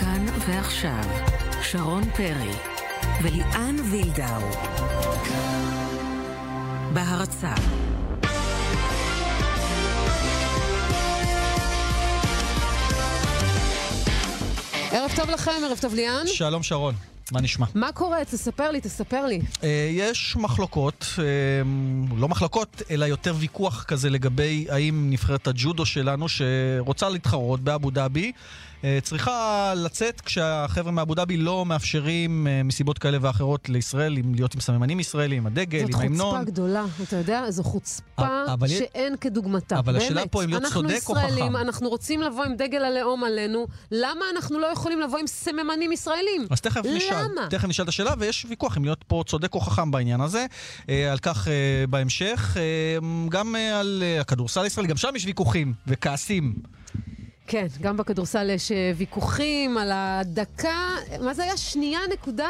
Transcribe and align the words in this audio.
כאן 0.00 0.26
ועכשיו, 0.48 1.04
שרון 1.62 2.10
פרי 2.10 2.52
וליאן 3.22 3.76
וילדאו. 3.90 4.42
בהרצה 6.92 7.54
ערב 14.90 15.12
טוב 15.16 15.30
לכם, 15.30 15.50
ערב 15.64 15.78
טוב 15.80 15.94
ליאן. 15.94 16.26
שלום 16.26 16.62
שרון, 16.62 16.94
מה 17.32 17.40
נשמע? 17.40 17.66
מה 17.74 17.92
קורה? 17.92 18.24
תספר 18.24 18.70
לי, 18.70 18.80
תספר 18.80 19.26
לי. 19.26 19.40
אה, 19.64 19.88
יש 19.92 20.36
מחלוקות, 20.36 21.06
אה, 21.18 21.24
לא 22.16 22.28
מחלוקות, 22.28 22.82
אלא 22.90 23.04
יותר 23.04 23.34
ויכוח 23.38 23.84
כזה 23.84 24.10
לגבי 24.10 24.66
האם 24.68 25.10
נבחרת 25.10 25.46
הג'ודו 25.46 25.86
שלנו, 25.86 26.26
שרוצה 26.28 27.08
להתחרות 27.08 27.60
באבו 27.60 27.90
דאבי, 27.90 28.32
צריכה 29.02 29.72
לצאת 29.76 30.20
כשהחבר'ה 30.20 30.92
מאבו 30.92 31.14
דאבי 31.14 31.36
לא 31.36 31.66
מאפשרים 31.66 32.46
אה, 32.46 32.62
מסיבות 32.62 32.98
כאלה 32.98 33.18
ואחרות 33.20 33.68
לישראל, 33.68 34.16
להיות 34.34 34.54
עם 34.54 34.60
סממנים 34.60 35.00
ישראלים, 35.00 35.38
עם 35.38 35.46
הדגל, 35.46 35.80
זאת 35.80 35.94
עם 35.94 36.00
ההמנון. 36.00 36.36
חוצפה 36.36 36.50
גדולה, 36.50 36.84
אתה 37.02 37.16
יודע? 37.16 37.50
זו 37.50 37.62
חוצפה 37.62 38.26
שאין 38.68 39.16
כדוגמתה. 39.16 39.78
אבל 39.78 39.96
השאלה. 39.96 40.26
פה 40.26 40.44
אם 40.44 40.48
להיות 40.48 40.62
צודק 40.62 40.74
או 40.74 40.88
אנחנו 40.88 40.96
ישראלים, 40.96 41.52
חכם. 41.52 41.56
אנחנו 41.56 41.88
רוצים 41.88 42.22
לבוא 42.22 42.44
עם 42.44 42.56
דגל 42.56 42.84
הלאום 42.84 43.24
עלינו, 43.24 43.66
למה 43.90 44.24
אנחנו 44.34 44.58
לא 44.58 44.66
יכולים 44.66 45.00
לבוא 45.00 45.18
עם 45.18 45.26
סממנים 45.26 45.92
ישראלים? 45.92 46.46
אז 46.50 46.60
תכף 46.60 46.82
נשאל? 46.96 47.26
תכף 47.50 47.68
נשאל 47.68 47.84
את 47.84 47.88
השאלה, 47.88 48.14
ויש 48.18 48.46
ויכוח 48.48 48.76
אם 48.78 48.84
להיות 48.84 49.04
פה 49.06 49.22
צודק 49.26 49.54
או 49.54 49.60
חכם 49.60 49.90
בעניין 49.90 50.20
הזה. 50.20 50.46
אה, 50.88 51.12
על 51.12 51.18
כך 51.18 51.48
אה, 51.48 51.52
בהמשך. 51.90 52.56
אה, 52.56 52.62
גם 53.28 53.56
אה, 53.56 53.80
על 53.80 54.02
אה, 54.06 54.20
הכדורסל 54.20 54.60
הישראלי, 54.60 54.88
גם 54.88 54.96
שם 54.96 55.08
יש 55.16 55.26
ויכוחים 55.26 55.72
וכעסים. 55.86 56.54
כן, 57.46 57.66
גם 57.80 57.96
בכדורסל 57.96 58.50
יש 58.50 58.72
אה, 58.72 58.92
ויכוחים 58.96 59.78
על 59.78 59.90
הדקה, 59.94 60.88
מה 61.20 61.34
זה 61.34 61.42
היה? 61.42 61.56
שנייה 61.56 62.00
נקודה? 62.12 62.48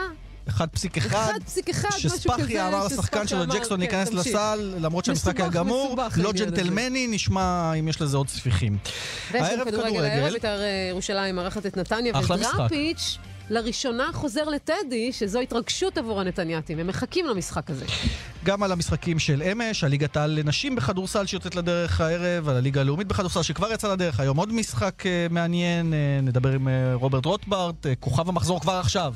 1.1. 0.49 0.53
1.1, 0.53 0.59
משהו 0.67 1.63
כזה. 1.67 1.99
שספחי 1.99 2.61
אמר 2.61 2.87
לשחקן 2.87 3.27
שלו 3.27 3.47
ג'קסון 3.47 3.77
כן, 3.77 3.81
להיכנס 3.81 4.09
תמשיך. 4.09 4.27
לסל, 4.27 4.75
למרות 4.81 5.05
שהמשחק 5.05 5.41
היה 5.41 5.49
גמור. 5.49 5.97
לא. 6.17 6.33
ג'נטלמני, 6.33 7.07
נשמע 7.07 7.73
אם 7.79 7.89
יש 7.89 8.01
לזה 8.01 8.17
עוד 8.17 8.29
ספיחים. 8.29 8.79
ויש 9.33 9.43
הערב 9.43 9.59
גם 9.59 9.67
כדורגל. 9.67 10.05
הערב, 10.05 10.33
בית"ר 10.33 10.61
אה, 10.61 10.87
ירושלים 10.91 11.37
מארחת 11.37 11.67
את 11.67 11.77
נתניה. 11.77 12.13
ודראפיץ' 12.31 13.19
לראשונה 13.53 14.11
חוזר 14.13 14.45
לטדי, 14.45 15.13
שזו 15.13 15.41
התרגשות 15.41 15.99
עבור 15.99 16.21
הנתניאתים. 16.21 16.79
הם 16.79 16.87
מחכים 16.87 17.27
למשחק 17.27 17.71
הזה. 17.71 17.85
גם 18.45 18.63
על 18.63 18.73
המשחקים 18.73 19.19
של 19.19 19.43
אמש, 19.43 19.85
הליגת 19.85 20.17
העל 20.17 20.31
לנשים 20.31 20.75
בכדורסל 20.75 21.27
שיוצאת 21.27 21.57
לדרך 21.57 22.01
הערב, 22.01 22.49
על 22.49 22.57
הליגה 22.57 22.81
הלאומית 22.81 23.07
בכדורסל 23.07 23.43
שכבר 23.43 23.73
יצאה 23.73 23.93
לדרך, 23.93 24.21
היום 24.21 24.37
עוד 24.37 24.53
משחק 24.53 25.07
אה, 25.07 25.27
מעניין, 25.31 25.95
אה, 25.95 26.21
נדבר 26.23 26.53
עם 26.53 26.69
אה, 26.69 26.95
רוברט 26.95 27.25
רוטברט, 27.25 27.87
כוכב 28.01 28.29
המחזור 28.29 28.61
כבר 28.61 28.73
עכשיו, 28.73 29.15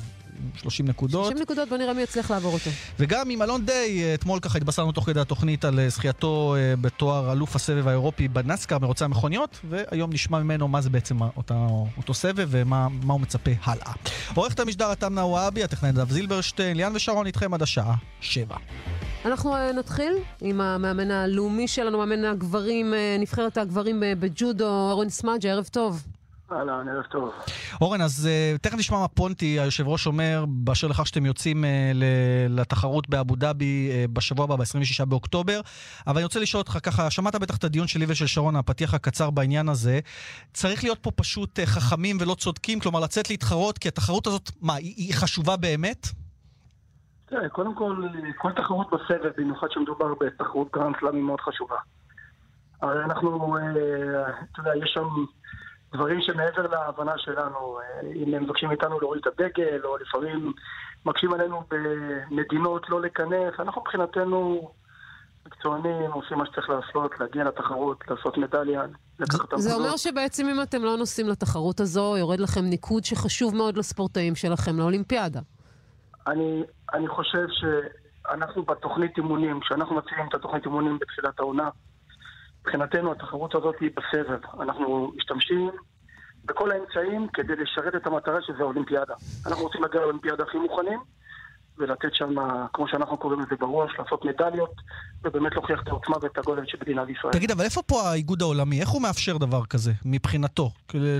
30 0.55 0.87
נקודות. 0.87 1.25
60 1.25 1.41
נקודות, 1.41 1.69
בוא 1.69 1.77
נראה 1.77 1.93
מי 1.93 2.01
יצליח 2.01 2.31
לעבור 2.31 2.53
אותו. 2.53 2.69
וגם 2.99 3.29
עם 3.29 3.41
אלון 3.41 3.65
דיי, 3.65 4.03
אה, 4.03 4.13
אתמול 4.13 4.39
ככה 4.39 4.57
התבשרנו 4.57 4.91
תוך 4.91 5.05
כדי 5.05 5.19
התוכנית 5.19 5.65
על 5.65 5.79
אה, 5.79 5.89
זכייתו 5.89 6.55
אה, 6.57 6.75
בתואר 6.75 7.31
אלוף 7.31 7.55
הסבב 7.55 7.87
האירופי 7.87 8.27
בנסקר, 8.27 8.79
מרוצי 8.79 9.03
המכוניות, 9.03 9.59
והיום 9.69 10.13
נשמע 10.13 10.39
ממנו 10.39 10.67
מה 10.67 10.81
זה 10.81 10.89
בעצם 10.89 11.21
אותה, 11.21 11.67
אותו 11.97 12.13
סבב 12.13 12.47
ומה 12.51 12.87
מה 12.89 13.13
הוא 13.13 13.21
מצפה 13.21 13.51
הלאה. 13.63 13.91
עורכת 14.35 14.59
המשדר 14.59 14.91
התמנה 14.91 15.25
וואבי, 15.25 15.63
הטכנאי 15.63 15.91
נדב 15.91 16.11
זילברשטיין, 16.11 16.77
ליאן 16.77 16.95
ושרון 16.95 17.27
איתכם 17.27 17.53
עד 17.53 17.61
השעה 17.61 17.95
שבע. 18.21 18.55
אנחנו 19.25 19.71
נתחיל 19.73 20.13
עם 20.41 20.61
המאמן 20.61 21.11
הלאומי 21.11 21.67
שלנו, 21.67 21.97
מאמן 21.97 22.25
הגברים, 22.25 22.93
נבחרת 23.19 23.57
הגברים 23.57 24.03
בג'ודו, 24.19 24.91
אורן 24.91 25.09
סמאג'ה, 25.09 25.49
ערב 25.49 25.69
טוב. 25.71 26.03
אהלן, 26.51 26.89
ערב 26.89 27.03
טוב. 27.03 27.31
אורן, 27.81 28.01
אז 28.01 28.29
אה, 28.29 28.57
תכף 28.57 28.77
נשמע 28.77 28.99
מה 28.99 29.07
פונטי, 29.07 29.59
היושב 29.59 29.87
ראש, 29.87 30.07
אומר, 30.07 30.45
באשר 30.47 30.87
לכך 30.87 31.07
שאתם 31.07 31.25
יוצאים 31.25 31.63
אה, 31.63 31.67
ל- 31.93 32.59
לתחרות 32.59 33.09
באבו 33.09 33.35
דאבי 33.35 33.89
אה, 33.91 34.11
בשבוע 34.13 34.43
הבא, 34.43 34.55
ב-26 34.55 35.05
באוקטובר. 35.05 35.61
אבל 36.07 36.15
אני 36.15 36.23
רוצה 36.23 36.39
לשאול 36.39 36.59
אותך 36.61 36.77
ככה, 36.83 37.09
שמעת 37.09 37.35
בטח 37.35 37.57
את 37.57 37.63
הדיון 37.63 37.87
שלי 37.87 38.05
ושל 38.09 38.27
שרון, 38.27 38.55
הפתיח 38.55 38.93
הקצר 38.93 39.29
בעניין 39.29 39.69
הזה. 39.69 39.99
צריך 40.53 40.83
להיות 40.83 40.99
פה 41.01 41.11
פשוט 41.11 41.59
אה, 41.59 41.65
חכמים 41.65 42.17
ולא 42.19 42.35
צודקים, 42.35 42.79
כלומר 42.79 42.99
לצאת 42.99 43.29
להתחרות, 43.29 43.77
כי 43.77 43.87
התחרות 43.87 44.27
הזאת, 44.27 44.51
מה, 44.61 44.73
היא, 44.73 44.93
היא 44.97 45.13
חשובה 45.13 45.57
באמת? 45.57 46.07
תראה, 47.25 47.49
קודם 47.49 47.75
כל, 47.75 48.07
כל 48.37 48.51
תחרות 48.51 48.87
בסבב, 48.91 49.31
במיוחד 49.37 49.67
שמדובר 49.71 50.13
בתחרות 50.19 50.67
גרנד 50.73 50.95
סלאם 50.99 51.15
היא 51.15 51.23
מאוד 51.23 51.41
חשובה. 51.41 51.75
הרי 52.81 53.03
אנחנו, 53.03 53.57
אתה 54.51 54.59
יודע, 54.59 54.71
יש 54.83 54.91
שם 54.93 55.07
דברים 55.93 56.21
שמעבר 56.21 56.67
להבנה 56.67 57.17
שלנו, 57.17 57.79
אה, 57.79 58.09
אם 58.15 58.33
הם 58.33 58.43
מבקשים 58.43 58.69
מאיתנו 58.69 58.99
להוריד 58.99 59.21
את 59.27 59.33
הדגל, 59.33 59.81
או 59.83 59.97
לפעמים 59.97 60.53
מקשים 61.05 61.33
עלינו 61.33 61.63
במדינות 61.69 62.89
לא 62.89 63.01
להיכנס, 63.01 63.59
אנחנו 63.59 63.81
מבחינתנו 63.81 64.71
מקצוענים, 65.47 66.11
עושים 66.11 66.37
מה 66.37 66.45
שצריך 66.45 66.69
לעשות, 66.69 67.19
להגיע 67.19 67.43
לתחרות, 67.43 68.03
לעשות 68.07 68.37
מדליה, 68.37 68.81
לקחת 69.19 69.53
את 69.53 69.61
זה. 69.61 69.75
אומר 69.75 69.97
שבעצם 69.97 70.47
אם 70.47 70.61
אתם 70.61 70.83
לא 70.83 70.97
נוסעים 70.97 71.27
לתחרות 71.27 71.79
הזו, 71.79 72.15
יורד 72.17 72.39
לכם 72.39 72.61
ניקוד 72.61 73.03
שחשוב 73.05 73.55
מאוד 73.55 73.77
לספורטאים 73.77 74.35
שלכם, 74.35 74.77
לאולימפיאדה. 74.77 75.39
אני, 76.27 76.63
אני 76.93 77.07
חושב 77.07 77.45
שאנחנו 77.49 78.63
בתוכנית 78.63 79.17
אימונים, 79.17 79.59
כשאנחנו 79.59 79.95
מציעים 79.95 80.27
את 80.29 80.33
התוכנית 80.33 80.65
אימונים 80.65 80.99
בתחילת 80.99 81.39
העונה, 81.39 81.69
מבחינתנו 82.67 83.11
התחרות 83.11 83.55
הזאת 83.55 83.75
היא 83.81 83.89
בסבב. 83.97 84.39
אנחנו 84.61 85.11
משתמשים 85.17 85.71
בכל 86.45 86.71
האמצעים 86.71 87.27
כדי 87.33 87.55
לשרת 87.55 87.95
את 87.95 88.07
המטרה 88.07 88.41
שזה 88.41 88.59
האולימפיאדה. 88.59 89.13
אנחנו 89.47 89.63
רוצים 89.63 89.81
להגיע 89.81 90.01
לאולימפיאדה 90.01 90.43
הכי 90.43 90.57
מוכנים, 90.57 90.99
ולתת 91.77 92.13
שם, 92.13 92.35
כמו 92.73 92.87
שאנחנו 92.87 93.17
קוראים 93.17 93.39
לזה 93.39 93.55
בראש, 93.59 93.91
לעשות 93.99 94.25
מדליות, 94.25 94.73
ובאמת 95.23 95.53
להוכיח 95.53 95.79
את 95.83 95.87
העוצמה 95.87 96.15
ואת 96.21 96.37
הגודל 96.37 96.65
של 96.65 96.77
מדינת 96.81 97.09
ישראל. 97.09 97.33
תגיד, 97.33 97.51
אבל 97.51 97.63
איפה 97.63 97.81
פה 97.81 98.01
האיגוד 98.01 98.41
העולמי? 98.41 98.81
איך 98.81 98.89
הוא 98.89 99.01
מאפשר 99.01 99.37
דבר 99.37 99.65
כזה, 99.65 99.91
מבחינתו? 100.05 100.71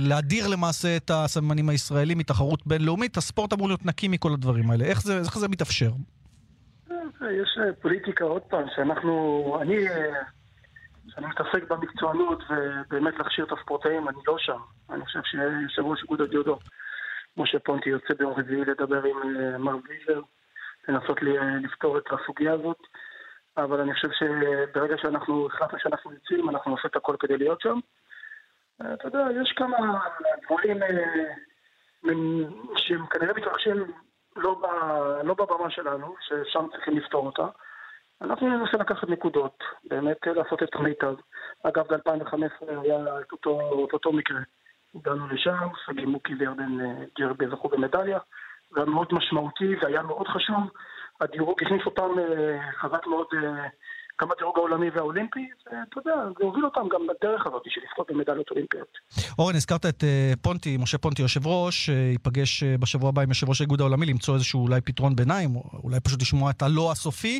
להדיר 0.01 0.47
למעשה 0.47 0.97
את 0.97 1.11
הסממנים 1.13 1.69
הישראלים 1.69 2.17
מתחרות 2.17 2.67
בינלאומית, 2.67 3.17
הספורט 3.17 3.53
אמור 3.53 3.67
להיות 3.67 3.85
נקי 3.85 4.07
מכל 4.07 4.33
הדברים 4.33 4.71
האלה. 4.71 4.85
איך 4.85 5.01
זה, 5.01 5.17
איך 5.17 5.37
זה 5.37 5.47
מתאפשר? 5.47 5.91
יש 7.21 7.57
אה, 7.59 7.73
פוליטיקה, 7.81 8.25
עוד 8.25 8.41
פעם, 8.41 8.63
שאנחנו, 8.75 9.11
אני, 9.61 9.75
אה, 11.07 11.11
שאני 11.13 11.27
מתעסק 11.27 11.63
במקצוענות 11.69 12.43
ובאמת 12.49 13.19
להכשיר 13.19 13.45
את 13.45 13.51
הספורטאים, 13.51 14.09
אני 14.09 14.17
לא 14.27 14.37
שם. 14.37 14.59
אני 14.89 15.05
חושב 15.05 15.19
שיושב 15.23 15.81
ראש 15.81 16.01
איגוד 16.01 16.21
הג'ודו, 16.21 16.59
משה 17.37 17.59
פונטי, 17.59 17.89
יוצא 17.89 18.13
ביום 18.13 18.33
רביעי 18.33 18.65
לדבר 18.65 19.03
עם 19.03 19.35
אה, 19.39 19.57
מר 19.57 19.77
ויזר, 19.83 20.21
לנסות 20.87 21.17
לפתור 21.63 21.97
את 21.97 22.03
הסוגיה 22.11 22.53
הזאת. 22.53 22.77
אבל 23.57 23.81
אני 23.81 23.93
חושב 23.93 24.09
שברגע 24.11 24.95
שאנחנו 24.97 25.47
החלטנו 25.47 25.79
שאנחנו 25.79 26.13
יוצאים, 26.13 26.49
אנחנו 26.49 26.75
נעשה 26.75 26.87
את 26.87 26.95
הכל 26.95 27.15
כדי 27.19 27.37
להיות 27.37 27.61
שם. 27.61 27.79
אה, 28.81 28.93
אתה 28.93 29.07
יודע, 29.07 29.27
יש 29.41 29.51
כמה 29.51 29.77
דברים 30.45 30.83
אה, 30.83 30.87
שהם 32.75 33.05
כנראה 33.05 33.33
מתרחשים 33.33 33.91
לא, 34.35 34.61
לא 35.23 35.33
בבמה 35.33 35.69
שלנו, 35.69 36.15
ששם 36.21 36.65
צריכים 36.71 36.97
לפתור 36.97 37.25
אותה. 37.25 37.47
אנחנו 38.21 38.49
ננסה 38.49 38.77
לקחת 38.77 39.09
נקודות, 39.09 39.63
באמת 39.83 40.17
לעשות 40.27 40.63
את 40.63 40.75
המיטב. 40.75 41.15
אגב, 41.63 41.93
ב-2015 41.93 42.81
היה 42.81 43.19
את 43.19 43.31
אותו, 43.31 43.85
את 43.87 43.93
אותו 43.93 44.11
מקרה. 44.11 44.39
הגענו 44.95 45.27
לשם, 45.27 45.67
סגי 45.85 46.05
מוקי 46.05 46.35
וירדן 46.35 46.81
אה, 46.81 47.05
ג'רבי 47.19 47.47
זכו 47.47 47.69
במדליה. 47.69 48.19
זה 48.69 48.79
היה 48.79 48.85
מאוד 48.85 49.07
משמעותי 49.11 49.75
והיה 49.81 50.01
מאוד 50.01 50.27
חשוב. 50.27 50.63
הדירוג 51.21 51.63
הכניס 51.63 51.85
אותם 51.85 52.19
אה, 52.19 52.71
חזק 52.71 53.07
מאוד, 53.07 53.27
אה, 53.33 53.67
גם 54.21 54.29
בדירוג 54.29 54.57
העולמי 54.57 54.89
והאולימפי, 54.89 55.49
ואתה 55.65 55.99
יודע, 55.99 56.15
זה 56.37 56.43
הוביל 56.45 56.65
אותם 56.65 56.81
גם 56.91 57.01
בדרך 57.07 57.47
הזאת 57.47 57.61
של 57.65 57.81
לזכות 57.85 58.11
במדליות 58.11 58.51
אולימפיות. 58.51 58.87
אורן, 59.39 59.55
הזכרת 59.55 59.85
את 59.85 60.03
אה, 60.03 60.33
פונטי, 60.41 60.77
משה 60.77 60.97
פונטי, 60.97 61.21
יושב 61.21 61.47
ראש, 61.47 61.89
אה, 61.89 61.95
ייפגש 61.95 62.63
אה, 62.63 62.77
בשבוע 62.77 63.09
הבא 63.09 63.21
עם 63.21 63.29
יושב 63.29 63.49
ראש 63.49 63.61
האיגוד 63.61 63.81
העולמי 63.81 64.05
למצוא 64.05 64.33
איזשהו 64.35 64.63
אולי 64.63 64.81
פתרון 64.81 65.15
ביניים, 65.15 65.55
או 65.55 65.63
אולי 65.83 65.99
פשוט 65.99 66.21
לשמוע 66.21 66.51
את 66.51 66.61
הלא 66.61 66.91
הסופי. 66.91 67.39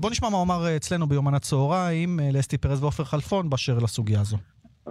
בוא 0.00 0.10
נשמע 0.10 0.28
מה 0.28 0.36
הוא 0.36 0.44
אמר 0.44 0.76
אצלנו 0.76 1.06
ביומן 1.06 1.34
הצהריים 1.34 2.20
לאסתי 2.32 2.58
פרז 2.58 2.82
ועופר 2.82 3.04
חלפון 3.04 3.50
באשר 3.50 3.78
לסוגיה 3.78 4.20
הזו. 4.20 4.36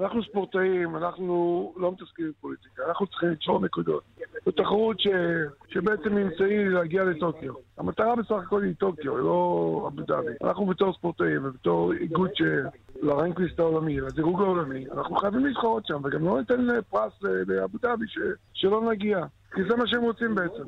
אנחנו 0.02 0.24
ספורטאים, 0.24 0.96
אנחנו 0.96 1.74
לא 1.78 1.92
מתעסקים 1.92 2.30
בפוליטיקה, 2.30 2.84
אנחנו 2.88 3.08
צריכים 3.08 3.30
ליצור 3.30 3.62
נקודות. 3.62 4.04
זו 4.46 4.52
תחרות 4.52 5.00
ש... 5.00 5.08
שבעצם 5.68 6.18
אמצעי 6.18 6.70
להגיע 6.70 7.04
לטוקיו. 7.04 7.54
המטרה 7.78 8.16
בסך 8.16 8.32
הכל 8.32 8.64
היא 8.64 8.74
טוקיו, 8.76 9.18
לא 9.18 9.90
אבו 9.94 10.02
דאבי. 10.02 10.32
אנחנו 10.44 10.66
בתור 10.66 10.94
ספורטאים 10.94 11.46
ובתור 11.46 11.94
איגוד 11.94 12.30
ש... 12.36 12.42
לרנקליסט 13.02 13.60
העולמי, 13.60 14.00
לדירוג 14.00 14.42
העולמי, 14.42 14.86
אנחנו 14.92 15.16
חייבים 15.16 15.46
להתחרות 15.46 15.86
שם, 15.86 16.02
וגם 16.04 16.26
לא 16.26 16.40
ניתן 16.40 16.68
פרס 16.90 17.14
לאבו 17.22 17.78
דאבי 17.82 18.06
ש... 18.08 18.18
שלא 18.54 18.92
נגיע. 18.92 19.26
כי 19.54 19.62
זה 19.70 19.76
מה 19.76 19.88
שהם 19.88 20.02
רוצים 20.02 20.36
בעצם. 20.36 20.64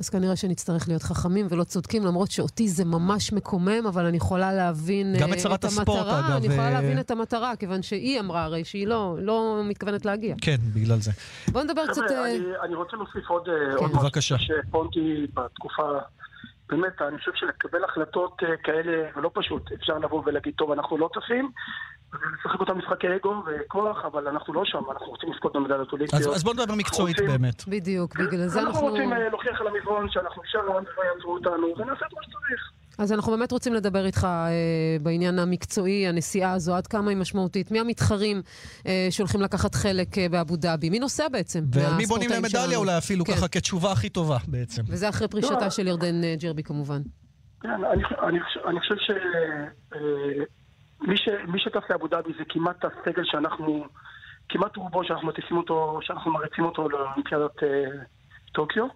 אז 0.00 0.08
כנראה 0.08 0.36
שנצטרך 0.36 0.88
להיות 0.88 1.02
חכמים 1.02 1.46
ולא 1.50 1.64
צודקים, 1.64 2.06
למרות 2.06 2.30
שאותי 2.30 2.68
זה 2.68 2.84
ממש 2.84 3.32
מקומם, 3.32 3.86
אבל 3.88 4.06
אני 4.06 4.16
יכולה 4.16 4.52
להבין 4.52 5.14
גם 5.20 5.32
את 5.32 5.38
uh, 5.38 5.40
שרת 5.40 5.58
את 5.58 5.64
הספורט, 5.64 5.88
המטרה. 5.88 6.18
אגב, 6.20 6.36
אני 6.36 6.46
יכולה 6.46 6.66
אה, 6.66 6.70
להבין 6.70 7.00
את 7.00 7.10
המטרה, 7.10 7.56
כיוון 7.56 7.82
שהיא 7.82 8.20
אמרה 8.20 8.44
הרי 8.44 8.64
שהיא 8.64 8.86
לא, 8.86 9.16
לא 9.18 9.62
מתכוונת 9.64 10.04
להגיע. 10.04 10.34
כן, 10.42 10.56
בגלל 10.74 10.98
זה. 10.98 11.10
בואו 11.52 11.64
נדבר 11.64 11.86
קצת... 11.86 12.02
חבר'ה, 12.02 12.16
אה, 12.18 12.34
אני, 12.34 12.44
אני 12.62 12.74
רוצה 12.74 12.96
להוסיף 12.96 13.28
עוד, 13.28 13.48
אה, 13.48 13.76
עוד. 13.76 13.92
בבקשה. 13.92 14.36
שפונטי 14.38 15.26
בתקופה, 15.34 15.82
באמת, 16.68 17.02
אני 17.02 17.18
חושב 17.18 17.32
שלקבל 17.34 17.84
החלטות 17.84 18.42
אה, 18.42 18.56
כאלה 18.64 19.10
לא 19.16 19.30
פשוט. 19.34 19.72
אפשר 19.72 19.98
לבוא 19.98 20.22
ולהגיד, 20.26 20.54
טוב, 20.56 20.72
אנחנו 20.72 20.98
לא 20.98 21.10
טסים, 21.14 21.50
ולשחק 22.12 22.60
אותם 22.60 22.78
משחקי 22.78 23.06
אגו 23.16 23.34
וכוח, 23.46 24.04
אבל 24.04 24.28
אנחנו 24.28 24.54
לא 24.54 24.62
שם, 24.64 24.78
אנחנו 24.92 25.06
רוצים 25.06 25.32
לזכות 25.32 25.56
במדליות 25.56 25.88
אז, 25.88 25.92
אולימפיות. 25.92 26.34
אז 26.34 26.44
בואו 26.44 26.54
נדבר 26.54 26.74
מקצועית 26.74 27.20
רוצים- 27.20 27.32
באמת. 27.42 27.68
בדיוק, 27.68 28.16
בגלל 28.16 28.46
זה 28.46 28.58
אנחנו 28.60 28.72
אנחנו... 28.72 28.88
רוצים 28.88 29.12
אה, 29.12 29.28
להוכיח 29.28 29.60
על 29.60 29.66
המזרון 29.66 30.06
שאנחנו 30.10 30.42
שם, 30.44 30.58
לא 30.66 30.80
יעצרו 31.14 31.34
אותנו, 31.34 31.66
ונעשה 31.76 32.06
את 32.06 32.12
מה 32.14 32.22
שצריך. 32.22 32.70
אז 32.98 33.12
אנחנו 33.12 33.32
באמת 33.32 33.52
רוצים 33.52 33.74
לדבר 33.74 34.06
איתך 34.06 34.24
אה, 34.24 34.48
בעניין 35.02 35.38
המקצועי, 35.38 36.06
הנסיעה 36.08 36.52
הזו, 36.52 36.74
עד 36.74 36.86
כמה 36.86 37.10
היא 37.10 37.16
משמעותית. 37.18 37.70
מי 37.70 37.80
המתחרים 37.80 38.42
אה, 38.86 39.06
שהולכים 39.10 39.40
לקחת 39.40 39.74
חלק 39.74 40.18
אה, 40.18 40.28
באבו 40.28 40.56
דאבי? 40.56 40.90
מי 40.90 40.98
נוסע 40.98 41.28
בעצם? 41.28 41.64
ועל 41.72 41.94
מי 41.96 42.06
בונים 42.06 42.30
להם 42.30 42.42
מדליה? 42.42 42.78
אולי 42.78 42.98
אפילו 42.98 43.24
כן. 43.24 43.32
ככה 43.32 43.48
כתשובה 43.48 43.92
הכי 43.92 44.08
טובה 44.08 44.36
בעצם. 44.48 44.82
וזה 44.88 45.08
אחרי 45.08 45.28
פרישתה 45.28 45.54
לא. 45.64 45.70
של 45.70 45.86
ירדן 45.86 46.24
אה, 46.24 46.34
ג'רבי 46.40 46.62
כמובן. 46.62 47.00
כן, 47.60 47.68
אני, 47.70 47.84
אני, 48.28 48.40
חושב- 48.44 48.60
אני 48.68 48.80
חושב 48.80 48.94
ש... 48.98 49.10
אה, 49.94 49.98
מי, 51.00 51.16
ש, 51.16 51.28
מי 51.48 51.58
שטס 51.58 51.90
לאבו 51.90 52.08
דאבי 52.08 52.32
זה 52.38 52.44
כמעט 52.48 52.84
הסגל 52.84 53.24
שאנחנו, 53.24 53.86
כמעט 54.48 54.76
רובו 54.76 55.04
שאנחנו 55.04 55.28
מטיסים 55.28 55.56
אותו, 55.56 55.98
שאנחנו 56.02 56.32
מריצים 56.32 56.64
אותו 56.64 56.88
לאולימפיאדת 56.88 57.62
אה, 57.62 57.84
טוקיו. 58.52 58.86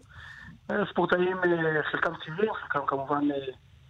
אה, 0.71 0.77
ספורטאים, 0.91 1.37
אה, 1.37 1.83
חלקם 1.91 2.13
צעירים, 2.25 2.53
חלקם 2.55 2.81
כמובן 2.87 3.31
אה, 3.31 3.37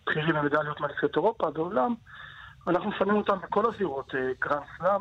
בכירים 0.06 0.34
במדליות 0.34 0.80
מאליפויות 0.80 1.16
אירופה, 1.16 1.50
בעולם. 1.50 1.94
אנחנו 2.68 2.90
שמים 2.98 3.16
אותם 3.16 3.38
בכל 3.42 3.74
הזירות, 3.74 4.14
אה, 4.14 4.20
גרנד 4.40 4.62
סלאם, 4.78 5.00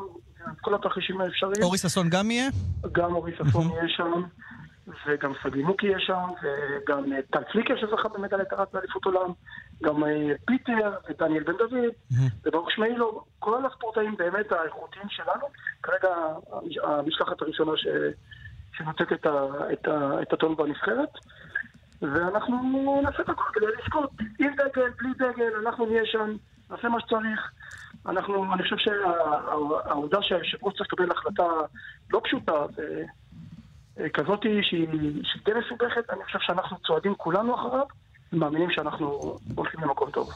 כל 0.61 0.75
התרחישים 0.75 1.21
האפשריים. 1.21 1.63
אורי 1.63 1.77
ששון 1.77 2.09
גם 2.09 2.31
יהיה? 2.31 2.49
גם 2.91 3.15
אורי 3.15 3.31
ששון 3.35 3.71
יהיה 3.71 3.89
שם, 3.89 4.23
וגם 5.05 5.33
סגי 5.43 5.63
מוקי 5.63 5.87
יהיה 5.87 5.99
שם, 5.99 6.27
וגם 6.43 7.13
אה, 7.13 7.19
טל 7.31 7.43
פליקר 7.51 7.73
שזכה 7.77 8.09
במדליית 8.09 8.53
ארד 8.53 8.67
באליפות 8.73 9.05
עולם, 9.05 9.31
גם 9.83 10.03
אה, 10.03 10.31
פיטר 10.45 10.91
ודניאל 11.09 11.43
בן 11.43 11.57
דוד, 11.57 11.93
וברוך 12.45 12.71
שמעילו, 12.71 13.23
כל 13.39 13.65
הספורטאים 13.65 14.15
באמת 14.17 14.51
האיכותיים 14.51 15.09
שלנו, 15.09 15.45
כרגע 15.83 16.09
המש- 16.51 16.83
המשלחת 16.83 17.41
הראשונה 17.41 17.71
ש... 17.77 17.87
שנותנת 18.73 19.13
את, 19.13 19.25
ה... 19.25 19.45
את, 19.73 19.87
ה... 19.87 20.21
את 20.21 20.33
הטון 20.33 20.55
בנבחרת, 20.55 21.09
ואנחנו 22.01 23.01
נעשה 23.03 23.23
את 23.23 23.29
הכל 23.29 23.43
כדי 23.53 23.65
לזכות, 23.79 24.09
עם 24.39 24.53
דגל, 24.55 24.89
בלי 24.97 25.09
דגל, 25.17 25.67
אנחנו 25.67 25.85
נהיה 25.85 26.05
שם, 26.05 26.35
נעשה 26.69 26.89
מה 26.89 26.99
שצריך. 26.99 27.51
אנחנו, 28.05 28.53
אני 28.53 28.63
חושב 28.63 28.77
שהעובדה 28.77 30.21
שהיושב 30.21 30.57
ראש 30.63 30.73
צריך 30.73 30.93
לקבל 30.93 31.11
החלטה 31.11 31.43
לא 32.13 32.21
פשוטה, 32.23 32.53
אה, 32.53 33.03
כזאת 34.13 34.39
שהיא 34.43 34.61
שהיא 35.23 35.41
די 35.45 35.51
מסובכת, 35.65 36.09
אני 36.09 36.23
חושב 36.25 36.39
שאנחנו 36.41 36.77
צועדים 36.87 37.15
כולנו 37.17 37.55
אחריו, 37.55 37.85
ומאמינים 38.33 38.69
שאנחנו 38.71 39.37
הולכים 39.55 39.79
למקום 39.79 40.11
טוב. 40.11 40.29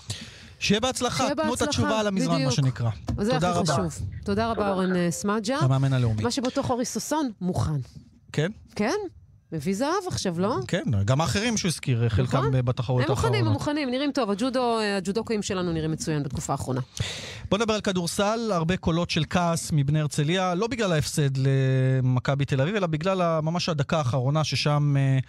שיהיה 0.60 0.80
בהצלחה, 0.82 1.24
תנו 1.36 1.54
את 1.54 1.62
התשובה 1.62 2.00
על 2.00 2.08
המזרן, 2.08 2.32
מה 2.32 2.36
בדיוק. 2.36 2.52
שנקרא. 2.52 2.90
אז 3.18 3.26
זה 3.26 3.34
תודה 3.34 3.50
הכי 3.50 3.60
רבה. 3.60 3.74
חשוב. 3.74 4.06
תודה 4.26 4.52
רבה, 4.52 4.70
אורן 4.70 4.96
אה, 4.96 5.12
סמדג'ה. 5.12 5.58
המאמן 5.58 5.94
הלאומי. 5.94 6.24
מה 6.24 6.32
שבטוח 6.32 6.70
אורי 6.70 6.86
ששון 6.86 7.32
מוכן. 7.42 7.72
כן? 8.34 8.52
כן? 8.76 8.96
מביא 9.54 9.76
זהב 9.76 10.08
עכשיו, 10.08 10.40
לא? 10.40 10.58
כן, 10.68 10.84
גם 11.06 11.22
האחרים 11.22 11.58
שהוא 11.58 11.70
הזכיר, 11.70 12.10
חלקם 12.10 12.38
נכון. 12.38 12.52
בתחרות 12.66 13.04
הם 13.04 13.10
מוכנים, 13.10 13.34
הם 13.34 13.40
האחרונה. 13.40 13.54
מוכנים, 13.54 13.90
נראים 13.90 14.12
טוב. 14.12 14.30
הג'ודו, 14.30 14.80
אה, 14.80 14.98
הג'ודוקאים 14.98 15.42
שלנו 15.42 15.74
נראים 15.74 15.92
מצוין 15.92 16.24
בתקופה 16.24 16.54
האחרונה. 16.54 16.82
בוא 17.50 17.58
נדבר 17.58 17.74
על 17.74 17.82
כדורסל, 17.82 18.52
הרבה 18.54 18.78
קולות 18.78 19.10
של 19.10 19.24
כעס 19.30 19.72
מבני 19.74 20.00
הרצליה, 20.00 20.56
לא 20.56 20.68
בגלל 20.68 20.92
ההפסד 20.92 21.30
למכבי 21.38 22.46
תל 22.46 22.62
אביב, 22.62 22.76
אלא 22.76 22.88
בגלל 22.88 23.40
ממש 23.40 23.70
הדקה 23.70 23.98
האחרונה, 23.98 24.44
ששם 24.44 24.96
אה, 24.98 25.20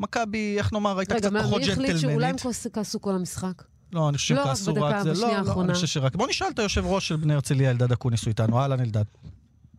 מכבי, 0.00 0.54
איך 0.58 0.72
נאמר, 0.72 0.98
הייתה 0.98 1.14
רגע, 1.14 1.28
קצת 1.28 1.38
פחות 1.44 1.62
מי 1.62 1.72
החליט 1.72 1.98
שאולי 1.98 2.26
הם 2.26 2.36
ג'נטלמנית. 2.36 2.66
כעסו 2.72 3.00
כל 3.00 3.14
המשחק? 3.14 3.62
לא, 3.92 4.08
אני 4.08 4.18
חושב 4.18 4.34
לא 4.34 4.40
שהם 4.40 4.50
רק 4.50 4.56
כעסו 4.56 4.74
רק 4.74 5.02
זה. 5.02 5.12
לא, 5.12 5.28
לא, 5.28 5.36
האחרונה. 5.36 5.66
אני 5.68 5.74
חושב 5.74 5.86
שרק... 5.86 6.16
בוא 6.16 6.28
נשאל 6.28 6.48
את 6.54 6.58
היושב 6.58 6.86
ראש 6.86 7.08
של 7.08 7.16
בני 7.16 7.34
הרצליה, 7.34 7.70
אלדד 7.70 7.92
אקוניס, 7.92 8.22
הוא 8.22 8.28
איתנו. 8.28 8.60
אהלן, 8.60 8.80
אלדד. 8.80 9.04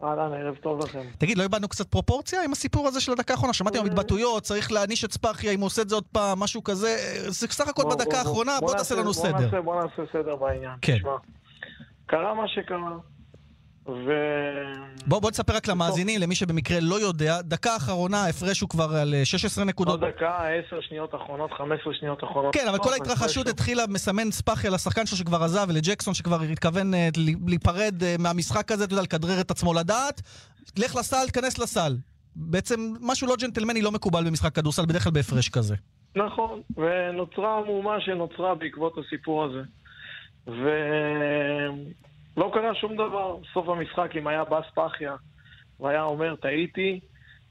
אהלן, 0.06 0.34
ערב 0.34 0.56
טוב 0.56 0.80
לכם. 0.80 1.04
תגיד, 1.18 1.38
לא 1.38 1.44
איבדנו 1.44 1.68
קצת 1.68 1.88
פרופורציה 1.88 2.44
עם 2.44 2.52
הסיפור 2.52 2.88
הזה 2.88 3.02
של 3.02 3.12
הדקה 3.12 3.34
האחרונה? 3.34 3.54
שמעתי 3.54 3.78
עם 3.78 3.86
התבטאויות, 3.86 4.44
צריך 4.44 4.72
להעניש 4.72 5.06
את 5.06 5.12
ספאחיה 5.12 5.52
אם 5.52 5.60
הוא 5.60 5.66
עושה 5.68 5.82
את 5.82 5.90
זה 5.90 5.96
עוד 5.96 6.04
פעם, 6.12 6.40
משהו 6.40 6.64
כזה. 6.64 6.96
זה 7.28 7.48
בסך 7.48 7.68
הכל 7.68 7.84
בדקה 7.84 8.20
האחרונה, 8.20 8.52
בוא 8.60 8.74
תעשה 8.74 8.96
לנו 8.96 9.14
סדר. 9.14 9.62
בוא 9.62 9.76
נעשה 9.76 10.12
סדר 10.14 10.36
בעניין. 10.36 10.76
כן. 10.82 10.98
קרה 12.06 12.34
מה 12.34 12.48
שקרה, 12.48 12.98
ו... 13.88 14.12
בוא, 15.08 15.20
בוא 15.20 15.32
תספר 15.32 15.56
רק 15.56 15.68
למאזינים, 15.68 16.22
למי 16.22 16.36
שבמקרה 16.36 16.78
לא 16.82 16.96
יודע, 16.96 17.42
דקה 17.42 17.76
אחרונה, 17.76 18.24
ההפרש 18.24 18.62
הוא 18.62 18.70
כבר 18.70 18.96
על 19.02 19.14
אה, 19.14 19.26
16 19.26 19.62
עוד 19.62 19.70
נקודות. 19.70 20.00
דקה, 20.00 20.38
10 20.68 20.82
שניות 20.82 21.16
אחרונות, 21.16 21.52
15 21.52 21.94
שניות 21.94 22.24
אחרונות. 22.24 22.54
כן, 22.54 22.68
אבל 22.68 22.78
לא, 22.78 22.84
כל 22.84 22.94
ההתרחשות 22.94 23.48
התחילה 23.48 23.84
מסמן 23.90 24.32
ספאחיה 24.32 24.72
לשחקן 24.72 25.06
שלו 25.06 25.18
שכבר 25.18 25.44
עזב, 25.44 25.66
ולג'קסון 25.70 26.14
שכבר 26.14 26.42
התכוון 26.42 26.94
אה, 26.94 27.10
להיפרד 27.48 28.04
אה, 28.04 28.16
מהמשחק 28.20 28.72
הזה, 28.72 28.84
אתה 28.84 28.94
יודע, 28.94 29.04
לכדרר 29.04 29.42
את 29.42 29.52
עצמו 29.52 29.74
לדעת. 29.74 30.22
לך 30.78 30.96
לסל, 30.96 31.26
כנס 31.34 31.58
לסל. 31.60 31.96
בעצם 32.36 32.94
משהו 33.02 33.28
לא 33.28 33.36
ג'נטלמני 33.42 33.82
לא 33.82 33.92
מקובל 33.92 34.24
במשחק 34.24 34.56
כדורסל, 34.56 34.86
בדרך 34.86 35.04
כלל 35.04 35.12
בהפרש 35.12 35.50
כזה. 35.50 35.76
נכון, 36.16 36.62
ונוצרה 36.78 37.58
המהומה 37.58 38.02
שנוצרה 38.02 38.56
בעקבות 38.56 38.94
הסיפור 38.98 39.46
הזה. 39.46 39.62
ולא 42.38 42.52
קרה 42.54 42.76
שום 42.76 42.94
דבר. 42.94 43.38
סוף 43.54 43.70
המשחק, 43.70 44.16
אם 44.16 44.28
היה 44.28 44.44
בא 44.44 44.62
ספאחיה 44.72 45.16
והיה 45.80 46.04
אומר, 46.04 46.36
טעיתי, 46.36 47.00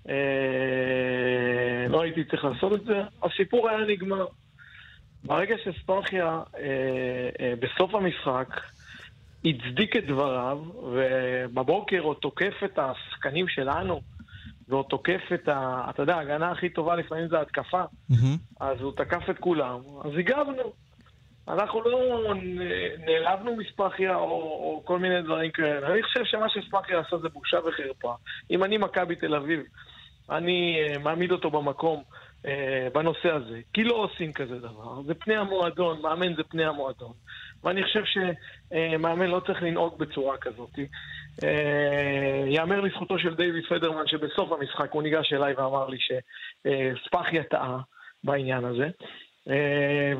אה, 0.09 1.89
לא 1.89 2.03
הייתי 2.03 2.25
צריך 2.25 2.45
לעשות 2.45 2.73
את 2.73 2.85
זה, 2.85 3.03
הסיפור 3.23 3.69
היה 3.69 3.79
נגמר. 3.79 4.27
ברגע 5.25 5.55
שספאחיה 5.65 6.41
אה, 6.57 6.61
אה, 7.41 7.55
בסוף 7.61 7.95
המשחק 7.95 8.61
הצדיק 9.45 9.97
את 9.97 10.07
דבריו, 10.07 10.59
ובבוקר 10.83 12.01
הוא 12.01 12.15
תוקף 12.15 12.55
את 12.65 12.79
השחקנים 12.79 13.49
שלנו, 13.49 14.01
והוא 14.69 14.83
תוקף 14.83 15.21
את 15.35 15.49
ה... 15.49 15.87
אתה 15.91 16.03
יודע, 16.03 16.17
ההגנה 16.17 16.51
הכי 16.51 16.69
טובה 16.69 16.97
לפעמים 16.97 17.29
זה 17.29 17.41
התקפה. 17.41 17.83
מהמם. 18.09 18.37
אז 18.61 18.81
הוא 18.81 18.93
תקף 18.97 19.31
את 19.31 19.39
כולם, 19.39 19.79
אז 20.05 20.11
הגבנו. 20.19 20.84
אנחנו 21.49 21.83
לא 21.83 22.35
נעלבנו 22.99 23.57
מספחיה 23.57 24.17
או, 24.17 24.23
או 24.23 24.83
כל 24.85 24.99
מיני 24.99 25.23
דברים 25.23 25.51
כאלה. 25.51 25.87
אני 25.87 26.03
חושב 26.03 26.25
שמה 26.25 26.49
שספחיה 26.49 27.01
עשה 27.01 27.19
זה 27.19 27.29
בושה 27.29 27.59
וחרפה. 27.59 28.15
אם 28.51 28.65
אני 28.65 28.79
מכבי 28.79 29.17
תל 29.17 29.35
אביב, 29.35 29.61
אני 30.31 30.79
אה, 30.81 30.99
מעמיד 30.99 31.33
אותו 31.33 31.51
במקום 31.51 32.03
אה, 32.47 32.89
בנושא 32.95 33.31
הזה. 33.31 33.61
כי 33.73 33.85
לא 33.85 33.95
עושים 33.95 34.33
כזה 34.33 34.59
דבר. 34.59 35.03
זה 35.07 35.15
פני 35.15 35.37
המועדון, 35.37 36.03
מאמן 36.03 36.35
זה 36.35 36.43
פני 36.45 36.65
המועדון. 36.65 37.13
ואני 37.65 37.83
חושב 37.85 38.03
שמאמן 38.05 39.27
לא 39.27 39.41
צריך 39.47 39.63
לנהוג 39.63 39.99
בצורה 39.99 40.37
כזאת. 40.37 40.79
אה, 41.45 42.45
יאמר 42.47 42.81
לזכותו 42.81 43.19
של 43.19 43.35
דיוויד 43.35 43.65
פדרמן 43.69 44.07
שבסוף 44.07 44.53
המשחק 44.53 44.93
הוא 44.93 45.03
ניגש 45.03 45.33
אליי 45.33 45.55
ואמר 45.55 45.87
לי 45.89 45.99
שספחיה 46.01 47.45
טעה 47.45 47.79
בעניין 48.25 48.65
הזה. 48.65 48.89
אה, 49.51 49.55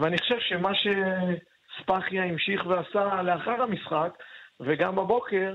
ואני 0.01 0.19
חושב 0.19 0.37
שמה 0.49 0.71
שספחיה 0.75 2.25
המשיך 2.25 2.67
ועשה 2.67 3.23
לאחר 3.23 3.63
המשחק, 3.63 4.09
וגם 4.61 4.97
בבוקר, 4.97 5.55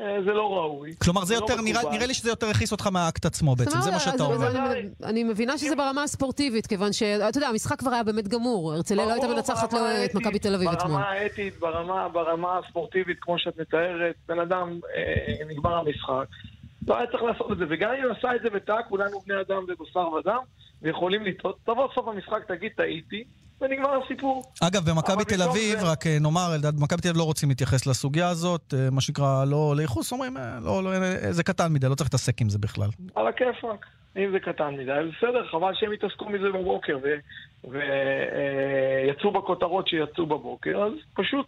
אה, 0.00 0.16
זה 0.24 0.32
לא 0.32 0.52
ראוי. 0.56 0.90
כלומר, 1.04 1.24
זה 1.24 1.34
לא 1.34 1.38
יותר, 1.40 1.54
נראה, 1.92 2.06
לי 2.06 2.14
שזה 2.14 2.30
יותר 2.30 2.46
הכעיס 2.46 2.72
אותך 2.72 2.86
מהאקט 2.86 3.24
עצמו 3.26 3.56
בעצם, 3.56 3.80
זה 3.80 3.90
מה 3.90 3.98
שאתה 3.98 4.22
אומר. 4.22 4.70
אני- 4.72 4.88
אני 5.04 5.24
מבינה 5.24 5.58
שזה 5.58 5.76
ברמה 5.76 6.02
הספורטיבית, 6.02 6.66
כיוון 6.66 6.92
שאתה 6.92 7.38
יודע, 7.38 7.48
המשחק 7.48 7.78
כבר 7.78 7.90
היה 7.92 8.02
באמת 8.02 8.28
גמור. 8.28 8.72
הרצליה 8.72 9.06
לא 9.06 9.12
הייתה 9.12 9.28
מנצחת 9.28 9.74
את 10.04 10.14
מכבי 10.14 10.38
תל 10.38 10.54
אביב 10.54 10.68
אתמול. 10.68 10.92
ברמה 10.92 11.08
האתית, 11.10 11.58
ברמה, 11.58 12.08
ברמה 12.08 12.58
הספורטיבית, 12.58 13.16
כמו 13.20 13.38
שאת 13.38 13.60
מתארת, 13.60 14.14
בן 14.28 14.38
אדם, 14.40 14.78
אה, 14.96 15.44
נגמר 15.48 15.74
המשחק. 15.74 16.26
לא 16.88 16.96
היה 16.96 17.06
צריך 17.06 17.22
לעשות 17.22 17.52
את 17.52 17.58
זה, 17.58 17.64
וגם 17.70 17.90
אם 17.90 18.12
עשה 18.18 18.34
את 18.36 18.42
זה 18.42 18.48
וטעה, 18.52 18.82
כולנו 18.82 19.20
בני 19.26 19.40
אדם 19.40 19.62
ובשר 19.68 20.08
ודם, 20.12 20.38
ויכולים 20.82 21.24
לטעות. 21.24 21.56
תבוא 21.64 21.88
סוף 21.94 22.08
המשחק, 22.08 22.44
תגיד 22.48 22.72
טעיתי, 22.76 23.24
ונגמר 23.60 24.00
הסיפור. 24.04 24.42
אגב, 24.62 24.90
במכבי 24.90 25.24
תל 25.24 25.42
אביב, 25.42 25.78
זה- 25.78 25.90
רק 25.92 26.06
אה, 26.06 26.16
נאמר, 26.20 26.54
אלדד, 26.54 26.76
במכבי 26.76 27.00
תל 27.02 27.08
אביב 27.08 27.18
לא 27.18 27.24
רוצים 27.24 27.48
להתייחס 27.48 27.86
לסוגיה 27.86 28.28
הזאת, 28.28 28.74
אה, 28.76 28.88
מה 28.90 29.00
שנקרא, 29.00 29.44
לא 29.44 29.74
לייחוס, 29.76 30.12
אומרים, 30.12 30.36
אה, 30.36 30.58
לא, 30.64 30.84
לא, 30.84 30.90
זה 31.30 31.42
קטן 31.42 31.72
מדי, 31.72 31.88
לא 31.88 31.94
צריך 31.94 32.06
להתעסק 32.08 32.40
עם 32.40 32.48
זה 32.48 32.58
בכלל. 32.58 32.88
על 33.14 33.26
הכיפאק. 33.26 33.86
אם 34.16 34.30
זה 34.32 34.40
קטן 34.40 34.74
מדי, 34.74 34.92
בסדר, 35.18 35.46
חבל 35.50 35.72
שהם 35.74 35.92
יתעסקו 35.92 36.28
מזה 36.28 36.48
בבוקר 36.54 36.98
ויצאו 37.64 39.30
בכותרות 39.32 39.88
שיצאו 39.88 40.26
בבוקר, 40.26 40.82
אז 40.84 40.92
פשוט 41.14 41.46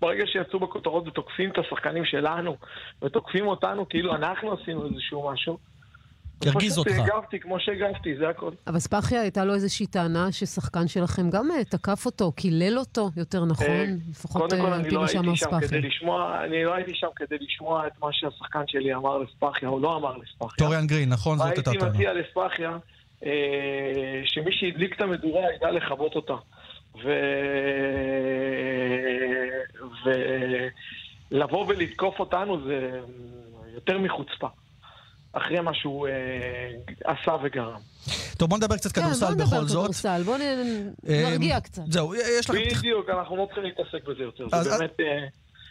ברגע 0.00 0.24
שיצאו 0.26 0.58
בכותרות 0.60 1.08
ותוקפים 1.08 1.50
את 1.50 1.58
השחקנים 1.58 2.04
שלנו 2.04 2.56
ותוקפים 3.02 3.46
אותנו 3.46 3.88
כאילו 3.88 4.14
אנחנו 4.14 4.52
עשינו 4.52 4.86
איזשהו 4.86 5.30
משהו, 5.32 5.58
ירגיז 6.44 6.78
אותך. 6.78 6.90
פשוט 6.90 7.04
הגבתי 7.04 7.40
כמו 7.40 7.60
שהגבתי, 7.60 8.16
זה 8.16 8.28
הכל. 8.28 8.50
אבל 8.66 8.78
ספאחיה 8.78 9.20
הייתה 9.20 9.44
לו 9.44 9.54
איזושהי 9.54 9.86
טענה 9.86 10.32
ששחקן 10.32 10.88
שלכם 10.88 11.30
גם 11.30 11.50
אה, 11.50 11.64
תקף 11.64 12.06
אותו, 12.06 12.32
קילל 12.32 12.78
אותו, 12.78 13.10
יותר 13.16 13.44
נכון? 13.44 13.98
לפחות 14.10 14.42
קודם 14.42 14.60
כל, 14.60 14.66
אה, 14.66 14.74
על 14.74 14.80
אני 14.80 14.88
פי 14.88 14.94
לא 14.94 15.00
מה 15.00 15.08
שאמר 15.08 15.28
הייתי 15.28 15.44
ספאחיה. 15.44 15.78
אני 16.44 16.64
לא 16.64 16.74
הייתי 16.74 16.94
שם 16.94 17.06
כדי 17.16 17.36
לשמוע 17.40 17.86
את 17.86 17.92
מה 18.02 18.08
שהשחקן 18.12 18.62
שלי 18.66 18.94
אמר 18.94 19.18
לספאחיה, 19.18 19.68
או 19.68 19.80
לא 19.80 19.96
אמר 19.96 20.16
לספאחיה. 20.16 20.56
טוריאן 20.58 20.86
גרין, 20.86 21.08
נכון? 21.08 21.38
זאת 21.38 21.46
הייתה 21.46 21.70
הייתי 21.70 21.80
טענה. 21.80 21.94
מציע 21.94 22.12
לספאחיה 22.12 22.78
אה, 23.24 24.22
שמי 24.24 24.52
שהדליק 24.52 24.96
את 24.96 25.00
המדורה 25.00 25.42
ידע 25.56 25.70
לכבות 25.70 26.16
אותה. 26.16 26.34
ו... 27.04 27.10
ולבוא 31.30 31.66
ולתקוף 31.68 32.20
אותנו 32.20 32.60
זה 32.66 33.00
יותר 33.74 33.98
מחוצפה. 33.98 34.46
אחרי 35.32 35.60
מה 35.60 35.74
שהוא 35.74 36.08
אה, 36.08 36.12
עשה 37.04 37.32
וגרם. 37.44 37.80
טוב, 38.38 38.50
בוא 38.50 38.58
נדבר 38.58 38.76
קצת 38.76 38.92
כן, 38.92 39.00
כדורסל 39.00 39.26
בוא 39.26 39.34
בכל 39.34 39.44
נדבר 39.44 39.66
זאת. 39.66 39.82
כדורסל, 39.82 40.22
בוא 40.22 40.38
נ- 40.38 40.40
אה, 41.08 41.30
נרגיע 41.30 41.60
קצת. 41.60 41.82
זהו, 41.88 42.14
יש 42.14 42.50
לכם... 42.50 42.58
בדיוק, 42.78 43.06
אנחנו 43.18 43.36
לא 43.36 43.44
צריכים 43.46 43.64
להתעסק 43.64 44.08
בזה 44.08 44.22
יותר. 44.22 44.46
אז- 44.52 44.64
זה 44.64 44.78
באמת, 44.78 44.90
אה, 45.00 45.26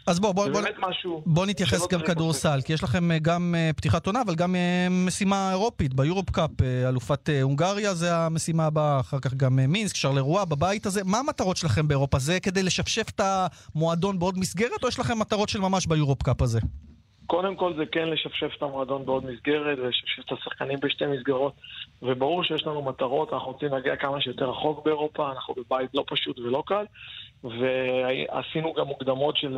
אז 0.07 0.19
בוא, 0.19 0.31
בוא, 0.31 0.45
זה 0.45 0.51
בוא, 0.51 0.61
באמת 0.61 0.75
משהו... 0.89 1.23
בוא 1.25 1.45
נתייחס 1.45 1.87
גם 1.87 2.01
כדורסל, 2.01 2.59
כי 2.65 2.73
יש 2.73 2.83
לכם 2.83 3.11
אה, 3.11 3.19
גם 3.19 3.55
אה, 3.57 3.69
פתיחת 3.75 4.05
עונה, 4.07 4.21
אבל 4.21 4.35
גם 4.35 4.55
אה, 4.55 4.87
משימה 4.89 5.49
אירופית 5.51 5.93
ביורופ 5.93 6.29
קאפ, 6.29 6.49
אה, 6.61 6.89
אלופת 6.89 7.29
אה, 7.29 7.41
הונגריה, 7.41 7.93
זה 7.93 8.15
המשימה 8.17 8.65
הבאה, 8.65 8.99
אחר 8.99 9.19
כך 9.19 9.33
גם 9.33 9.59
אה, 9.59 9.67
מינסק, 9.67 9.95
שרלרואה 9.95 10.45
בבית 10.45 10.85
הזה. 10.85 11.01
מה 11.03 11.19
המטרות 11.19 11.57
שלכם 11.57 11.87
באירופה? 11.87 12.19
זה 12.19 12.39
כדי 12.39 12.63
לשפשף 12.63 13.09
את 13.09 13.21
המועדון 13.75 14.19
בעוד 14.19 14.37
מסגרת, 14.39 14.83
או 14.83 14.87
יש 14.87 14.99
לכם 14.99 15.19
מטרות 15.19 15.49
של 15.49 15.59
ממש 15.59 15.85
ביורופ 15.87 16.23
קאפ 16.23 16.41
הזה? 16.41 16.59
קודם 17.29 17.55
כל 17.55 17.73
זה 17.77 17.85
כן 17.85 18.09
לשפשף 18.09 18.51
את 18.57 18.61
המועדון 18.61 19.05
בעוד 19.05 19.25
מסגרת, 19.25 19.77
ולשפשף 19.79 20.25
את 20.25 20.31
השחקנים 20.31 20.79
בשתי 20.79 21.05
מסגרות, 21.05 21.53
וברור 22.01 22.43
שיש 22.43 22.67
לנו 22.67 22.81
מטרות, 22.81 23.33
אנחנו 23.33 23.51
רוצים 23.51 23.69
להגיע 23.71 23.95
כמה 23.95 24.21
שיותר 24.21 24.49
רחוק 24.49 24.85
באירופה, 24.85 25.31
אנחנו 25.31 25.53
בבית 25.53 25.89
לא 25.93 26.03
פשוט 26.07 26.39
ולא 26.39 26.63
קל, 26.65 26.85
ועשינו 27.43 28.73
גם 28.73 28.87
מוקדמות 28.87 29.37
של 29.37 29.57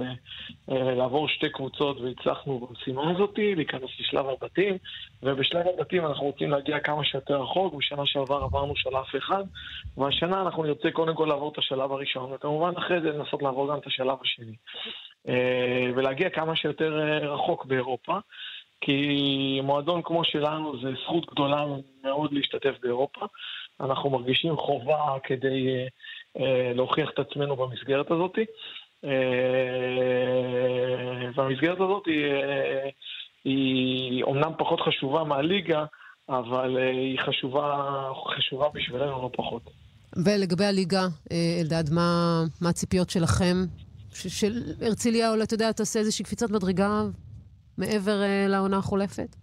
אה, 0.72 0.96
לעבור 0.96 1.28
שתי 1.28 1.50
קבוצות, 1.50 2.02
והצלחנו 2.02 2.60
במשימה 2.60 3.12
הזאת, 3.12 3.34
להיכנס 3.38 3.90
לשלב 4.00 4.26
הבתים, 4.30 4.78
ובשלב 5.24 5.66
הבתים 5.68 6.06
אנחנו 6.06 6.26
רוצים 6.26 6.52
להגיע 6.52 6.80
כמה 6.80 7.04
שיותר 7.04 7.42
רחוק, 7.42 7.74
בשנה 7.74 8.06
שעבר 8.06 8.44
עברנו 8.44 8.76
שלב 8.76 9.04
אחד, 9.18 9.44
והשנה 9.98 10.42
אנחנו 10.42 10.64
נרצה 10.64 10.92
קודם 10.92 11.16
כל 11.16 11.26
לעבור 11.26 11.52
את 11.52 11.58
השלב 11.58 11.92
הראשון, 11.92 12.34
וכמובן 12.34 12.72
אחרי 12.78 13.02
זה 13.02 13.12
לנסות 13.12 13.42
לעבור 13.42 13.70
גם 13.72 13.78
את 13.78 13.88
השלב 13.88 14.18
השני. 14.22 14.56
אה, 15.28 15.92
ולהגיע 15.96 16.30
כמה 16.30 16.56
שיותר 16.56 17.00
אה, 17.00 17.18
רחוק 17.34 17.66
באירופה, 17.66 18.18
כי 18.82 19.60
מועדון 19.64 20.02
כמו 20.02 20.24
שלנו 20.24 20.82
זה 20.82 20.90
זכות 21.04 21.32
גדולה 21.32 21.66
מאוד 22.04 22.34
להשתתף 22.34 22.74
באירופה. 22.82 23.26
אנחנו 23.80 24.10
מרגישים 24.10 24.58
חובה 24.58 25.18
כדי 25.24 25.68
אה, 26.40 26.72
להוכיח 26.76 27.10
את 27.14 27.20
עצמנו 27.20 27.56
במסגרת 27.56 28.12
הזאת. 28.12 28.38
והמסגרת 31.36 31.80
הזאת 31.80 32.06
היא, 32.06 32.34
היא 33.44 34.24
אומנם 34.24 34.52
פחות 34.58 34.82
חשובה 34.82 35.24
מהליגה, 35.24 35.86
אבל 36.30 36.78
היא 36.78 37.20
חשובה, 37.20 37.88
חשובה 38.36 38.70
בשבילנו 38.74 39.22
לא 39.22 39.30
פחות. 39.38 39.62
ולגבי 40.26 40.66
הליגה, 40.66 41.02
אלדד, 41.62 41.94
מה 41.94 42.42
מה 42.62 42.70
הציפיות 42.70 43.10
שלכם? 43.10 43.56
של 44.14 44.74
הרצליה, 44.82 45.32
אולי, 45.32 45.44
אתה 45.44 45.54
יודע, 45.54 45.72
תעשה 45.72 46.00
איזושהי 46.00 46.26
קפיצת 46.26 46.50
מדרגה 46.50 47.04
מעבר 47.78 48.22
אה, 48.22 48.46
לעונה 48.48 48.78
החולפת? 48.78 49.36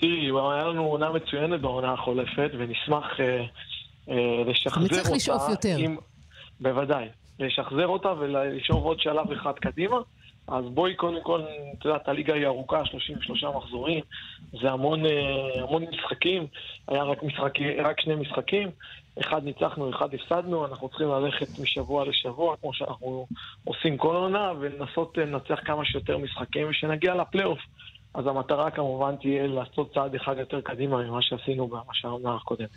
תראי, 0.00 0.30
היה 0.52 0.64
לנו 0.64 0.84
עונה 0.84 1.12
מצוינת 1.12 1.60
בעונה 1.60 1.92
החולפת, 1.92 2.50
ונשמח 2.58 3.04
אה, 3.20 3.44
אה, 4.10 4.44
לשחזר 4.46 4.82
אותה. 4.82 4.96
נצטרך 4.96 5.10
לשאוף 5.16 5.42
יותר. 5.50 5.76
עם... 5.78 5.96
בוודאי. 6.60 7.08
לשחזר 7.38 7.86
אותה 7.86 8.12
ולשאוף 8.18 8.84
עוד 8.84 9.00
שלב 9.00 9.32
אחד 9.32 9.52
קדימה. 9.52 9.96
אז 10.48 10.64
בואי 10.74 10.94
קודם 10.94 11.22
כל, 11.22 11.40
את 11.78 11.84
יודעת, 11.84 12.08
הליגה 12.08 12.34
היא 12.34 12.46
ארוכה, 12.46 12.84
33 12.84 13.44
מחזורים, 13.44 14.00
זה 14.62 14.70
המון, 14.70 15.06
אה, 15.06 15.62
המון 15.62 15.84
משחקים, 15.92 16.46
היה 16.88 17.02
רק, 17.02 17.22
משחק, 17.22 17.52
רק 17.84 18.00
שני 18.00 18.14
משחקים, 18.14 18.70
אחד 19.20 19.44
ניצחנו, 19.44 19.90
אחד 19.90 20.14
הפסדנו, 20.14 20.66
אנחנו 20.66 20.88
צריכים 20.88 21.08
ללכת 21.08 21.58
משבוע 21.58 22.04
לשבוע, 22.04 22.56
כמו 22.56 22.74
שאנחנו 22.74 23.26
עושים 23.64 23.96
כל 23.96 24.16
עונה, 24.16 24.52
ולנסות 24.60 25.18
אה, 25.18 25.24
לנצח 25.24 25.58
כמה 25.64 25.84
שיותר 25.84 26.18
משחקים, 26.18 26.68
ושנגיע 26.70 27.14
לפלייאוף. 27.14 27.58
אז 28.16 28.26
המטרה 28.26 28.70
כמובן 28.70 29.16
תהיה 29.20 29.46
לעשות 29.46 29.94
צעד 29.94 30.14
אחד 30.14 30.34
יותר 30.38 30.60
קדימה 30.60 30.96
ממה 30.96 31.18
שעשינו 31.22 31.68
בעונה 31.68 32.34
הקודמת. 32.34 32.68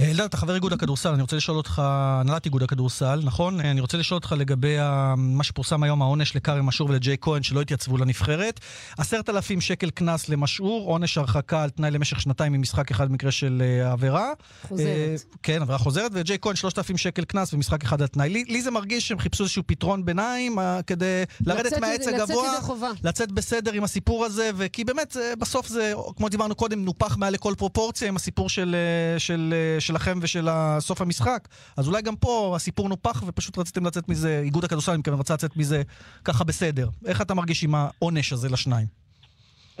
אלדד, 0.00 0.20
אתה 0.20 0.36
חבר 0.36 0.54
איגוד 0.54 0.72
הכדורסל, 0.72 1.08
אני 1.08 1.22
רוצה 1.22 1.36
לשאול 1.36 1.56
אותך, 1.56 1.82
הנהלת 1.84 2.44
איגוד 2.44 2.62
הכדורסל, 2.62 3.20
נכון? 3.24 3.60
אני 3.60 3.80
רוצה 3.80 3.98
לשאול 3.98 4.16
אותך 4.16 4.34
לגבי 4.38 4.76
מה 5.16 5.44
שפורסם 5.44 5.82
היום, 5.82 6.02
העונש 6.02 6.36
לכרם 6.36 6.66
משור 6.66 6.88
ולג'יי 6.88 7.16
כהן 7.20 7.42
שלא 7.42 7.60
התייצבו 7.60 7.96
לנבחרת. 7.96 8.60
עשרת 8.98 9.28
אלפים 9.28 9.60
שקל 9.60 9.90
קנס 9.90 10.28
למשעור, 10.28 10.90
עונש 10.90 11.18
הרחקה 11.18 11.62
על 11.62 11.70
תנאי 11.70 11.90
למשך 11.90 12.20
שנתיים 12.20 12.52
ממשחק 12.52 12.90
אחד 12.90 13.08
במקרה 13.08 13.30
של 13.30 13.62
אה, 13.64 13.92
עבירה. 13.92 14.32
חוזרת. 14.62 14.86
אה, 14.86 15.14
כן, 15.42 15.62
עבירה 15.62 15.78
חוזרת, 15.78 16.10
וג'יי 16.14 16.38
כהן 16.40 16.56
3,000 16.56 16.96
שקל 16.96 17.24
קנס 17.24 17.54
ומשחק 17.54 17.82
אחד 17.82 18.00
על 18.00 18.06
תנאי. 18.06 18.28
לי, 18.28 18.44
לי 18.48 18.62
זה 18.62 18.70
מרגיש 18.70 19.08
שהם 19.08 19.18
חיפשו 19.18 19.44
איזשהו 19.44 19.62
פתרון 19.66 20.04
ביניים 20.04 20.58
אה, 20.58 20.80
כדי 20.86 21.22
לרדת 21.46 21.78
מהעץ 21.78 22.08
הגבוה. 22.08 22.92
לצאת 23.04 23.32
בסדר 23.32 23.72
עם 23.72 23.84
הסיפור 23.84 24.24
הזה, 24.24 24.50
וכי 24.66 24.84
באמת, 24.84 25.10
זה- 25.10 25.34
בסוף 25.40 25.66
זה, 25.68 25.92
כמו 26.16 26.28
דיברנו 26.28 26.54
קודם, 26.54 26.84
נופח 26.84 27.16
מעל 27.16 27.32
לכל 27.32 27.54
פרופורציה 27.58 28.08
עם 28.08 28.16
הסיפור 28.16 28.48
של, 28.48 28.74
אה, 28.74 29.18
של, 29.18 29.54
אה, 29.56 29.80
שלכם 29.80 30.18
ושל 30.22 30.48
סוף 30.78 31.00
המשחק. 31.00 31.48
אז 31.76 31.88
אולי 31.88 32.02
גם 32.02 32.16
פה 32.16 32.52
הסיפור 32.56 32.88
נופח 32.88 33.22
ופשוט 33.26 33.58
רציתם 33.58 33.86
לצאת 33.86 34.08
מזה, 34.08 34.40
איגוד 34.44 34.64
הכדורסל, 34.64 34.90
אני 34.92 34.98
מתכוון, 34.98 35.18
רצה 35.18 35.34
לצאת 35.34 35.56
מזה 35.56 35.82
ככה 36.24 36.44
בסדר. 36.44 36.88
איך 37.06 37.22
אתה 37.22 37.34
מרגיש 37.34 37.64
עם 37.64 37.74
העונש 37.74 38.32
הזה 38.32 38.48
לשניים? 38.48 38.86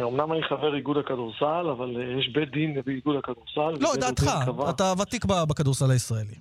אמנם 0.00 0.32
אני 0.32 0.42
חבר 0.48 0.74
איגוד 0.76 0.96
הכדורסל, 0.96 1.44
אבל 1.76 1.96
אה, 1.96 2.20
יש 2.20 2.28
בית 2.34 2.50
דין 2.50 2.76
באיגוד 2.86 3.16
הכדורסל. 3.16 3.82
לא, 3.84 3.96
דעתך, 4.00 4.30
קבע- 4.46 4.70
אתה 4.70 4.92
ותיק 5.02 5.24
בכדורסל 5.24 5.90
הישראלי. 5.90 6.34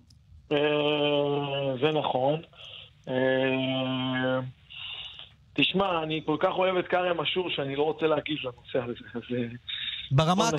אה, 0.51 0.57
זה 1.81 1.99
נכון. 1.99 2.41
אה, 5.57 5.63
תשמע, 5.63 6.03
אני 6.03 6.21
כל 6.25 6.37
כך 6.39 6.53
אוהב 6.53 6.77
את 6.77 6.87
כרם 6.87 7.19
אשור 7.19 7.49
שאני 7.49 7.75
לא 7.75 7.83
רוצה 7.83 8.07
להגיב 8.07 8.37
לנושא 8.43 8.79
הזה. 9.13 9.47
אה, 10.11 10.17
ברמה, 10.17 10.49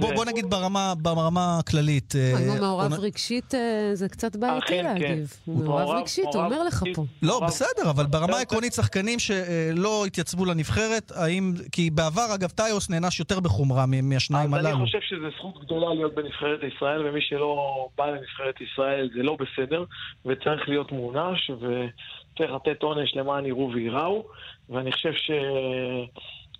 בוא 0.00 0.10
ב- 0.10 0.14
בוא, 0.14 0.24
נגיד 0.24 0.50
ברמה, 0.50 0.94
ברמה 1.02 1.58
הכללית. 1.58 2.14
אה, 2.16 2.32
אם 2.44 2.48
הוא 2.50 2.58
מעורב 2.60 2.92
רגשית, 2.92 3.54
אה, 3.54 3.60
זה 3.94 4.08
קצת 4.08 4.36
בעייתי 4.36 4.64
אכן, 4.66 4.76
כן. 4.98 5.02
להגיב. 5.08 5.32
הוא 5.44 5.64
מעורב 5.64 5.80
מעורב- 5.82 5.98
רגשית, 6.00 6.24
הוא 6.34 6.44
אומר 6.44 6.62
לך. 6.64 6.84
פה. 6.94 7.04
לא, 7.22 7.40
בסדר, 7.46 7.90
אבל 7.90 8.06
ברמה. 8.06 8.36
העקרונית, 8.36 8.72
שחקנים 8.72 9.18
שלא 9.18 10.06
התייצבו 10.06 10.44
לנבחרת, 10.44 11.12
האם... 11.14 11.52
כי 11.72 11.90
בעבר, 11.90 12.34
אגב, 12.34 12.48
טאיוס 12.48 12.90
נענש 12.90 13.20
יותר 13.20 13.40
בחומרה 13.40 13.84
מהשניים 13.86 14.54
אז 14.54 14.60
אני 14.60 14.68
הללו. 14.68 14.84
חושב 14.84 14.98
שזו 15.02 15.30
זכות 15.38 15.64
גדולה 15.64 15.94
להיות 15.94 16.14
בנבחרת 16.14 16.60
ישראל, 16.76 17.06
ומי 17.06 17.20
שלא 17.22 17.56
בא 17.98 18.06
לנבחרת 18.06 18.54
ישראל 18.60 19.10
זה 19.16 19.22
לא 19.22 19.36
בסדר, 19.40 19.84
וצריך 20.26 20.68
להיות 20.68 20.92
מוענש, 20.92 21.50
וצריך 21.50 22.50
לתת 22.52 22.82
עונש 22.82 23.16
למען 23.16 23.46
יראו 23.46 23.70
וייראו, 23.74 24.24
ואני 24.70 24.92
חושב 24.92 25.12
ש... 25.12 25.30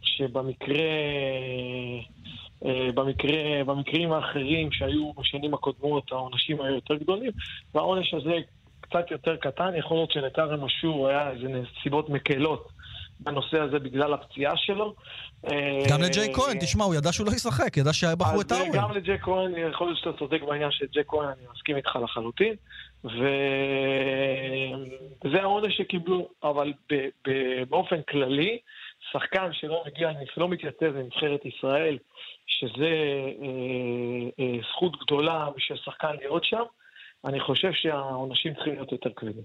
שבמקרה... 0.05 0.85
אה, 2.65 2.89
במקרה, 2.95 3.65
במקרים 3.67 4.13
האחרים 4.13 4.73
שהיו 4.73 5.13
בשנים 5.13 5.55
הקודמות 5.55 6.13
העונשים 6.13 6.61
היו 6.61 6.75
יותר 6.75 6.95
גדולים 6.95 7.31
והעונש 7.75 8.15
הזה 8.15 8.35
קצת 8.81 9.11
יותר 9.11 9.37
קטן, 9.37 9.71
יכול 9.79 9.97
להיות 9.97 10.11
שלכרם 10.13 10.65
אשור 10.65 11.09
היה 11.09 11.31
איזה 11.31 11.49
נסיבות 11.49 12.11
מקלות 12.11 12.69
בנושא 13.21 13.61
הזה 13.61 13.79
בגלל 13.79 14.15
הפציעה 14.15 14.57
שלו. 14.57 14.95
גם 15.89 16.03
אה, 16.03 16.07
לג'יי 16.07 16.35
כהן, 16.35 16.59
תשמע, 16.61 16.85
הוא 16.85 16.95
ידע 16.95 17.13
שהוא 17.13 17.27
לא 17.27 17.33
ישחק, 17.33 17.77
ידע 17.77 17.93
שבחרו 17.93 18.41
את 18.41 18.53
האורן. 18.53 18.71
גם 18.73 18.91
לג'ק 18.93 19.21
כהן, 19.23 19.53
יכול 19.71 19.87
להיות 19.87 19.99
שאתה 19.99 20.19
צודק 20.19 20.43
בעניין 20.49 20.71
של 20.71 20.87
ג'ק 20.93 21.05
כהן, 21.07 21.29
אני 21.29 21.47
מסכים 21.55 21.77
איתך 21.77 21.97
לחלוטין. 22.05 22.55
וזה 25.25 25.41
העונש 25.41 25.77
שקיבלו, 25.77 26.29
אבל 26.43 26.73
ב- 26.93 27.09
ב- 27.29 27.63
באופן 27.69 28.03
כללי, 28.09 28.59
שחקן 29.15 29.49
שלא 29.53 29.83
מגיע, 29.87 30.09
לא 30.37 30.49
מתייצב 30.49 30.85
לנבחרת 30.97 31.41
ישראל, 31.45 31.99
שזה 32.47 32.85
אה, 33.43 33.49
אה, 34.45 34.59
זכות 34.71 34.93
גדולה 35.07 35.49
בשביל 35.57 35.79
שחקן 35.85 36.13
להיות 36.21 36.45
שם, 36.45 36.63
אני 37.25 37.41
חושב 37.41 37.69
שהעונשים 37.73 38.55
צריכים 38.55 38.75
להיות 38.75 38.93
יותר 38.93 39.11
כבדים. 39.17 39.43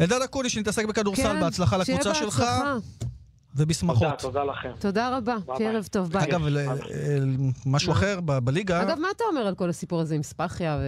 אלדד 0.00 0.22
אקוניס, 0.24 0.52
שנתעסק 0.52 0.84
בכדורסל, 0.86 1.22
כן, 1.22 1.40
בהצלחה 1.40 1.76
לקבוצה 1.76 2.14
שלך. 2.14 2.42
ובשמחות. 3.58 4.02
תודה, 4.02 4.16
תודה 4.16 4.44
לכם. 4.44 4.70
תודה 4.80 5.16
רבה. 5.16 5.36
ערב 5.60 5.86
טוב, 5.92 6.12
ביי. 6.12 6.22
אגב, 6.24 6.46
אה, 6.46 6.66
משהו? 7.66 7.92
אחר 7.92 8.20
בליגה, 8.20 8.82
אגב, 8.82 8.98
מה 8.98 9.08
אתה 9.16 9.24
אומר 9.30 9.46
על 9.46 9.54
כל 9.54 9.68
הסיפור 9.68 10.00
הזה 10.00 10.14
עם 10.14 10.22
ספאחיה 10.22 10.78
ו... 10.80 10.84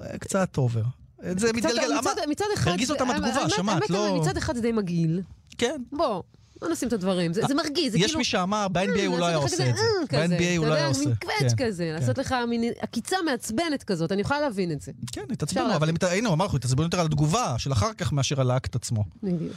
אה, 0.00 0.18
קצת 0.18 0.58
over. 0.58 0.82
זה 1.22 1.52
מתגלגל, 1.52 1.74
מצד- 1.98 2.10
למה? 2.16 2.30
מצד 2.30 2.44
אחד... 2.54 2.70
הרגיז 2.70 2.90
אותם 2.90 3.10
האמת- 3.10 3.24
התגובה, 3.24 3.48
שמעת, 3.50 3.90
לא- 3.90 4.18
מצד 4.20 4.36
אחד 4.36 4.54
זה 4.54 4.62
די 4.62 4.72
מגעיל. 4.72 5.20
כן. 5.58 5.82
בוא, 5.92 6.22
בוא 6.60 6.68
נשים 6.68 6.88
את 6.88 6.92
הדברים. 6.92 7.32
זה 7.32 7.42
זה 7.48 7.54
מרגיז, 7.54 7.92
זה 7.92 7.98
יש 7.98 8.04
כאילו... 8.04 8.18
מי 8.18 8.24
שאמר, 8.24 8.68
ב-NBA 8.68 8.98
אה, 8.98 9.06
הוא 9.06 9.18
לא 9.18 9.26
היה 9.26 9.36
עושה 9.36 9.70
את 9.70 9.76
זה. 9.76 9.82
אה, 10.16 10.28
ב-NBA 10.28 10.58
הוא 10.58 10.66
לא 10.66 10.72
היה 10.72 10.80
אתה 10.80 10.88
עושה. 10.88 11.02
יודע, 11.02 11.14
מין 11.26 11.38
קווץ' 11.38 11.54
כזה, 11.56 11.84
כן. 11.84 12.00
לעשות 12.00 12.18
לך 12.18 12.34
מין 12.48 12.72
עקיצה 12.80 13.16
מעצבנת 13.24 13.82
כזאת, 13.82 14.12
אני 14.12 14.20
יכולה 14.20 14.40
להבין 14.40 14.72
את 14.72 14.80
זה. 14.82 14.92
כן, 15.12 15.22
התעצבנו, 15.30 15.74
אבל 15.74 15.90
הנה, 16.10 16.28
הוא 16.28 16.34
אמר 16.34 16.46
לך, 16.46 16.54
התעצבנו 16.54 16.82
יותר 16.82 17.00
על 17.00 17.06
התגובה 17.06 17.54
של 17.58 17.72
אחר 17.72 17.92
כך 17.98 18.12
מאשר 18.12 18.40
על 18.40 18.50
האקט 18.50 18.74
עצמו. 18.74 19.04
בדיוק. 19.22 19.52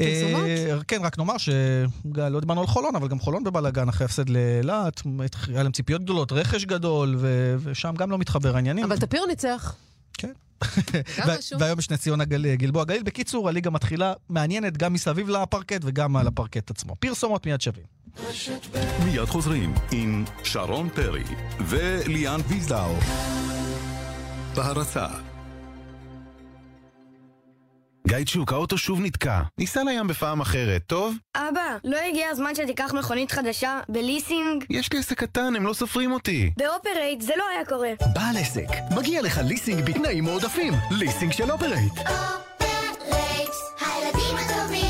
אה, 0.00 0.78
כן, 0.88 1.00
רק 1.02 1.18
נאמר 1.18 1.38
שלא 1.38 2.40
דיברנו 2.40 2.60
על 2.60 2.66
חולון, 2.66 2.96
אבל 2.96 3.08
גם 3.08 3.18
חולון 3.18 3.44
בבלאגן 3.44 3.88
אחרי 3.88 4.04
הפסד 4.04 4.28
לאילת, 4.28 5.02
היה 5.48 5.62
להם 5.62 5.72
ציפיות 5.72 6.02
גדולות, 6.02 6.32
רכש 6.32 6.64
גדול, 6.64 7.16
ושם 7.62 7.94
גם 7.98 8.10
לא 8.10 8.18
מתחבר 8.18 8.54
העניינים. 8.54 8.84
אבל 8.84 8.98
טפיר 8.98 9.26
ניצח. 9.26 9.74
כן. 10.18 10.32
והיום 11.58 11.78
יש 11.78 11.90
נס 11.90 12.00
ציונה 12.00 12.24
גל- 12.24 12.54
גלבוע 12.54 12.84
גליל. 12.84 13.02
בקיצור, 13.02 13.48
הליגה 13.48 13.70
מתחילה 13.70 14.12
מעניינת 14.28 14.76
גם 14.76 14.92
מסביב 14.92 15.28
לפרקט 15.28 15.80
וגם 15.84 16.16
על 16.16 16.26
הפרקט 16.26 16.70
עצמו. 16.70 16.96
פרסומות 17.00 17.46
מיד 17.46 17.60
שווים. 17.60 17.84
מיד 19.04 19.24
חוזרים 19.24 19.74
עם 19.92 20.24
שרון 20.44 20.88
פרי 20.94 21.24
וליאן 21.66 22.40
ויזדאו. 22.48 22.94
בהרצה 24.54 25.06
גייד 28.08 28.28
שוק, 28.28 28.52
האוטו 28.52 28.78
שוב 28.78 29.00
נתקע. 29.00 29.40
ניסע 29.58 29.84
לים 29.84 30.06
בפעם 30.06 30.40
אחרת, 30.40 30.82
טוב? 30.86 31.14
אבא, 31.36 31.76
לא 31.84 31.96
הגיע 32.08 32.28
הזמן 32.30 32.54
שתיקח 32.54 32.92
מכונית 32.94 33.32
חדשה 33.32 33.80
בליסינג? 33.88 34.64
יש 34.70 34.92
לי 34.92 34.98
עסק 34.98 35.18
קטן, 35.18 35.56
הם 35.56 35.66
לא 35.66 35.72
סופרים 35.72 36.12
אותי. 36.12 36.50
באופרייט 36.56 37.20
זה 37.20 37.32
לא 37.36 37.44
היה 37.54 37.64
קורה. 37.64 37.90
בעל 38.14 38.36
עסק, 38.36 38.66
מגיע 38.96 39.22
לך 39.22 39.40
ליסינג 39.44 39.84
בתנאים 39.84 40.24
מועדפים. 40.24 40.72
ליסינג 40.90 41.32
של 41.32 41.50
אופרייט. 41.50 41.92
הילדים 43.80 44.36
הטובים 44.36 44.87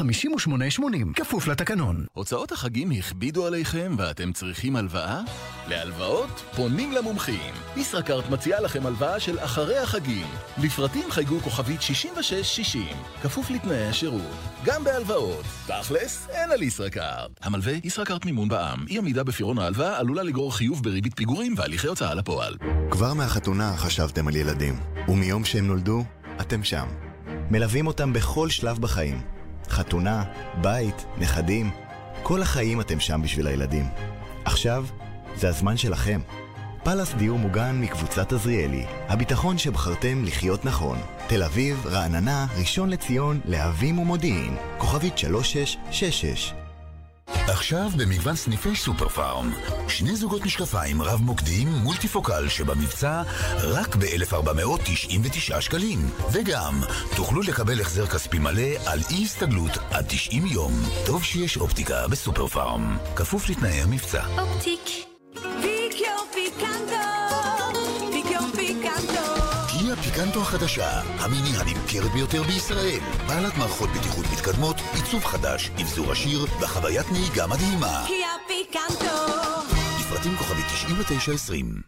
5880, 0.00 1.12
כפוף 1.12 1.46
לתקנון. 1.46 2.04
הוצאות 2.12 2.52
החגים 2.52 2.90
הכבידו 2.90 3.46
עליכם 3.46 3.94
ואתם 3.98 4.32
צריכים 4.32 4.76
הלוואה? 4.76 5.20
להלוואות 5.68 6.42
פונים 6.56 6.92
למומחים. 6.92 7.54
ישראכרט 7.76 8.30
מציעה 8.30 8.60
לכם 8.60 8.86
הלוואה 8.86 9.20
של 9.20 9.38
אחרי 9.38 9.78
החגים. 9.78 10.26
לפרטים 10.62 11.10
חייגו 11.10 11.40
כוכבית 11.40 11.82
6660, 11.82 12.82
כפוף 13.22 13.50
לתנאי 13.50 13.86
השירות. 13.86 14.38
גם 14.64 14.84
בהלוואות. 14.84 15.44
תכלס, 15.66 16.28
אין 16.30 16.50
על 16.50 16.62
ישראכרט. 16.62 17.30
המלווה 17.42 17.72
ישראכרט 17.84 18.24
מימון 18.24 18.48
בע"מ. 18.48 18.86
אי 18.88 18.98
עמידה 18.98 19.24
בפירעון 19.24 19.58
ההלוואה 19.58 19.98
עלולה 19.98 20.22
לגרור 20.22 20.56
חיוב 20.56 20.82
בריבית 20.82 21.16
פיגורים 21.16 21.54
והליכי 21.56 21.86
הוצאה 21.86 22.14
לפועל. 22.14 22.56
כבר 22.90 23.14
מהחתונה 23.14 23.76
חשבתם 23.76 24.28
על 24.28 24.36
ילדים, 24.36 24.74
ומיום 25.08 25.44
שהם 25.44 25.66
נולדו, 25.66 26.04
אתם 26.40 26.64
שם. 26.64 26.86
מלווים 27.50 27.86
אותם 27.86 28.12
בכל 28.12 28.50
שלב 28.50 28.78
בחיים. 28.78 29.39
חתונה, 29.70 30.22
בית, 30.60 31.06
נכדים, 31.18 31.70
כל 32.22 32.42
החיים 32.42 32.80
אתם 32.80 33.00
שם 33.00 33.20
בשביל 33.24 33.46
הילדים. 33.46 33.88
עכשיו, 34.44 34.86
זה 35.36 35.48
הזמן 35.48 35.76
שלכם. 35.76 36.20
פלאס 36.82 37.14
דיור 37.14 37.38
מוגן 37.38 37.80
מקבוצת 37.80 38.32
עזריאלי, 38.32 38.84
הביטחון 39.08 39.58
שבחרתם 39.58 40.24
לחיות 40.24 40.64
נכון. 40.64 40.98
תל 41.26 41.42
אביב, 41.42 41.86
רעננה, 41.86 42.46
ראשון 42.58 42.90
לציון, 42.90 43.40
להבים 43.44 43.98
ומודיעין. 43.98 44.56
כוכבית 44.78 45.18
3666 45.18 46.59
עכשיו 47.50 47.90
במגוון 47.96 48.36
סניפי 48.36 48.76
סופר 48.76 49.08
פארם. 49.08 49.52
שני 49.88 50.16
זוגות 50.16 50.44
משקפיים 50.46 51.02
רב-מוקדיים 51.02 51.68
מולטיפוקל 51.68 52.48
שבמבצע 52.48 53.22
רק 53.62 53.96
ב-1499 53.96 55.60
שקלים. 55.60 56.10
וגם, 56.32 56.80
תוכלו 57.16 57.42
לקבל 57.42 57.80
החזר 57.80 58.06
כספי 58.06 58.38
מלא 58.38 58.68
על 58.86 58.98
אי 59.10 59.24
הסתגלות 59.24 59.72
עד 59.90 60.04
90 60.08 60.46
יום. 60.46 60.72
טוב 61.06 61.24
שיש 61.24 61.56
אופטיקה 61.56 62.08
בסופר 62.08 62.46
פארם. 62.46 62.96
כפוף 63.16 63.48
לתנאי 63.48 63.82
המבצע. 63.82 64.22
אופטיק. 64.38 65.09
פיקנטו 70.30 70.48
החדשה, 70.48 71.00
המיני 71.18 71.48
הנמכרת 71.56 72.12
ביותר 72.12 72.42
בישראל. 72.42 72.98
בעלת 73.26 73.56
מערכות 73.58 73.90
בטיחות 73.90 74.24
מתקדמות, 74.32 74.76
עיצוב 74.94 75.24
חדש, 75.24 75.70
אבזור 75.80 76.12
עשיר 76.12 76.46
וחוויית 76.60 77.06
נהיגה 77.12 77.46
מדהימה. 77.46 78.04
קיה 78.06 78.28
פיקנטו. 78.46 79.24
לפרטים 80.00 80.36
כוכבי 80.36 80.62
9920 80.62 81.80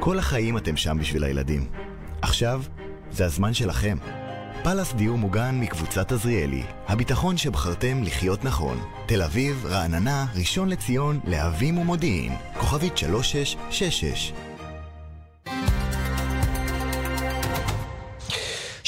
כל 0.00 0.18
החיים 0.18 0.56
אתם 0.56 0.76
שם 0.76 0.96
בשביל 1.00 1.24
הילדים. 1.24 1.66
עכשיו, 2.22 2.62
זה 3.10 3.24
הזמן 3.24 3.54
שלכם. 3.54 3.98
פלאס 4.64 4.92
דיור 4.92 5.18
מוגן 5.18 5.60
מקבוצת 5.60 6.12
עזריאלי, 6.12 6.62
הביטחון 6.88 7.36
שבחרתם 7.36 8.02
לחיות 8.02 8.44
נכון. 8.44 8.80
תל 9.06 9.22
אביב, 9.22 9.66
רעננה, 9.66 10.26
ראשון 10.34 10.68
לציון, 10.68 11.20
להבים 11.24 11.78
ומודיעין. 11.78 12.32
כוכבית 12.58 12.96
3666 12.98 14.32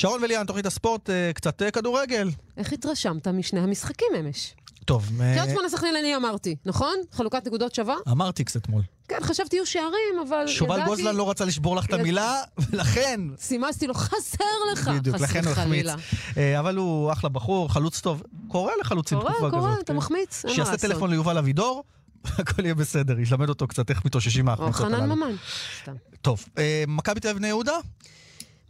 שרון 0.04 0.22
וליאן, 0.22 0.46
תוכנית 0.46 0.66
הספורט, 0.66 1.10
אה, 1.10 1.30
קצת 1.34 1.62
אה, 1.62 1.70
כדורגל. 1.70 2.30
איך 2.56 2.72
התרשמת 2.72 3.28
משני 3.28 3.60
המשחקים 3.60 4.06
אמש? 4.20 4.54
טוב, 4.84 5.10
אה, 5.20 5.34
קריית 5.34 5.50
שמונה 5.50 5.68
סכנין 5.68 5.96
אני 5.96 6.16
אמרתי, 6.16 6.56
נכון? 6.66 6.94
חלוקת 7.12 7.46
נקודות 7.46 7.74
שווה? 7.74 7.94
אמרתי 8.08 8.44
קצת 8.44 8.56
אתמול. 8.56 8.82
כן, 9.08 9.18
חשבתי 9.22 9.56
יהיו 9.56 9.66
שערים, 9.66 10.28
אבל 10.28 10.46
שובל 10.46 10.74
ידעתי... 10.74 10.90
גוזלן 10.90 11.16
לא 11.16 11.30
רצה 11.30 11.44
לשבור 11.44 11.76
לך 11.76 11.86
את 11.86 11.92
המילה, 11.92 12.42
ולכן... 12.70 13.20
סימסתי 13.38 13.86
לו, 13.86 13.94
חסר 13.94 14.44
לך! 14.72 14.88
בדיוק, 14.88 15.16
לכן 15.16 15.44
הוא 15.44 15.52
החמיץ. 15.52 15.86
אבל 16.58 16.76
הוא 16.76 17.12
אחלה 17.12 17.30
בחור, 17.30 17.72
חלוץ 17.72 18.00
טוב. 18.00 18.22
קורה 18.48 18.72
לחלוצים 18.80 19.18
קורה, 19.18 19.32
תקופה 19.32 19.48
כזאת. 19.48 19.60
קורה, 19.60 19.74
אתה 19.74 19.92
כן. 19.92 19.96
מחמיץ, 19.96 20.44
שיעשה. 20.48 20.76
טלפון 20.76 21.10
ליובל 21.10 21.38
אבידור, 21.38 21.84
הכל 22.38 22.64
יהיה 22.64 22.74
בסדר, 22.74 23.18
ילמד 23.20 23.48
אותו 23.48 23.68
קצת 23.68 23.90
איך 23.90 24.04
מתאוששים 24.04 24.40
או 24.40 24.46
מההחמצות 24.46 24.74
חנן 24.74 24.94
הללו. 24.94 25.16
ממן. 25.16 25.34
סתם. 25.82 25.94
טוב, 26.22 26.44
אה, 26.58 26.84
מכבי 26.88 27.20
תל 27.20 27.28
אביב 27.28 27.38
בני 27.38 27.48
יהודה? 27.48 27.78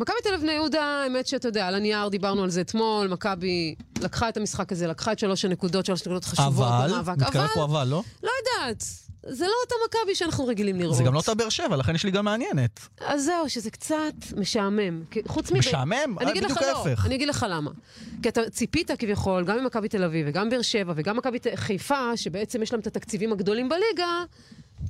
מכבי 0.00 0.16
תל 0.22 0.28
אביב 0.28 0.40
בני 0.40 0.52
יהודה, 0.52 0.83
האמת 0.83 1.26
שאתה 1.26 1.48
יודע, 1.48 1.66
על 1.66 1.74
הנייר 1.74 2.09
דיברנו 2.09 2.42
על 2.42 2.50
זה 2.50 2.61
אתמול, 2.61 3.09
מכבי 3.09 3.74
לקחה 4.00 4.28
את 4.28 4.37
המשחק 4.37 4.72
הזה, 4.72 4.87
לקחה 4.87 5.12
את 5.12 5.18
שלוש 5.18 5.44
הנקודות, 5.44 5.87
שלוש 5.87 6.00
נקודות 6.00 6.24
חשובות 6.24 6.66
אבל, 6.66 6.88
במאבק. 6.88 7.16
מתקרב 7.16 7.48
פה 7.54 7.64
אבל, 7.64 7.88
לא? 7.88 8.02
לא 8.22 8.30
יודעת, 8.38 8.85
זה 9.28 9.44
לא 9.44 9.52
אותה 9.64 9.74
מכבי 9.88 10.14
שאנחנו 10.14 10.46
רגילים 10.46 10.80
לראות. 10.80 10.96
זה 10.96 11.02
גם 11.02 11.14
לא 11.14 11.18
אותה 11.18 11.35
באר 11.35 11.48
שבע, 11.48 11.76
לכן 11.76 11.94
יש 11.94 12.04
לי 12.04 12.11
גם 12.11 12.24
מעניינת. 12.24 12.80
אז 13.07 13.24
זהו, 13.24 13.50
שזה 13.50 13.70
קצת 13.70 14.14
משעמם. 14.37 15.02
חוץ 15.26 15.50
מב... 15.50 15.59
משעמם? 15.59 16.16
אני 16.20 16.26
אה, 16.26 16.30
אגיד 16.30 16.44
לך 16.44 16.50
בדיוק 16.50 16.62
לא, 16.62 16.78
ההפך. 16.78 17.07
אני 17.07 17.14
אגיד 17.14 17.28
לך 17.28 17.46
למה. 17.50 17.70
כי 18.22 18.28
אתה 18.28 18.50
ציפית 18.50 18.90
כביכול, 18.98 19.44
גם 19.44 19.59
ממכבי 19.59 19.88
תל 19.88 20.04
אביב 20.04 20.26
וגם 20.28 20.50
באר 20.50 20.62
שבע 20.62 20.92
וגם 20.96 21.16
מכבי 21.16 21.38
חיפה, 21.54 22.16
שבעצם 22.16 22.62
יש 22.62 22.72
להם 22.72 22.80
את 22.80 22.87
התקציבים 22.87 23.33
הגדולים 23.33 23.68
בליגה, 23.68 24.24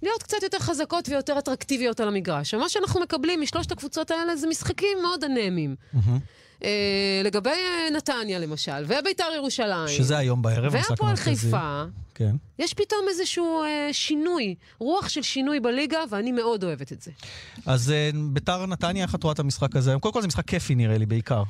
להיות 0.02 0.22
קצת 0.22 0.42
יותר 0.42 0.58
חזקות 0.58 1.08
ויותר 1.08 1.38
אטרקטיביות 1.38 2.00
על 2.00 2.08
המגרש. 2.08 2.54
ומה 2.54 2.68
שאנחנו 2.68 3.00
מקבלים 3.00 3.40
משלושת 3.40 3.72
הקבוצות 3.72 4.10
האלה 4.10 4.36
זה 4.36 4.46
משחקים 4.46 4.98
מאוד 5.02 5.24
אנמיים. 5.24 5.76
אה, 6.64 7.20
לגבי 7.24 7.50
אה, 7.50 7.96
נתניה 7.96 8.38
למשל, 8.38 8.84
וביתר 8.84 9.24
ירושלים. 9.36 9.88
שזה 9.88 10.18
היום 10.18 10.42
בערב, 10.42 10.74
המשחק 10.74 10.90
והפועל. 10.90 11.16
חיפה. 11.16 11.82
כן. 12.14 12.36
יש 12.58 12.74
פתאום 12.74 13.00
איזשהו 13.08 13.62
אה, 13.62 13.88
שינוי, 13.92 14.54
רוח 14.78 15.08
של 15.08 15.22
שינוי 15.22 15.60
בליגה, 15.60 15.98
ואני 16.10 16.32
מאוד 16.32 16.64
אוהבת 16.64 16.92
את 16.92 17.02
זה. 17.02 17.10
אז 17.66 17.90
אה, 17.90 18.10
ביתר 18.30 18.66
נתניה, 18.66 19.04
איך 19.04 19.14
את 19.14 19.22
רואה 19.22 19.32
את 19.34 19.38
המשחק 19.38 19.76
הזה? 19.76 19.94
קודם 20.00 20.12
כל 20.12 20.20
זה 20.20 20.26
משחק 20.26 20.48
כיפי 20.48 20.74
נראה 20.74 20.98
לי, 20.98 21.06
בעיקר. 21.06 21.42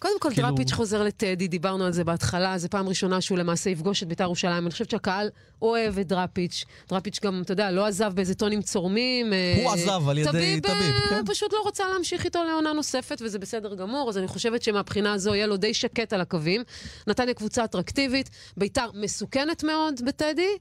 קודם 0.00 0.20
כל, 0.20 0.30
כאילו- 0.32 0.48
דראפיץ' 0.48 0.72
חוזר 0.72 1.02
לטדי, 1.02 1.48
דיברנו 1.48 1.84
על 1.84 1.92
זה 1.92 2.04
בהתחלה, 2.04 2.58
זו 2.58 2.68
פעם 2.70 2.88
ראשונה 2.88 3.20
שהוא 3.20 3.38
למעשה 3.38 3.70
יפגוש 3.70 4.02
את 4.02 4.08
בית"ר 4.08 4.24
ירושלים. 4.24 4.64
אני 4.64 4.70
חושבת 4.70 4.90
שהקהל 4.90 5.28
אוהב 5.62 5.98
את 5.98 6.08
דראפיץ'. 6.08 6.64
דראפיץ' 6.88 7.18
גם, 7.24 7.42
אתה 7.44 7.52
יודע, 7.52 7.70
לא 7.70 7.86
עזב 7.86 8.12
באיזה 8.14 8.34
טונים 8.34 8.62
צורמים. 8.62 9.32
אה, 9.32 9.62
הוא 9.62 9.72
עזב 9.72 10.08
על 10.08 10.18
ידי 10.18 10.28
טביב, 10.28 10.60
טביב, 10.60 10.94
אה, 10.94 11.08
כן. 11.10 11.22
פשוט 11.26 11.52
לא 11.52 11.58
רוצה 11.64 11.84
להמשיך 11.92 12.24
איתו 12.24 12.44
לעונה 12.44 12.72
נוספת, 12.72 13.22
וזה 13.24 13.38
בסדר 13.38 13.74
גמור, 13.74 14.08
אז 14.08 14.18
אני 14.18 14.28
חושבת 14.28 14.62
שמהבחינה 14.62 15.12
הזו 15.12 15.34
יהיה 15.34 15.46
לו 15.46 15.56
די 15.56 15.74
שקט 15.74 16.12
על 16.12 16.20
הקווים. 16.20 16.62
נתניה 17.06 17.34
קבוצה 17.34 17.64
אטרקטיבית, 17.64 18.30
בית"ר 18.56 18.90
מסוכנת 18.94 19.64
מאוד 19.64 20.00
בטדי, 20.06 20.56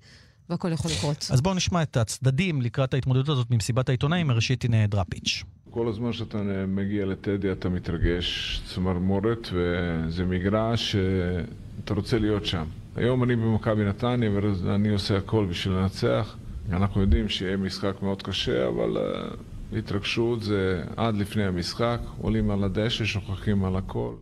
והכל 0.50 0.72
יכול 0.72 0.92
לקרות. 0.92 1.28
אז 1.30 1.42
בואו 1.42 1.54
נשמע 1.54 1.82
את 1.82 1.98
הצדדים 1.98 2.62
לקראת 2.62 2.94
ההתמודדות 2.94 3.30
הזאת 3.30 3.48
ממסיבת 3.50 3.90
העיתונאים, 3.90 4.32
ראשית 4.32 4.64
הנה 4.64 4.88
דראפיץ'. 4.88 5.44
כל 5.72 5.88
הזמן 5.88 6.14
שאתה 6.14 6.38
מגיע 6.68 7.06
לטדי 7.06 7.52
אתה 7.52 7.70
מתרגש, 7.70 8.62
צמרמורת, 8.74 9.48
וזה 9.54 10.26
מגרש 10.26 10.92
שאתה 10.92 11.94
רוצה 11.94 12.20
להיות 12.20 12.46
שם. 12.46 12.66
היום 12.96 13.24
אני 13.24 13.36
במכבי 13.36 13.86
נתניה 13.86 14.32
ואני 14.64 14.90
עושה 14.90 15.18
הכל 15.18 15.46
בשביל 15.46 15.74
לנצח. 15.74 16.36
אנחנו 16.72 17.02
יודעים 17.02 17.30
שיהיה 17.30 17.58
משחק 17.58 17.94
מאוד 18.02 18.22
קשה, 18.22 18.68
אבל 18.68 18.98
uh, 18.98 19.78
התרגשות 19.78 20.44
זה 20.44 20.84
עד 20.98 21.16
לפני 21.16 21.44
המשחק, 21.44 22.00
עולים 22.22 22.52
על 22.52 22.64
הדשא, 22.64 23.06
שוכחים 23.06 23.66
על 23.66 23.76
הכל. 23.76 24.14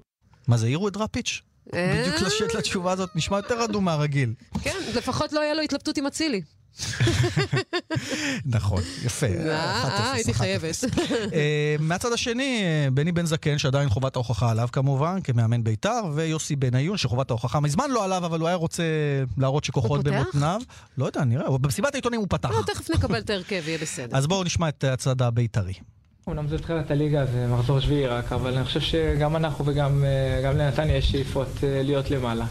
מה 0.47 0.57
זה, 0.57 0.65
העירו 0.65 0.87
את 0.87 0.93
דראפיץ'? 0.93 1.41
אה? 1.73 2.01
בדיוק 2.01 2.21
לשאת 2.21 2.55
לתשובה 2.55 2.91
הזאת, 2.91 3.15
נשמע 3.15 3.37
יותר 3.37 3.61
רדום 3.63 3.85
מהרגיל. 3.85 4.33
כן, 4.61 4.75
לפחות 4.97 5.33
לא 5.33 5.39
יהיה 5.39 5.53
לו 5.53 5.61
התלבטות 5.61 5.97
עם 5.97 6.05
אצילי. 6.05 6.41
נכון, 8.45 8.81
יפה. 9.05 9.25
אה, 9.25 9.83
1-0, 9.83 10.15
הייתי 10.15 10.31
1-0. 10.31 10.33
חייבת. 10.33 10.75
אה, 11.33 11.75
מהצד 11.79 12.13
השני, 12.13 12.61
אה, 12.63 12.91
בני 12.91 13.11
בן 13.11 13.25
זקן, 13.25 13.57
שעדיין 13.57 13.89
חובת 13.89 14.15
ההוכחה 14.15 14.51
עליו 14.51 14.67
כמובן, 14.71 15.19
כמאמן 15.23 15.63
בית"ר, 15.63 16.01
ויוסי 16.15 16.55
בניון, 16.55 16.97
שחובת 16.97 17.29
ההוכחה 17.29 17.59
מזמן 17.59 17.89
לא 17.89 18.03
עליו, 18.03 18.25
אבל 18.25 18.39
הוא 18.39 18.47
היה 18.47 18.57
רוצה 18.57 18.83
להראות 19.37 19.63
שכוחות? 19.63 20.03
במותניו. 20.03 20.61
לא 20.97 21.05
יודע, 21.05 21.23
נראה, 21.23 21.57
במסיבת 21.57 21.93
העיתונים 21.93 22.19
הוא 22.19 22.27
פתח. 22.29 22.49
לא, 22.49 22.61
תכף 22.73 22.89
נקבל 22.89 23.19
את 23.19 23.29
ההרכב, 23.29 23.63
יהיה 23.67 23.77
בסדר. 23.77 24.17
אז 24.17 24.27
בואו 24.27 24.43
נשמע 24.43 24.69
את 24.69 24.83
הצד 24.83 25.21
הבית"רי. 25.21 25.73
אומנם 26.27 26.47
זה 26.47 26.57
תחילת 26.57 26.91
הליגה, 26.91 27.25
זה 27.25 27.47
מחזור 27.47 27.79
שביעי 27.79 28.07
רק, 28.07 28.31
אבל 28.31 28.53
אני 28.57 28.65
חושב 28.65 28.81
שגם 28.81 29.35
אנחנו 29.35 29.65
וגם 29.65 30.03
אה, 30.03 30.41
גם 30.43 30.57
לנתניה 30.57 30.95
יש 30.95 31.11
שאיפות 31.11 31.49
להיות 31.63 32.11
למעלה. 32.11 32.45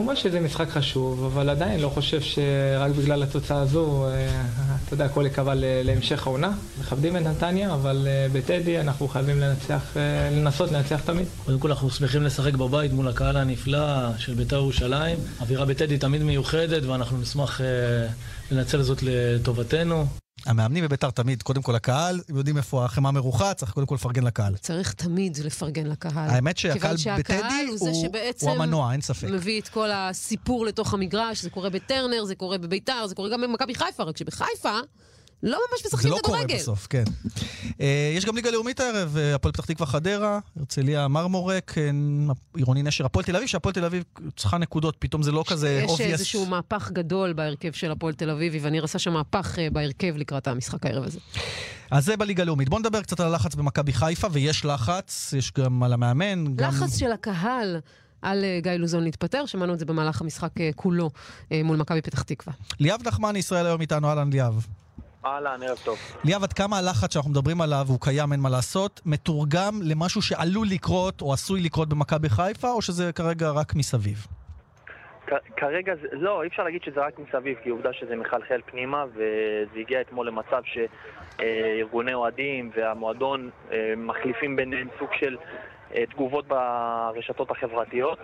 כמובן 0.00 0.16
שזה 0.16 0.40
משחק 0.40 0.68
חשוב, 0.70 1.24
אבל 1.24 1.50
עדיין 1.50 1.80
לא 1.80 1.88
חושב 1.88 2.20
שרק 2.20 2.92
בגלל 2.92 3.22
התוצאה 3.22 3.60
הזו, 3.60 4.06
אה, 4.08 4.42
אתה 4.84 4.94
יודע, 4.94 5.04
הכל 5.04 5.22
ייקבע 5.24 5.54
ל- 5.54 5.82
להמשך 5.84 6.26
העונה. 6.26 6.52
מכבדים 6.80 7.16
את 7.16 7.22
נתניה, 7.22 7.74
אבל 7.74 8.06
אה, 8.10 8.26
בטדי 8.32 8.80
אנחנו 8.80 9.08
חייבים 9.08 9.40
לנצח, 9.40 9.96
אה, 9.96 10.30
לנסות 10.30 10.72
לנצח 10.72 11.00
תמיד. 11.04 11.26
קודם 11.44 11.58
כל 11.58 11.68
אנחנו 11.68 11.90
שמחים 11.90 12.22
לשחק 12.22 12.54
בבית 12.54 12.92
מול 12.92 13.08
הקהל 13.08 13.36
הנפלא 13.36 14.18
של 14.18 14.34
בית"ר 14.34 14.56
ירושלים. 14.56 15.18
אווירה 15.40 15.64
בטדי 15.64 15.98
תמיד 15.98 16.22
מיוחדת 16.22 16.82
ואנחנו 16.82 17.18
נשמח 17.18 17.60
לנצל 18.50 18.82
זאת 18.82 19.02
לטובתנו. 19.02 20.06
המאמנים 20.46 20.84
בבית"ר 20.84 21.10
תמיד, 21.10 21.42
קודם 21.42 21.62
כל 21.62 21.74
הקהל, 21.74 22.20
הם 22.28 22.36
יודעים 22.36 22.56
איפה 22.56 22.84
החמאה 22.84 23.12
מרוחה, 23.12 23.54
צריך 23.54 23.72
קודם 23.72 23.86
כל 23.86 23.94
לפרגן 23.94 24.24
לקהל. 24.24 24.56
צריך 24.56 24.92
תמיד 24.92 25.38
לפרגן 25.44 25.86
לקהל. 25.86 26.30
האמת 26.30 26.56
שהקהל 26.58 26.96
בטדי 27.18 27.34
הוא 27.68 27.78
הוא- 27.88 28.06
הוא 28.40 28.50
המנוע, 28.50 28.92
אין 28.92 29.00
ספק. 29.00 29.28
מביא 29.28 29.60
את 29.60 29.68
כל 29.68 29.88
הסיפור 29.92 30.66
לתוך 30.66 30.94
המגרש, 30.94 31.42
זה 31.42 31.50
קורה 31.50 31.70
בטרנר, 31.70 32.24
זה 32.24 32.34
קורה 32.34 32.58
בביתר, 32.58 33.06
זה 33.06 33.14
קורה 33.14 33.28
גם 33.28 33.40
במכבי 33.40 33.74
חיפה, 33.74 34.02
רק 34.02 34.16
שבחיפה 34.16 34.78
לא 35.42 35.58
ממש 35.70 35.82
זה 35.82 35.88
משחקים 35.88 36.10
לא 36.10 36.18
קורה 36.22 36.38
כדורגל. 36.38 36.56
בסוף, 36.56 36.86
כן. 36.90 37.04
אה, 37.80 38.12
יש 38.16 38.24
גם 38.24 38.36
ליגה 38.36 38.50
לאומית 38.50 38.80
הערב, 38.80 39.16
אה, 39.16 39.34
הפועל 39.34 39.52
פתח 39.52 39.64
תקווה 39.64 39.86
חדרה, 39.86 40.38
הרצליה 40.56 41.08
מרמורק, 41.08 41.78
אה, 41.78 41.90
עירוני 42.56 42.82
נשר, 42.82 43.04
הפועל 43.06 43.24
תל 43.24 43.36
אביב, 43.36 43.48
שהפועל 43.48 43.74
תל 43.74 43.84
אביב 43.84 44.04
צריכה 44.36 44.58
נקודות, 44.58 44.96
פתאום 44.98 45.22
זה 45.22 45.32
לא 45.32 45.44
כזה 45.46 45.82
יש 45.84 45.90
obvious. 45.90 46.02
איזשהו 46.02 46.46
מהפך 46.46 46.90
גדול 46.92 47.32
בהרכב 47.32 47.72
של 47.72 47.90
הפועל 47.90 48.14
תל 48.14 48.30
אביב, 48.30 48.54
וניר 48.62 48.84
עשה 48.84 48.98
שם 48.98 49.12
מהפך 49.12 49.58
בהרכב 49.72 50.16
לקראת 50.16 50.48
המשחק 50.48 50.86
הערב 50.86 51.04
הזה. 51.04 51.18
אז 51.90 52.04
זה 52.04 52.16
בליגה 52.16 52.42
הלאומית. 52.42 52.68
בואו 52.68 52.80
נדבר 52.80 53.02
קצת 53.02 53.20
על 53.20 53.26
הלחץ 53.26 53.54
במכבי 53.54 53.92
חיפה, 53.92 54.28
ויש 54.32 54.64
לחץ, 54.64 55.34
יש 55.38 55.52
גם 55.52 55.82
על 55.82 55.92
המאמן, 55.92 56.56
גם... 56.56 56.68
לחץ 56.68 56.98
של 56.98 57.12
הקהל 57.12 57.80
על 58.22 58.44
גיא 58.62 58.72
לוזון 58.72 59.04
להתפטר, 59.04 59.46
שמענו 59.46 59.74
את 59.74 59.78
זה 59.78 59.84
במהלך 59.84 60.20
המשחק 60.20 60.52
כולו 60.76 61.10
מול 61.64 61.76
מכבי 61.76 62.02
פתח 62.02 62.22
תקווה. 62.22 62.52
ליאב 62.80 63.00
נחמני, 63.08 63.38
ישראל 63.38 63.66
היום 63.66 63.80
איתנו, 63.80 64.08
אהלן 64.08 64.30
ליאב. 64.32 64.66
אהלן, 65.24 65.62
ערב 65.62 65.78
טוב. 65.84 65.98
ליאב, 66.24 66.42
עד 66.42 66.52
כמה 66.52 66.78
הלחץ 66.78 67.14
שאנחנו 67.14 67.30
מדברים 67.30 67.60
עליו, 67.60 67.84
הוא 67.88 67.98
קיים, 68.00 68.32
אין 68.32 68.40
מה 68.40 68.48
לעשות, 68.48 69.00
מתורגם 69.06 69.80
למשהו 69.82 70.22
שעלול 70.22 70.66
לקרות 70.70 71.22
או 71.22 71.32
עשוי 71.32 71.60
לקרות 71.60 71.88
במכבי 71.88 72.28
חיפה, 72.28 72.70
או 72.70 72.82
שזה 72.82 73.12
כרגע 73.12 73.50
רק 73.50 73.74
מסביב? 73.74 74.26
כרגע, 75.56 75.94
זה, 76.02 76.08
לא, 76.12 76.42
אי 76.42 76.48
אפשר 76.48 76.62
להגיד 76.64 76.82
שזה 76.82 77.00
רק 77.00 77.18
מסביב, 77.18 77.58
כי 77.62 77.70
עובדה 77.70 77.92
שזה 77.92 78.16
מחלחל 78.16 78.60
פנימה, 78.66 79.04
וזה 79.14 79.80
הגיע 79.80 80.00
אתמול 80.00 80.26
למצב 80.26 80.62
שארגוני 81.38 82.14
אוהדים 82.14 82.70
והמועדון 82.76 83.50
אה, 83.72 83.94
מחליפים 83.96 84.56
ביניהם 84.56 84.88
סוג 84.98 85.08
של 85.18 85.36
אה, 85.94 86.06
תגובות 86.06 86.46
ברשתות 86.48 87.50
החברתיות. 87.50 88.18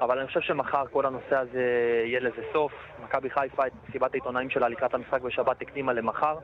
אבל 0.00 0.18
אני 0.18 0.26
חושב 0.26 0.40
שמחר 0.40 0.84
כל 0.92 1.06
הנושא 1.06 1.36
הזה 1.36 1.62
יהיה 2.06 2.20
לזה 2.20 2.42
סוף. 2.52 2.72
מכבי 3.12 3.30
חיפה, 3.30 3.66
את 3.66 3.72
מסיבת 3.88 4.12
העיתונאים 4.14 4.50
שלה 4.50 4.68
לקראת 4.68 4.94
המשחק 4.94 5.20
בשבת 5.22 5.62
הקדימה 5.62 5.92
למחר, 5.92 6.38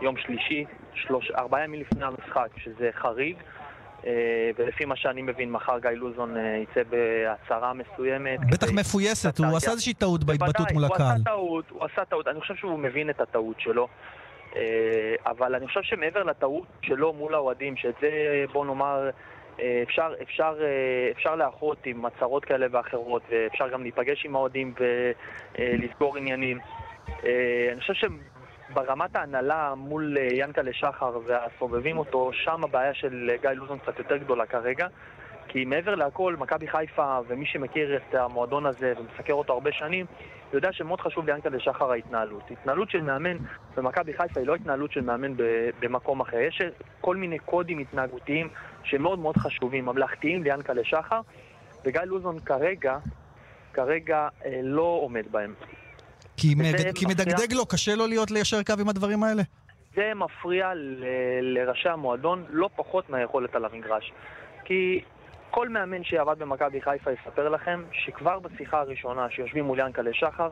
יום 0.00 0.16
שלישי, 0.16 0.64
שלוש, 0.94 1.30
ארבעה 1.30 1.64
ימים 1.64 1.80
לפני 1.80 2.04
המשחק, 2.04 2.48
שזה 2.56 2.90
חריג. 2.94 3.36
אה, 4.06 4.12
ולפי 4.58 4.84
מה 4.84 4.96
שאני 4.96 5.22
מבין, 5.22 5.50
מחר 5.52 5.78
גיא 5.78 5.90
לוזון 5.90 6.36
אה, 6.36 6.42
יצא 6.62 6.80
בהצהרה 6.90 7.72
מסוימת. 7.72 8.40
בטח 8.50 8.66
כדי- 8.66 8.80
מפויסת, 8.80 9.38
הוא 9.38 9.56
עשה 9.56 9.70
איזושהי 9.70 9.94
טעות 9.94 10.24
בהתבטאות 10.24 10.72
מול 10.72 10.84
הוא 10.84 10.94
הקהל. 10.94 11.06
עשה 11.14 11.24
טעות, 11.24 11.64
הוא 11.70 11.84
עשה 11.84 12.04
טעות, 12.04 12.28
אני 12.28 12.40
חושב 12.40 12.54
שהוא 12.54 12.78
מבין 12.78 13.10
את 13.10 13.20
הטעות 13.20 13.60
שלו. 13.60 13.88
אה, 14.56 14.60
אבל 15.26 15.54
אני 15.54 15.66
חושב 15.66 15.82
שמעבר 15.82 16.22
לטעות 16.22 16.66
שלו 16.82 17.12
מול 17.12 17.34
האוהדים, 17.34 17.76
שאת 17.76 17.94
זה 18.00 18.10
בוא 18.52 18.66
נאמר 18.66 19.06
אה, 19.06 19.10
אפשר, 19.82 20.12
אפשר, 20.22 20.54
אה, 20.60 21.10
אפשר 21.12 21.36
לאחות 21.36 21.78
עם 21.86 22.04
הצהרות 22.04 22.44
כאלה 22.44 22.66
ואחרות, 22.70 23.22
ואפשר 23.30 23.68
גם 23.68 23.82
להיפגש 23.82 24.24
עם 24.24 24.36
האוהדים 24.36 24.74
ולסגור 25.58 26.16
עניינים. 26.16 26.58
אה, 27.24 27.68
אני 27.72 27.80
חושב 27.80 28.08
שברמת 28.70 29.16
ההנהלה 29.16 29.74
מול 29.76 30.16
אה, 30.18 30.28
ינקלה 30.32 30.72
שחר 30.72 31.18
והסובבים 31.26 31.98
אותו, 31.98 32.30
שם 32.32 32.64
הבעיה 32.64 32.94
של 32.94 33.30
גיא 33.42 33.50
לוזון 33.50 33.78
קצת 33.78 33.98
יותר 33.98 34.16
גדולה 34.16 34.46
כרגע. 34.46 34.86
כי 35.48 35.64
מעבר 35.64 35.94
להכל, 35.94 36.36
מכבי 36.38 36.68
חיפה, 36.68 37.18
ומי 37.28 37.46
שמכיר 37.46 37.96
את 37.96 38.14
המועדון 38.14 38.66
הזה 38.66 38.92
ומסקר 38.98 39.32
אותו 39.32 39.52
הרבה 39.52 39.72
שנים, 39.72 40.06
יודע 40.52 40.72
שמאוד 40.72 41.00
חשוב 41.00 41.26
ליענקל'ה 41.26 41.60
שחר 41.60 41.90
ההתנהלות. 41.90 42.42
התנהלות 42.50 42.90
של 42.90 43.00
מאמן 43.00 43.36
במכבי 43.76 44.12
חיפה 44.12 44.40
היא 44.40 44.46
לא 44.46 44.54
התנהלות 44.54 44.92
של 44.92 45.00
מאמן 45.00 45.32
במקום 45.80 46.20
אחר. 46.20 46.36
יש 46.36 46.62
כל 47.00 47.16
מיני 47.16 47.38
קודים 47.38 47.78
התנהגותיים 47.78 48.48
שמאוד 48.84 49.18
מאוד 49.18 49.36
חשובים, 49.36 49.84
ממלכתיים 49.84 50.42
ליענקל'ה 50.42 50.84
שחר, 50.84 51.20
וגיא 51.84 52.00
לוזון 52.00 52.38
כרגע, 52.38 52.98
כרגע 53.72 54.28
אה, 54.44 54.60
לא 54.62 54.98
עומד 55.02 55.24
בהם. 55.30 55.54
כי, 56.36 56.54
מד... 56.54 56.94
כי 56.94 57.06
מדגדג 57.06 57.52
לו, 57.52 57.66
קשה 57.66 57.94
לו 57.94 58.06
להיות 58.06 58.30
ליישר 58.30 58.62
קו 58.62 58.74
עם 58.80 58.88
הדברים 58.88 59.22
האלה? 59.22 59.42
זה 59.96 60.12
מפריע 60.14 60.74
ל- 60.74 61.04
לראשי 61.40 61.88
המועדון 61.88 62.44
לא 62.50 62.70
פחות 62.76 63.10
מהיכולת 63.10 63.54
על 63.54 63.64
המגרש. 63.64 64.12
כי 64.64 65.00
כל 65.50 65.68
מאמן 65.68 66.04
שעבד 66.04 66.38
במכבי 66.38 66.80
חיפה 66.80 67.10
יספר 67.12 67.48
לכם 67.48 67.84
שכבר 67.92 68.38
בשיחה 68.38 68.80
הראשונה 68.80 69.30
שיושבים 69.30 69.64
מול 69.64 69.78
ינקלה 69.78 70.10
שחר, 70.12 70.48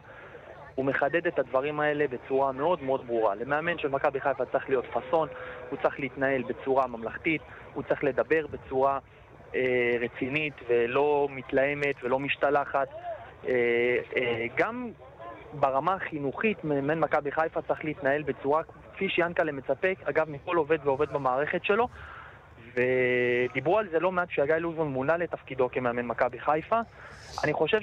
הוא 0.75 0.85
מחדד 0.85 1.27
את 1.27 1.39
הדברים 1.39 1.81
האלה 1.81 2.07
בצורה 2.09 2.53
מאוד 2.53 2.83
מאוד 2.83 3.07
ברורה. 3.07 3.35
למאמן 3.35 3.79
של 3.79 3.89
מכבי 3.89 4.21
חיפה 4.21 4.45
צריך 4.45 4.69
להיות 4.69 4.85
פאסון, 4.93 5.29
הוא 5.71 5.79
צריך 5.83 6.01
להתנהל 6.01 6.43
בצורה 6.43 6.87
ממלכתית, 6.87 7.43
הוא 7.75 7.83
צריך 7.83 8.05
לדבר 8.05 8.47
בצורה 8.47 8.99
אה, 9.55 9.93
רצינית 10.01 10.55
ולא 10.69 11.29
מתלהמת 11.31 11.97
ולא 12.03 12.19
משתלחת. 12.19 12.89
אה, 13.49 13.53
אה, 14.17 14.47
גם 14.57 14.91
ברמה 15.53 15.95
החינוכית, 15.95 16.65
מאמן 16.65 16.99
מכבי 16.99 17.33
חיפה 17.33 17.63
צריך 17.63 17.85
להתנהל 17.85 18.23
בצורה 18.23 18.63
כפי 18.95 19.09
שיאנקל'ה 19.09 19.53
מצפה, 19.53 19.89
אגב, 20.05 20.31
מכל 20.31 20.57
עובד 20.57 20.79
ועובד 20.85 21.13
במערכת 21.13 21.65
שלו. 21.65 21.89
ודיברו 22.77 23.79
על 23.79 23.89
זה 23.93 23.99
לא 23.99 24.13
מעט 24.13 24.29
כשגיא 24.29 24.55
לוזון 24.55 24.89
מונה 24.89 25.17
לתפקידו 25.17 25.69
כמאמן 25.73 26.07
מכבי 26.07 26.41
חיפה. 26.41 26.81
אני 27.45 27.53
חושב 27.53 27.79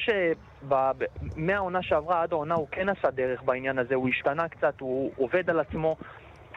שמהעונה 1.36 1.84
שעברה 1.84 2.23
עד 2.23 2.32
העונה 2.32 2.56
הוא 2.56 2.67
כן 2.71 2.89
עשה 2.89 3.12
דרך 3.12 3.43
בעניין 3.43 3.79
הזה, 3.79 3.95
הוא 3.95 4.10
השתנה 4.10 4.47
קצת, 4.47 4.73
הוא 4.79 5.12
עובד 5.17 5.49
על 5.49 5.60
עצמו, 5.60 5.95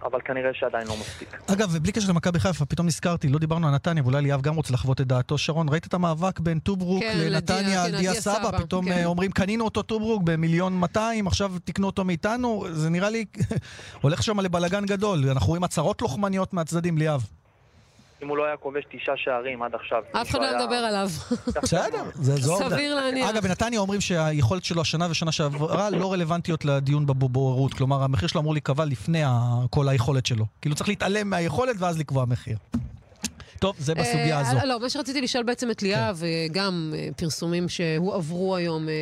אבל 0.03 0.21
כנראה 0.25 0.51
שעדיין 0.55 0.87
לא 0.89 0.95
מספיק. 1.01 1.41
אגב, 1.53 1.69
ובלי 1.73 1.93
קשר 1.93 2.11
למכבי 2.11 2.41
חיפה, 2.41 2.67
פתאום 2.67 2.87
נזכרתי, 2.87 3.29
לא 3.29 3.39
דיברנו 3.39 3.69
על 3.69 3.75
נתניה, 3.75 4.03
ואולי 4.03 4.23
ליאן 4.23 4.41
גם 4.41 4.55
רוצה 4.55 4.75
לחוות 4.75 5.01
את 5.01 5.07
דעתו. 5.07 5.39
שרון, 5.39 5.69
ראית 5.69 5.87
את 5.87 5.95
המאבק 5.95 6.41
בין 6.41 6.59
טוברוק 6.59 7.03
כן, 7.03 7.19
לנתניה 7.19 7.85
על 7.85 7.91
דיה 7.91 8.01
דיה 8.01 8.15
סבא? 8.15 8.35
סבא, 8.35 8.59
פתאום 8.59 8.85
כן. 8.85 8.93
אה, 8.93 9.05
אומרים, 9.05 9.31
קנינו 9.31 9.65
אותו 9.65 9.83
טוברוק 9.83 10.23
במיליון 10.23 10.73
200, 10.81 11.27
עכשיו 11.27 11.53
תקנו 11.65 11.87
אותו 11.87 12.05
מאיתנו? 12.05 12.65
זה 12.71 12.91
נראה 12.91 13.11
לי 13.11 13.25
הולך 14.03 14.23
שם 14.23 14.41
לבלגן 14.41 14.87
גדול. 14.87 15.31
אנחנו 15.31 15.49
רואים 15.49 15.65
הצהרות 15.65 16.03
לוחמניות 16.03 16.55
מהצדדים, 16.55 16.99
ליאב. 16.99 17.27
אם 18.23 18.29
הוא 18.29 18.37
לא 18.37 18.45
היה 18.45 18.57
כובש 18.57 18.85
תשעה 18.91 19.15
שערים 19.17 19.63
עד 19.63 19.75
עכשיו. 19.75 20.03
אף 20.13 20.31
אחד 20.31 20.39
לא 20.41 20.59
מדבר 20.59 20.75
עליו. 20.75 21.09
בסדר, 21.63 22.03
זה 22.15 22.37
זו. 22.47 22.59
סביר 22.59 22.95
להניח. 22.95 23.31
אגב, 23.31 23.43
בנתניה 23.43 23.81
אומרים 23.81 24.01
שהיכולת 24.01 24.65
שלו 24.65 24.81
השנה 24.81 25.07
ושנה 25.11 25.33
שעברה 25.33 25.91
לא 25.91 26.13
רלוונטיות 26.13 26.65
לדיון 26.65 27.07
בבוררות. 27.07 27.75
כלומר, 27.75 28.03
המחיר 28.03 28.29
שלו 28.29 28.41
אמור 28.41 28.53
להיקבע 28.53 28.85
לפני 28.85 29.23
כל 29.71 29.89
היכולת 29.89 30.27
שלו. 30.27 30.45
כאילו 30.61 30.75
צריך 30.77 30.89
להתעלם 30.89 31.31
מהיכולת 31.31 31.77
ואז 31.79 31.99
לקבוע 31.99 32.25
מחיר. 32.25 32.57
טוב, 33.59 33.77
זה 33.79 33.95
בסוגיה 33.95 34.37
אה, 34.37 34.41
הזו. 34.41 34.61
כן. 34.61 34.69
לא, 34.69 34.81
מה 34.81 34.91
שרציתי 34.91 35.21
לשאול 35.21 35.45
בעצם 35.45 35.71
את 35.71 35.83
ליאב, 35.83 36.23
אה, 36.25 36.47
גם 36.53 36.93
אה, 36.97 37.09
פרסומים 37.17 37.69
שהועברו 37.69 38.57
היום 38.57 38.89
אה, 38.89 38.95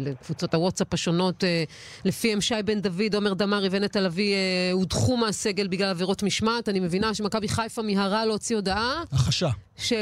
לקבוצות 0.00 0.54
הוואטסאפ 0.54 0.94
השונות, 0.94 1.44
אה, 1.44 1.64
לפיהם 2.04 2.40
שי 2.40 2.54
בן 2.64 2.80
דוד, 2.80 3.14
עומר 3.14 3.34
דמארי 3.34 3.68
ונטע 3.70 4.00
לביא 4.00 4.34
אה, 4.34 4.38
הודחו 4.72 5.16
מהסגל 5.16 5.68
בגלל 5.68 5.88
עבירות 5.88 6.22
משמעת. 6.22 6.68
אני 6.68 6.80
מבינה 6.80 7.14
שמכבי 7.14 7.48
חיפה 7.48 7.82
מיהרה 7.82 8.24
להוציא 8.24 8.56
הודעה 8.56 9.02
החשה. 9.12 9.48
שזה 9.76 9.96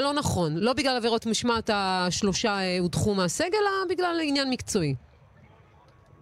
לא 0.00 0.12
נכון. 0.12 0.56
לא 0.56 0.72
בגלל 0.72 0.96
עבירות 0.96 1.26
משמעת 1.26 1.70
השלושה 1.72 2.58
הודחו 2.80 3.14
מהסגל, 3.14 3.48
אלא 3.62 3.94
בגלל 3.94 4.16
עניין 4.22 4.50
מקצועי. 4.50 4.94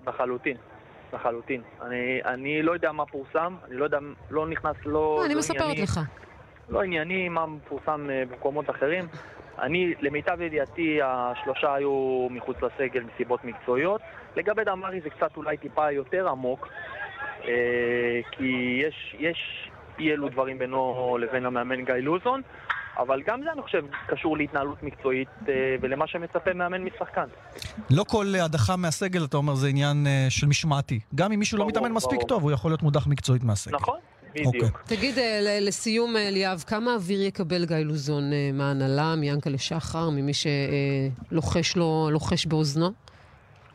לחלוטין, 0.07 0.57
לחלוטין. 1.15 1.63
אני, 1.87 1.97
אני 2.35 2.63
לא 2.63 2.73
יודע 2.73 2.93
מה 2.93 3.07
פורסם, 3.07 3.55
אני 3.69 3.77
לא 3.77 3.85
יודע, 3.85 3.99
לא 4.31 4.49
נכנס, 4.49 4.77
לא... 4.85 5.23
אני 5.27 5.35
לא 5.35 5.41
מספרת 5.41 5.61
ענייני- 5.61 5.83
לך. 5.83 6.01
לא 6.69 6.83
ענייני 6.83 7.29
מה 7.29 7.45
פורסם 7.69 8.07
אה, 8.11 8.23
במקומות 8.31 8.71
אחרים. 8.71 9.05
אני, 9.59 9.95
למיטב 10.01 10.41
ידיעתי, 10.41 10.99
השלושה 11.05 11.75
היו 11.75 12.27
מחוץ 12.31 12.57
לסגל 12.63 13.03
מסיבות 13.15 13.45
מקצועיות. 13.45 14.01
לגבי 14.37 14.65
דמארי 14.65 15.01
זה 15.01 15.11
קצת 15.11 15.37
אולי 15.37 15.57
טיפה 15.57 15.91
יותר 15.91 16.29
עמוק, 16.29 16.69
אה, 17.45 18.21
כי 18.31 18.81
יש, 18.87 19.17
יש 19.19 19.71
אי 19.99 20.13
אלו 20.13 20.29
דברים 20.29 20.59
בינו 20.59 21.19
לבין 21.21 21.47
המאמן 21.47 21.85
גיא 21.85 21.95
לוזון, 21.95 22.43
אבל 22.99 23.23
גם 23.27 23.41
זה, 23.45 23.53
אני 23.53 23.63
חושב, 23.63 23.85
קשור 24.07 24.37
להתנהלות 24.37 24.83
מקצועית 24.83 25.29
אה, 25.49 25.77
ולמה 25.81 26.07
שמצפה 26.07 26.53
מאמן 26.53 26.83
משחקן. 26.83 27.27
לא 27.91 28.05
כל 28.09 28.27
הדחה 28.45 28.77
מהסגל, 28.77 29.25
אתה 29.25 29.37
אומר, 29.37 29.55
זה 29.55 29.69
עניין 29.69 30.07
של 30.29 30.47
משמעתי. 30.47 31.01
גם 31.15 31.33
אם 31.33 31.39
מישהו 31.39 31.59
לא 31.59 31.65
ברור, 31.65 31.71
מתאמן 31.71 31.93
מספיק 31.93 32.19
ברור. 32.19 32.29
טוב, 32.29 32.43
הוא 32.43 32.53
יכול 32.53 32.71
להיות 32.71 32.83
מודח 32.83 33.07
מקצועית 33.07 33.45
מהסגל. 33.45 33.77
נכון, 33.77 33.99
אוקיי. 34.45 34.61
בדיוק. 34.61 34.83
תגיד, 34.87 35.19
אה, 35.19 35.39
ל- 35.43 35.69
לסיום, 35.69 36.17
אה, 36.17 36.31
ליאב, 36.31 36.65
כמה 36.67 36.95
אוויר 36.95 37.23
יקבל 37.23 37.65
גיא 37.65 37.77
לוזון 37.77 38.33
אה, 38.33 38.51
מההנהלה, 38.53 39.15
מיענקלה 39.17 39.59
שחר, 39.59 40.11
ממי 40.11 40.33
שלוחש 40.35 41.77
לו, 41.77 42.09
לוחש 42.13 42.47
באוזנו? 42.47 42.87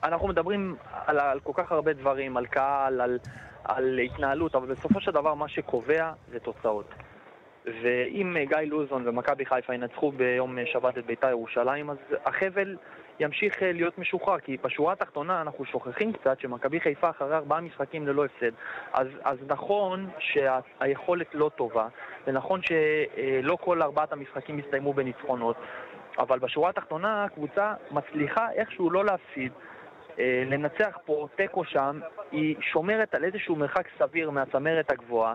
אנחנו 0.03 0.27
מדברים 0.27 0.75
על, 1.05 1.19
על 1.19 1.39
כל 1.39 1.51
כך 1.55 1.71
הרבה 1.71 1.93
דברים, 1.93 2.37
על 2.37 2.45
קהל, 2.45 3.01
על, 3.01 3.19
על 3.63 3.99
התנהלות, 3.99 4.55
אבל 4.55 4.73
בסופו 4.73 5.01
של 5.01 5.11
דבר 5.11 5.33
מה 5.33 5.47
שקובע 5.49 6.11
זה 6.31 6.39
תוצאות. 6.39 6.89
ואם 7.65 8.37
אה, 8.37 8.45
גיא 8.45 8.57
לוזון 8.69 9.07
ומכבי 9.07 9.45
חיפה 9.45 9.73
ינצחו 9.73 10.11
ביום 10.11 10.59
אה, 10.59 10.63
שבת 10.73 10.97
את 10.97 11.05
בית"ר 11.05 11.29
ירושלים, 11.29 11.89
אז 11.89 11.97
החבל 12.25 12.75
ימשיך 13.21 13.63
אה, 13.63 13.71
להיות 13.71 13.97
משוחרר, 13.97 14.39
כי 14.39 14.57
בשורה 14.57 14.93
התחתונה 14.93 15.41
אנחנו 15.41 15.65
שוכחים 15.65 16.13
קצת 16.13 16.39
שמכבי 16.39 16.79
חיפה 16.79 17.09
אחרי 17.09 17.35
ארבעה 17.35 17.61
משחקים 17.61 18.07
ללא 18.07 18.25
הפסד. 18.25 18.51
אז, 18.93 19.07
אז 19.23 19.37
נכון 19.47 20.09
שהיכולת 20.19 21.27
לא 21.33 21.51
טובה, 21.55 21.87
ונכון 22.27 22.61
שלא 22.61 23.57
כל 23.61 23.81
ארבעת 23.81 24.13
המשחקים 24.13 24.59
הסתיימו 24.59 24.93
בניצחונות, 24.93 25.55
אבל 26.17 26.39
בשורה 26.39 26.69
התחתונה 26.69 27.23
הקבוצה 27.23 27.73
מצליחה 27.91 28.51
איכשהו 28.51 28.89
לא 28.89 29.05
להפסיד. 29.05 29.51
אה, 30.19 30.43
לנצח 30.45 30.97
פה 31.05 31.27
תיקו 31.35 31.63
שם, 31.63 31.99
היא 32.31 32.55
שומרת 32.61 33.15
על 33.15 33.23
איזשהו 33.23 33.55
מרחק 33.55 33.87
סביר 33.99 34.29
מהצמרת 34.29 34.91
הגבוהה. 34.91 35.33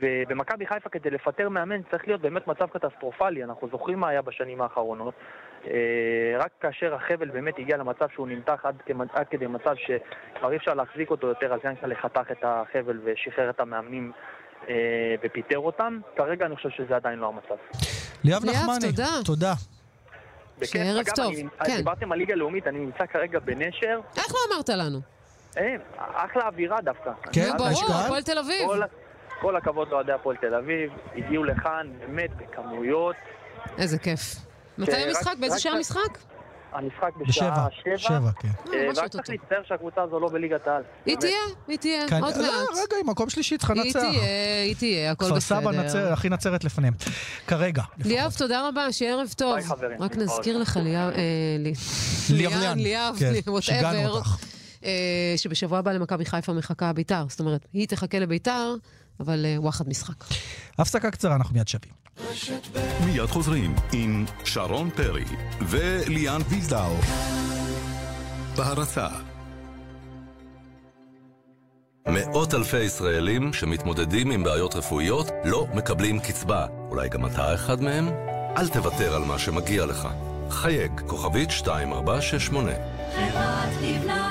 ובמכבי 0.00 0.66
חיפה 0.66 0.88
כדי 0.88 1.10
לפטר 1.10 1.48
מאמן 1.48 1.82
צריך 1.82 2.06
להיות 2.06 2.20
באמת 2.20 2.46
מצב 2.46 2.66
קטסטרופלי, 2.66 3.44
אנחנו 3.44 3.68
זוכרים 3.68 4.00
מה 4.00 4.08
היה 4.08 4.22
בשנים 4.22 4.60
האחרונות. 4.62 5.14
אה, 5.66 6.38
רק 6.38 6.50
כאשר 6.60 6.94
החבל 6.94 7.30
באמת 7.30 7.54
הגיע 7.58 7.76
למצב 7.76 8.06
שהוא 8.14 8.28
נמתח 8.28 8.60
עד, 9.12 9.26
כדי 9.30 9.46
מצב 9.46 9.74
שכבר 9.76 10.52
אי 10.52 10.56
אפשר 10.56 10.74
להחזיק 10.74 11.10
אותו 11.10 11.26
יותר, 11.26 11.54
אז 11.54 11.60
ינקלה 11.64 11.94
חתך 11.94 12.30
את 12.32 12.44
החבל 12.44 13.00
ושחרר 13.04 13.50
את 13.50 13.60
המאמנים 13.60 14.12
אה, 14.68 14.74
ופיטר 15.22 15.58
אותם. 15.58 15.98
כרגע 16.16 16.46
אני 16.46 16.56
חושב 16.56 16.70
שזה 16.70 16.96
עדיין 16.96 17.18
לא 17.18 17.28
המצב. 17.28 17.78
ליאב 18.24 18.44
נחמני, 18.44 18.92
תודה. 18.92 19.08
תודה. 19.24 19.52
בכיף. 20.58 20.70
שערב 20.70 20.98
אגב, 20.98 21.14
טוב. 21.16 21.32
אני, 21.34 21.48
כן. 21.66 21.76
דיברתם 21.76 22.12
על 22.12 22.18
ליגה 22.18 22.34
לאומית, 22.34 22.66
אני 22.66 22.78
נמצא 22.78 23.06
כרגע 23.06 23.38
בנשר. 23.38 24.00
איך 24.16 24.26
לא 24.34 24.54
אמרת 24.54 24.68
לנו? 24.68 24.98
אה, 25.58 25.76
אחלה 25.98 26.46
אווירה 26.46 26.80
דווקא. 26.80 27.10
כן, 27.32 27.50
ברור? 27.58 27.84
הפועל 28.04 28.22
תל 28.22 28.38
אביב. 28.38 28.66
כל, 28.66 28.82
כל 29.40 29.56
הכבוד 29.56 29.88
לאוהדי 29.88 30.12
הפועל 30.12 30.36
תל 30.36 30.54
אביב, 30.54 30.92
הגיעו 31.16 31.44
לכאן 31.44 31.86
באמת 31.98 32.30
בכמויות. 32.36 33.16
איזה 33.78 33.98
כיף. 33.98 34.46
מתי 34.78 34.96
המשחק? 34.96 35.34
באיזה 35.40 35.54
רק- 35.54 35.60
שעה 35.62 35.72
המשחק? 35.72 36.18
המשחק. 36.72 37.10
בשעה 37.28 37.68
שבע. 37.70 37.98
שבע, 37.98 38.30
כן. 38.40 38.48
אה, 38.72 38.74
אה, 38.74 38.88
רק. 38.96 39.08
צריך 39.08 39.30
להצטער 39.30 39.58
שהקבוצה 39.68 40.02
הזו 40.02 40.20
לא 40.20 40.28
בליגת 40.28 40.66
העל. 40.68 40.82
היא. 41.06 41.16
תהיה, 41.16 41.36
היא 41.68 41.78
תהיה, 41.78 42.08
כן, 42.08 42.22
עוד 42.24 42.36
לא, 42.36 42.42
מעט. 42.42 42.52
רגע, 42.72 42.96
היא 42.96 43.04
מקום 43.04 43.30
שלישי, 43.30 43.58
צריכה 43.58 43.72
היא 43.72 43.82
לנצח. 43.84 43.98
תהיה, 44.00 44.62
היא 44.64 44.76
תהיה, 44.76 45.10
הכל 45.10 45.24
כפר 45.26 45.40
סבא, 45.40 45.60
בסדר. 45.60 45.82
נצרת, 45.82 46.64
לפניהם. 46.64 46.94
כרגע. 47.46 47.82
ליאב, 48.04 48.32
תודה 48.38 48.68
רבה, 48.68 48.92
שיהיה 48.92 49.12
ערב 49.14 49.28
טוב. 49.36 49.54
ביי, 49.54 49.64
חברים. 49.64 50.02
רק 50.02 50.16
נזכיר 50.16 50.58
לך, 50.58 50.78
ליאב, 50.82 51.12
אה, 51.12 51.16
לי- 51.58 51.72
ליאב. 52.30 52.76
ליאב, 52.76 53.16
כן, 53.18 53.32
אותך. 54.08 54.36
אה, 54.84 54.90
שבשבוע 55.36 55.78
הבא 55.78 55.92
למכבי 55.92 56.24
חיפה 56.24 56.52
מחכה 56.52 56.92
ביתר. 56.92 57.24
זאת 57.28 57.40
אומרת, 57.40 57.66
היא 57.72 57.88
תחכה 57.88 58.18
לביתר, 58.18 58.74
אבל 59.20 59.46
אה, 59.46 59.60
וואחד 59.60 59.88
משחק. 59.88 60.24
הפסקה 60.78 61.10
קצרה, 61.10 61.36
אנחנו 61.36 61.54
מיד 61.54 61.68
שבים. 61.68 61.92
מיד 63.04 63.26
חוזרים 63.26 63.74
עם 63.92 64.24
שרון 64.44 64.90
פרי 64.90 65.24
וליאן 65.60 66.40
ויזדאו. 66.48 66.96
בהרצה 68.56 69.08
מאות 72.08 72.54
אלפי 72.54 72.80
ישראלים 72.80 73.52
שמתמודדים 73.52 74.30
עם 74.30 74.44
בעיות 74.44 74.76
רפואיות 74.76 75.26
לא 75.44 75.66
מקבלים 75.74 76.20
קצבה. 76.20 76.66
אולי 76.90 77.08
גם 77.08 77.26
אתה 77.26 77.54
אחד 77.54 77.80
מהם? 77.80 78.08
אל 78.56 78.68
תוותר 78.68 79.14
על 79.14 79.24
מה 79.24 79.38
שמגיע 79.38 79.86
לך. 79.86 80.08
חייג, 80.50 81.00
כוכבית 81.06 81.50
2468. 81.50 82.72
חברת 83.14 83.68
לבנת 83.82 84.04
פורן. 84.08 84.25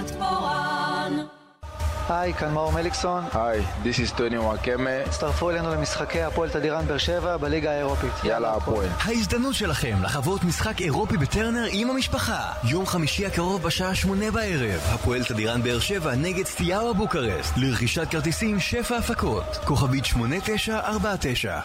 היי, 2.09 2.33
כאן 2.33 2.53
מאור 2.53 2.71
מליקסון. 2.71 3.23
היי, 3.33 3.61
this 3.83 4.11
is 4.11 4.17
טוני 4.17 4.37
וואקמה. 4.37 4.89
הצטרפו 5.05 5.49
אלינו 5.49 5.69
למשחקי 5.69 6.21
הפועל 6.21 6.49
תדירן 6.49 6.85
באר 6.87 6.97
שבע 6.97 7.37
בליגה 7.37 7.71
האירופית. 7.71 8.11
יאללה, 8.23 8.53
הפועל. 8.53 8.87
ההזדמנות 8.99 9.53
שלכם 9.53 9.97
לחוות 10.03 10.43
משחק 10.43 10.81
אירופי 10.81 11.17
בטרנר 11.17 11.65
עם 11.71 11.89
המשפחה. 11.89 12.51
יום 12.69 12.85
חמישי 12.85 13.25
הקרוב 13.25 13.63
בשעה 13.63 13.95
שמונה 13.95 14.31
בערב. 14.31 14.81
הפועל 14.93 15.23
תדירן 15.23 15.63
באר 15.63 15.79
שבע 15.79 16.15
נגד 16.15 16.45
סטיארה 16.45 16.93
בוקרשט. 16.93 17.57
לרכישת 17.57 18.07
כרטיסים 18.11 18.59
שפע 18.59 18.97
הפקות. 18.97 19.57
כוכבית 19.65 20.05
8949 20.05 21.59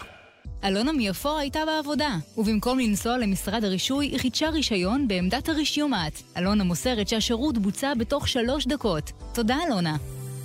אלונה 0.63 0.91
מיפו 0.91 1.37
הייתה 1.37 1.59
בעבודה, 1.65 2.09
ובמקום 2.37 2.79
לנסוע 2.79 3.17
למשרד 3.17 3.63
הרישוי, 3.63 4.05
היא 4.05 4.19
חידשה 4.19 4.49
רישיון 4.49 5.07
בעמדת 5.07 5.49
הרישיומט. 5.49 6.21
אלונה 6.37 6.63
מוסרת 6.63 7.07
שהשירות 7.07 7.57
בוצע 7.57 7.93
בתוך 7.93 8.27
שלוש 8.27 8.67
דקות. 8.67 9.11
תודה, 9.33 9.57
אלונה. 9.67 9.95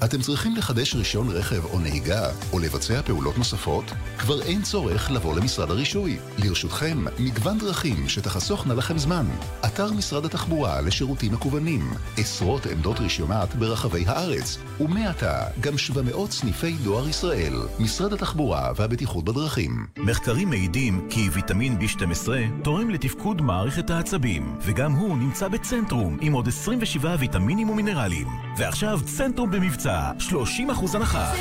אתם 0.04 0.20
צריכים 0.20 0.56
לחדש 0.56 0.94
רישיון 0.94 1.28
רכב 1.30 1.64
או 1.64 1.78
נהיגה, 1.80 2.30
או 2.52 2.58
לבצע 2.58 3.02
פעולות 3.02 3.38
נוספות? 3.38 3.84
כבר 4.18 4.42
אין 4.42 4.62
צורך 4.62 5.10
לבוא 5.10 5.36
למשרד 5.36 5.70
הרישוי. 5.70 6.18
לרשותכם 6.38 7.04
מגוון 7.18 7.58
דרכים 7.58 8.08
שתחסוכנה 8.08 8.74
לכם 8.74 8.98
זמן. 8.98 9.26
אתר 9.66 9.92
משרד 9.92 10.24
התחבורה 10.24 10.80
לשירותים 10.80 11.32
מקוונים, 11.32 11.90
עשרות 12.16 12.66
עמדות 12.66 13.00
רישיומט 13.00 13.54
ברחבי 13.54 14.04
הארץ, 14.06 14.58
ומעתה 14.80 15.44
גם 15.60 15.78
700 15.78 16.30
סניפי 16.30 16.72
דואר 16.72 17.08
ישראל. 17.08 17.54
משרד 17.78 18.12
התחבורה 18.12 18.72
והבטיחות 18.76 19.24
בדרכים. 19.24 19.86
מחקרים 19.98 20.50
מעידים 20.50 21.06
כי 21.10 21.28
ויטמין 21.32 21.78
B12 21.78 22.28
תורם 22.64 22.90
לתפקוד 22.90 23.42
מערכת 23.42 23.90
העצבים, 23.90 24.56
וגם 24.60 24.92
הוא 24.92 25.16
נמצא 25.16 25.48
בצנטרום 25.48 26.18
עם 26.20 26.32
עוד 26.32 26.48
27 26.48 27.16
ויטמינים 27.18 27.70
ומינרלים. 27.70 28.26
ועכשיו 28.58 29.00
צנטרום 29.04 29.50
במבצע, 29.50 29.85
30% 29.86 30.94
הנחה. 30.94 31.32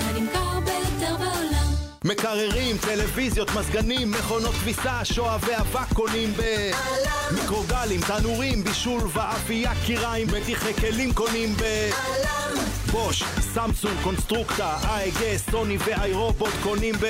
הנמכר 0.00 0.60
ביותר 0.60 1.16
בעולם. 1.16 1.72
מקררים, 2.04 2.76
טלוויזיות, 2.78 3.50
מזגנים, 3.54 4.10
מכונות 4.10 4.54
כביסה, 4.54 5.04
שואה 5.04 5.36
ואבק 5.40 5.92
קונים 5.92 6.32
ב... 6.36 6.70
מיקרוגלים, 7.30 8.00
תנורים, 8.00 8.64
בישול 8.64 9.02
ואפייה, 9.12 9.72
קיריים, 9.86 10.26
מטיחי 10.26 10.74
כלים 10.74 11.12
קונים 11.14 11.54
ב... 11.54 11.90
בוש, 12.90 13.22
סמסונג, 13.54 13.96
קונסטרוקטה, 14.02 14.76
אייגה, 14.88 15.38
סוני 15.50 15.76
ואיירובוט 15.84 16.52
קונים 16.62 16.94
ב... 17.00 17.06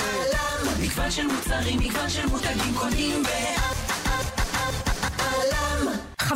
מגוון 0.81 1.11
של 1.11 1.27
מוצרים, 1.27 1.79
מגוון 1.79 2.09
של 2.09 2.27
מותגים 2.27 2.75
קונים 2.75 3.23
ב... 3.23 3.72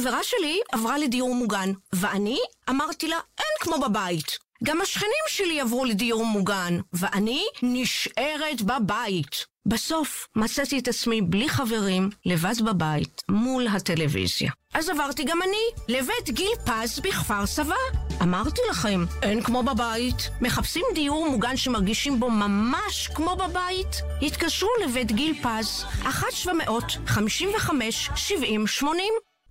חברה 0.01 0.23
שלי 0.23 0.61
עברה 0.73 0.99
לדיור 0.99 1.35
מוגן, 1.35 1.73
ואני 1.93 2.39
אמרתי 2.71 3.09
לה, 3.09 3.17
אין 3.39 3.47
כמו 3.61 3.81
בבית. 3.81 4.39
גם 4.65 4.81
השכנים 4.81 5.11
שלי 5.29 5.61
עברו 5.61 5.85
לדיור 5.85 6.27
מוגן, 6.27 6.79
ואני 6.93 7.45
נשארת 7.63 8.63
בבית. 8.63 9.47
בסוף 9.67 10.27
מצאתי 10.37 10.79
את 10.79 10.89
עצמי 10.89 11.23
בלי 11.23 11.49
חברים, 11.49 12.11
לבד 12.27 12.63
בבית, 12.65 13.23
מול 13.29 13.67
הטלוויזיה. 13.67 14.51
אז 14.75 14.89
עברתי 14.89 15.25
גם 15.25 15.43
אני 15.43 15.57
לבית 15.89 16.31
גיל 16.31 16.53
פז 16.65 17.01
בכפר 17.01 17.47
סבא. 17.47 17.75
אמרתי 18.23 18.61
לכם, 18.71 19.05
אין 19.23 19.43
כמו 19.43 19.63
בבית. 19.63 20.31
מחפשים 20.41 20.85
דיור 20.95 21.31
מוגן 21.31 21.57
שמרגישים 21.57 22.21
בו 22.21 22.31
ממש 22.31 23.09
כמו 23.15 23.37
בבית? 23.37 24.03
התקשרו 24.23 24.71
לבית 24.85 25.13
גיל 25.13 25.35
פז, 25.43 25.85
1-700-55-70-80 26.05 28.87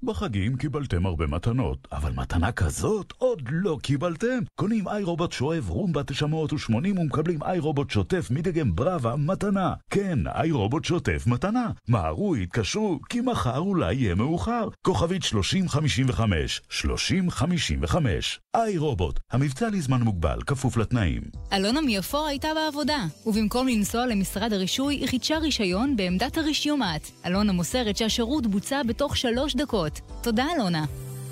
בחגים 0.04 0.58
קיבלתם 0.58 1.06
הרבה 1.06 1.28
מתנות, 1.28 1.88
אבל 1.92 2.12
מתנה 2.12 2.52
כזאת 2.52 3.14
עוד 3.18 3.42
לא 3.52 3.78
קיבלתם. 3.82 4.40
קונים 4.60 4.88
איי 4.88 5.04
רובוט 5.04 5.32
שואב 5.32 5.70
רומבה 5.70 6.04
980 6.04 6.98
ומקבלים 6.98 7.44
איי 7.44 7.60
רובוט 7.60 7.90
שוטף 7.90 8.28
מדגם 8.32 8.76
בראבה 8.76 9.16
מתנה. 9.16 9.74
כן, 9.90 10.20
איי 10.28 10.52
רובוט 10.52 10.86
שוטף 10.86 11.24
מתנה. 11.28 11.72
מהרו, 11.88 12.36
התקשרו, 12.36 13.00
כי 13.10 13.22
מחר 13.22 13.58
אולי 13.58 13.94
יהיה 13.96 14.16
מאוחר. 14.16 14.68
כוכבית 14.82 15.24
3055, 15.24 16.62
3055. 16.70 18.40
איי 18.56 18.78
רובוט, 18.78 19.20
המבצע 19.32 19.70
לזמן 19.70 20.02
מוגבל, 20.02 20.40
כפוף 20.48 20.78
לתנאים. 20.78 21.22
אלונה 21.54 21.82
מיפו 21.82 22.28
הייתה 22.28 22.48
בעבודה, 22.56 23.06
ובמקום 23.26 23.68
לנסוע 23.68 24.06
למשרד 24.06 24.54
הרישוי, 24.54 24.96
היא 24.96 25.08
חידשה 25.08 25.38
רישיון 25.38 25.96
בעמדת 25.96 26.38
הרישיומט. 26.38 27.08
אלונה 27.26 27.52
מוסרת 27.52 27.98
שהשירות 27.98 28.48
בוצע 28.48 28.84
בתוך 28.84 29.18
שלוש 29.18 29.56
דקות. 29.56 29.85
תודה, 30.22 30.46
אלונה. 30.56 30.86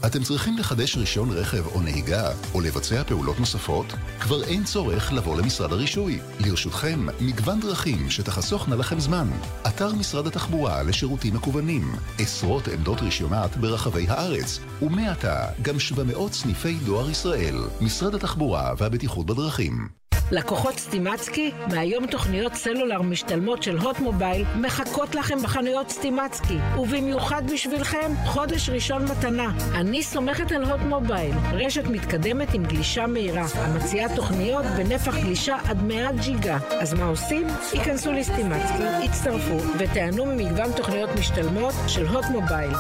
אתם 0.06 0.24
צריכים 0.24 0.58
לחדש 0.58 0.98
רישיון 0.98 1.32
רכב 1.32 1.68
או 1.68 1.82
נהיגה, 1.82 2.32
או 2.54 2.62
לבצע 2.62 3.04
פעולות 3.04 3.40
נוספות? 3.40 3.86
כבר 4.20 4.44
אין 4.44 4.64
צורך 4.64 5.14
לבוא 5.14 5.38
למשרד 5.38 5.72
הרישוי. 5.74 6.20
לרשותכם 6.40 7.06
מגוון 7.20 7.60
דרכים 7.60 8.10
שתחסוכנה 8.10 8.76
לכם 8.76 9.00
זמן. 9.00 9.28
אתר 9.68 9.94
משרד 9.96 10.28
התחבורה 10.28 10.84
לשירותים 10.84 11.34
מקוונים, 11.34 11.96
עשרות 12.20 12.68
עמדות 12.68 13.02
רישיונות 13.02 13.58
ברחבי 13.58 14.06
הארץ, 14.10 14.60
ומעתה 14.82 15.46
גם 15.62 15.80
700 15.80 16.34
סניפי 16.34 16.74
דואר 16.86 17.10
ישראל, 17.10 17.56
משרד 17.82 18.16
התחבורה 18.16 18.74
והבטיחות 18.78 19.26
בדרכים. 19.26 20.03
לקוחות 20.34 20.80
סטימצקי, 20.80 21.52
מהיום 21.68 22.08
תוכניות 22.08 22.54
סלולר 22.54 23.02
משתלמות 23.02 23.64
של 23.64 23.78
הוט 23.78 24.00
מובייל 24.00 24.46
מחכות 24.56 25.16
לכם 25.16 25.38
בחנויות 25.44 25.90
סטימצקי, 25.90 26.58
ובמיוחד 26.78 27.52
בשבילכם, 27.52 28.12
חודש 28.26 28.70
ראשון 28.70 29.06
מתנה. 29.06 29.52
אני 29.76 30.04
סומכת 30.04 30.52
על 30.52 30.64
הוט 30.64 30.80
מובייל, 30.80 31.36
רשת 31.54 31.84
מתקדמת 31.88 32.54
עם 32.54 32.64
גלישה 32.64 33.08
מהירה, 33.08 33.46
המציעה 33.56 34.16
תוכניות 34.16 34.66
בנפח 34.78 35.18
גלישה 35.18 35.58
עד 35.70 35.84
100 35.84 36.12
ג'יגה. 36.12 36.58
אז 36.80 36.94
מה 36.94 37.06
עושים? 37.06 37.48
היכנסו 37.72 38.12
לסטימצקי, 38.12 38.84
הצטרפו 39.04 39.58
ותיהנו 39.78 40.26
ממגוון 40.26 40.72
תוכניות 40.76 41.10
משתלמות 41.20 41.74
של 41.88 42.08
הוט 42.08 42.26
מובייל. 42.26 42.74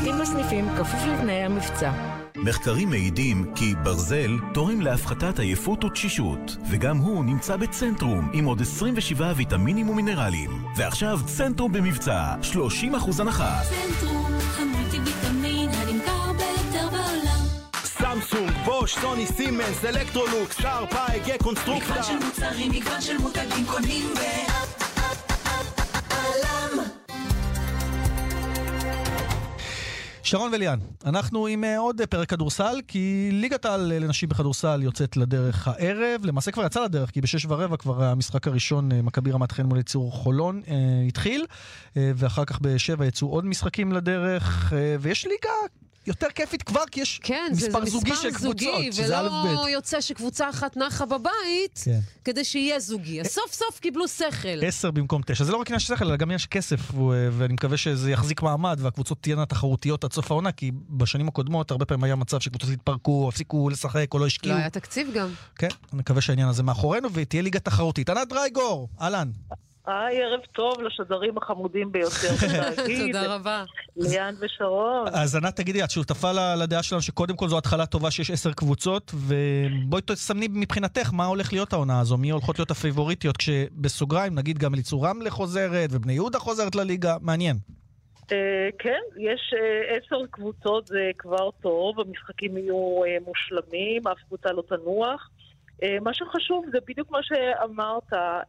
פרטים 0.00 0.18
בסניפים 0.20 0.68
כפוף 0.78 1.00
לתנאי 1.06 1.42
המבצע. 1.42 1.92
מחקרים 2.36 2.90
מעידים 2.90 3.52
כי 3.54 3.74
ברזל 3.82 4.38
תורם 4.54 4.80
להפחתת 4.80 5.38
עייפות 5.38 5.84
ותשישות, 5.84 6.56
וגם 6.70 6.96
הוא 6.96 7.24
נמצא 7.24 7.56
בצנטרום 7.56 8.30
עם 8.32 8.44
עוד 8.44 8.60
27 8.60 9.32
ויטמינים 9.36 9.88
ומינרלים. 9.88 10.50
ועכשיו 10.76 11.18
צנטרום 11.26 11.72
במבצע, 11.72 12.34
30% 12.42 12.56
הנחה. 13.20 13.60
צנטרום, 13.62 14.32
המולטי 14.56 14.98
ויטמין 15.00 15.68
הנמכר 15.68 16.32
ביותר 16.32 16.88
בעולם. 16.88 17.44
סמסונג, 17.84 18.52
בוש, 18.64 18.94
סוני, 18.94 19.26
סימנס, 19.26 19.84
אלקטרולוקס, 19.84 20.60
שארפ, 20.60 21.20
AEG, 21.26 21.38
קונסטרוקטה. 21.42 21.90
מגוון 21.90 22.02
של 22.02 22.26
מוצרים, 22.26 22.70
מגוון 22.70 23.00
של 23.00 23.18
מותגים 23.18 23.66
קונים 23.66 24.06
ב... 24.14 24.40
שרון 30.22 30.50
וליאן, 30.54 30.78
אנחנו 31.04 31.46
עם 31.46 31.64
אה, 31.64 31.78
עוד 31.78 32.00
פרק 32.10 32.28
כדורסל, 32.28 32.80
כי 32.88 33.28
ליגת 33.32 33.64
העל 33.64 33.92
לנשים 33.92 34.28
בכדורסל 34.28 34.82
יוצאת 34.82 35.16
לדרך 35.16 35.68
הערב, 35.68 36.24
למעשה 36.24 36.50
כבר 36.50 36.66
יצא 36.66 36.84
לדרך, 36.84 37.10
כי 37.10 37.20
בשש 37.20 37.46
ורבע 37.48 37.76
כבר 37.76 38.04
המשחק 38.04 38.46
הראשון, 38.46 38.92
אה, 38.92 39.02
מכבי 39.02 39.30
רמת 39.30 39.52
חן 39.52 39.66
מול 39.66 39.78
יצור 39.78 40.12
חולון, 40.12 40.62
אה, 40.68 40.74
התחיל, 41.08 41.46
אה, 41.96 42.12
ואחר 42.14 42.44
כך 42.44 42.58
בשבע 42.60 43.06
יצאו 43.06 43.28
עוד 43.28 43.46
משחקים 43.46 43.92
לדרך, 43.92 44.72
אה, 44.72 44.96
ויש 45.00 45.26
ליגה 45.26 45.50
יותר 46.10 46.26
כיפית 46.34 46.62
כבר, 46.62 46.80
כי 46.90 47.00
יש 47.00 47.20
כן, 47.22 47.50
זה, 47.52 47.68
מספר 47.68 47.84
זה 47.84 47.90
זוגי 47.90 48.10
מספר 48.10 48.22
של 48.22 48.30
קבוצות, 48.30 48.58
זוגי, 48.60 48.92
שזה 48.92 49.18
א' 49.18 49.22
ולא 49.22 49.64
ב'. 49.64 49.68
יוצא 49.68 50.00
שקבוצה 50.00 50.50
אחת 50.50 50.76
נחה 50.76 51.06
בבית, 51.06 51.80
כן. 51.84 52.00
כדי 52.24 52.44
שיהיה 52.44 52.80
זוגי. 52.80 53.20
אז 53.20 53.26
סוף 53.26 53.52
סוף 53.52 53.80
קיבלו 53.80 54.08
שכל. 54.08 54.48
עשר 54.66 54.90
במקום 54.90 55.22
תשע. 55.26 55.44
זה 55.44 55.52
לא 55.52 55.56
רק 55.56 55.66
עניין 55.66 55.80
של 55.80 55.94
שכל, 55.94 56.04
אלא 56.04 56.16
גם 56.16 56.30
יש 56.30 56.46
כסף, 56.46 56.94
ו- 56.94 57.28
ואני 57.38 57.54
מקווה 57.54 57.76
שזה 57.76 58.10
יחזיק 58.10 58.42
מעמד, 58.42 58.78
והקבוצות 58.82 59.18
תהיינה 59.20 59.46
תחרותיות 59.46 60.04
עד 60.04 60.12
סוף 60.12 60.30
העונה, 60.30 60.52
כי 60.52 60.70
בשנים 60.90 61.28
הקודמות 61.28 61.70
הרבה 61.70 61.84
פעמים 61.84 62.04
היה 62.04 62.16
מצב 62.16 62.40
שקבוצות 62.40 62.70
התפרקו, 62.70 63.28
הפסיקו 63.28 63.68
לשחק 63.70 64.14
או 64.14 64.18
לא 64.18 64.26
השקיעו. 64.26 64.54
לא 64.54 64.60
היה 64.60 64.70
תקציב 64.70 65.08
גם. 65.14 65.28
כן, 65.56 65.68
אני 65.92 66.00
מקווה 66.00 66.20
שהעניין 66.20 66.48
הזה 66.48 66.62
מאחורינו, 66.62 67.08
ותהיה 67.12 67.42
ליגה 67.42 67.58
תחרותית. 67.58 68.10
ענת 68.10 68.28
דרייגור, 68.28 68.88
אהלן. 69.00 69.30
היי, 69.90 70.22
ערב 70.22 70.40
טוב 70.52 70.82
לשדרים 70.82 71.38
החמודים 71.38 71.92
ביותר 71.92 72.34
בתאגיד. 72.72 73.16
תודה 73.16 73.34
רבה. 73.34 73.64
ליאן 73.96 74.34
ושרון. 74.40 75.06
אז 75.12 75.36
ענת, 75.36 75.56
תגידי, 75.56 75.84
את 75.84 75.90
שותפה 75.90 76.30
לדעה 76.56 76.82
שלנו 76.82 77.02
שקודם 77.02 77.36
כל 77.36 77.48
זו 77.48 77.58
התחלה 77.58 77.86
טובה 77.86 78.10
שיש 78.10 78.30
עשר 78.30 78.52
קבוצות, 78.52 79.12
ובואי 79.14 80.02
תסמני 80.02 80.48
מבחינתך 80.50 81.10
מה 81.12 81.26
הולך 81.26 81.52
להיות 81.52 81.72
העונה 81.72 82.00
הזו, 82.00 82.16
מי 82.16 82.30
הולכות 82.30 82.58
להיות 82.58 82.70
הפייבוריטיות, 82.70 83.36
כשבסוגריים 83.36 84.34
נגיד 84.34 84.58
גם 84.58 84.74
אליצור 84.74 85.06
רמלה 85.06 85.30
חוזרת, 85.30 85.90
ובני 85.92 86.12
יהודה 86.12 86.38
חוזרת 86.38 86.74
לליגה, 86.74 87.16
מעניין. 87.20 87.56
אה, 88.32 88.68
כן, 88.78 89.00
יש 89.16 89.54
אה, 89.56 89.96
עשר 89.96 90.26
קבוצות, 90.30 90.86
זה 90.86 91.10
כבר 91.18 91.50
טוב, 91.50 92.00
המשחקים 92.00 92.56
יהיו 92.56 93.04
אה, 93.04 93.16
מושלמים, 93.26 94.06
אף 94.06 94.18
קבוצה 94.26 94.52
לא 94.52 94.62
תנוח. 94.68 95.30
אה, 95.82 96.00
מה 96.00 96.14
שחשוב 96.14 96.64
זה 96.72 96.78
בדיוק 96.86 97.10
מה 97.10 97.18
שאמרת, 97.22 98.12
אה, 98.12 98.40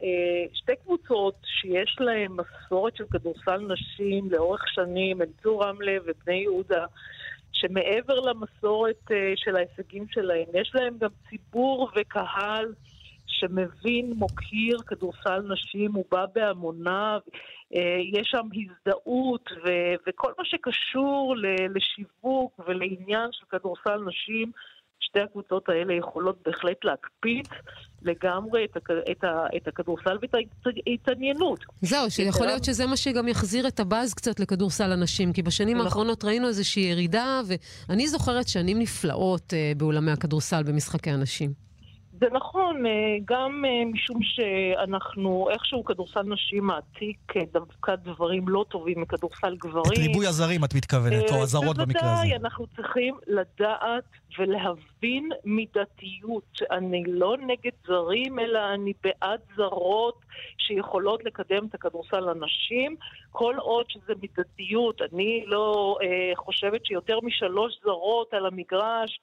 שתי 0.52 0.72
קבוצות 0.84 1.34
שיש 1.44 1.96
להן 2.00 2.32
מסורת 2.32 2.96
של 2.96 3.04
כדורסל 3.10 3.58
נשים 3.58 4.30
לאורך 4.30 4.64
שנים, 4.68 5.22
אליצור 5.22 5.64
רמלה 5.64 5.96
ובני 6.04 6.34
יהודה, 6.34 6.86
שמעבר 7.52 8.20
למסורת 8.20 9.10
אה, 9.10 9.32
של 9.36 9.56
ההישגים 9.56 10.06
שלהם, 10.10 10.46
יש 10.54 10.72
להם 10.74 10.98
גם 10.98 11.10
ציבור 11.30 11.90
וקהל 11.96 12.74
שמבין, 13.26 14.12
מוקיר 14.16 14.82
כדורסל 14.86 15.42
נשים, 15.52 15.92
הוא 15.92 16.04
בא 16.10 16.26
בהמוניו, 16.34 17.20
יש 18.12 18.28
שם 18.30 18.48
הזדהות 18.54 19.50
ו- 19.64 19.94
וכל 20.06 20.32
מה 20.38 20.44
שקשור 20.44 21.36
לשיווק 21.74 22.60
ולעניין 22.66 23.28
של 23.32 23.46
כדורסל 23.50 23.96
נשים, 24.06 24.52
שתי 25.02 25.20
הקבוצות 25.20 25.68
האלה 25.68 25.94
יכולות 25.94 26.36
בהחלט 26.46 26.84
להקפיץ 26.84 27.46
לגמרי 28.02 28.64
את, 28.64 28.76
הכ- 28.76 29.10
את, 29.10 29.24
ה- 29.24 29.46
את 29.56 29.68
הכדורסל 29.68 30.18
ואת 30.22 30.34
ההתעניינות. 30.86 31.60
זהו, 31.82 32.10
שיכול 32.10 32.46
להיות 32.46 32.64
שזה 32.64 32.86
מה 32.86 32.96
שגם 32.96 33.28
יחזיר 33.28 33.68
את 33.68 33.80
הבאז 33.80 34.14
קצת 34.14 34.40
לכדורסל 34.40 34.92
הנשים, 34.92 35.32
כי 35.32 35.42
בשנים 35.42 35.76
נכון. 35.76 35.86
האחרונות 35.86 36.24
ראינו 36.24 36.48
איזושהי 36.48 36.82
ירידה, 36.82 37.40
ואני 37.88 38.08
זוכרת 38.08 38.48
שנים 38.48 38.78
נפלאות 38.78 39.54
אה, 39.54 39.72
באולמי 39.76 40.10
הכדורסל 40.10 40.62
במשחקי 40.62 41.10
הנשים. 41.10 41.71
זה 42.22 42.28
נכון, 42.32 42.86
אה, 42.86 43.16
גם 43.24 43.64
אה, 43.64 43.84
משום 43.84 44.18
שאנחנו, 44.22 45.48
איכשהו 45.50 45.84
כדורסל 45.84 46.22
נשים 46.22 46.64
מעתיק 46.64 47.36
אה, 47.36 47.42
דווקא 47.52 47.94
דברים 47.94 48.48
לא 48.48 48.64
טובים 48.68 49.00
מכדורסל 49.00 49.56
גברים. 49.56 49.92
את 49.92 49.98
ריבוי 49.98 50.26
הזרים 50.26 50.64
את 50.64 50.74
מתכוונת, 50.74 51.30
או 51.30 51.42
הזרות 51.42 51.76
במקרה 51.76 52.12
הזה. 52.12 52.22
בוודאי, 52.22 52.36
אנחנו 52.36 52.66
צריכים 52.76 53.14
לדעת 53.26 54.04
ולהבין 54.38 55.30
מידתיות. 55.44 56.58
אני 56.70 57.02
לא 57.06 57.36
נגד 57.46 57.72
זרים, 57.86 58.38
אלא 58.38 58.74
אני 58.74 58.92
בעד 59.04 59.40
זרות 59.56 60.20
שיכולות 60.58 61.24
לקדם 61.24 61.66
את 61.66 61.74
הכדורסל 61.74 62.20
לנשים, 62.20 62.96
כל 63.30 63.54
עוד 63.58 63.86
שזה 63.88 64.12
מידתיות. 64.22 65.02
אני 65.12 65.44
לא 65.46 65.96
אה, 66.02 66.32
חושבת 66.36 66.86
שיותר 66.86 67.18
משלוש 67.22 67.72
זרות 67.84 68.34
על 68.34 68.46
המגרש 68.46 69.20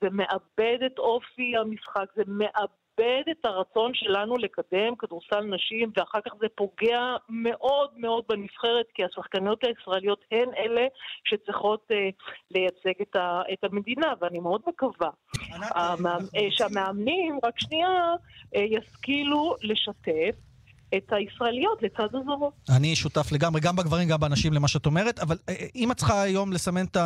זה 0.00 0.08
מאבד 0.10 0.78
את 0.86 0.98
אופי 0.98 1.56
המשחק, 1.56 2.04
זה 2.16 2.22
מאבד 2.26 3.22
את 3.30 3.44
הרצון 3.44 3.94
שלנו 3.94 4.36
לקדם 4.36 4.96
כדורסל 4.98 5.40
נשים, 5.40 5.90
ואחר 5.96 6.20
כך 6.20 6.32
זה 6.40 6.46
פוגע 6.54 7.16
מאוד 7.28 7.90
מאוד 7.96 8.24
בנבחרת, 8.28 8.86
כי 8.94 9.04
השחקניות 9.04 9.64
הישראליות 9.64 10.24
הן 10.32 10.48
אלה 10.58 10.86
שצריכות 11.24 11.86
אה, 11.90 12.08
לייצג 12.50 13.02
את, 13.02 13.16
ה, 13.16 13.42
את 13.52 13.64
המדינה, 13.64 14.12
ואני 14.20 14.38
מאוד 14.38 14.60
מקווה 14.66 15.10
המאמ- 15.52 16.36
אה, 16.36 16.48
שהמאמנים, 16.50 17.38
רק 17.44 17.60
שנייה, 17.60 18.14
אה, 18.56 18.62
ישכילו 18.62 19.54
לשתף. 19.62 20.49
את 20.96 21.12
הישראליות 21.12 21.82
לצד 21.82 22.14
הזרות. 22.14 22.54
אני 22.76 22.96
שותף 22.96 23.32
לגמרי, 23.32 23.60
גם 23.60 23.76
בגברים, 23.76 24.08
גם 24.08 24.20
בנשים, 24.20 24.52
למה 24.52 24.68
שאת 24.68 24.86
אומרת, 24.86 25.18
אבל 25.18 25.36
אה, 25.48 25.54
אה, 25.60 25.66
אם 25.74 25.92
את 25.92 25.96
צריכה 25.96 26.22
היום 26.22 26.52
לסמן 26.52 26.84
את 26.84 26.96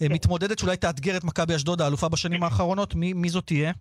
המתמודדת 0.00 0.58
שאולי 0.58 0.76
תאתגר 0.76 1.16
את 1.16 1.24
מכבי 1.24 1.56
אשדוד, 1.56 1.80
האלופה 1.80 2.08
בשנים 2.08 2.42
האחרונות, 2.42 2.94
מי, 2.94 3.12
מי 3.12 3.28
זאת 3.28 3.46
תהיה? 3.46 3.72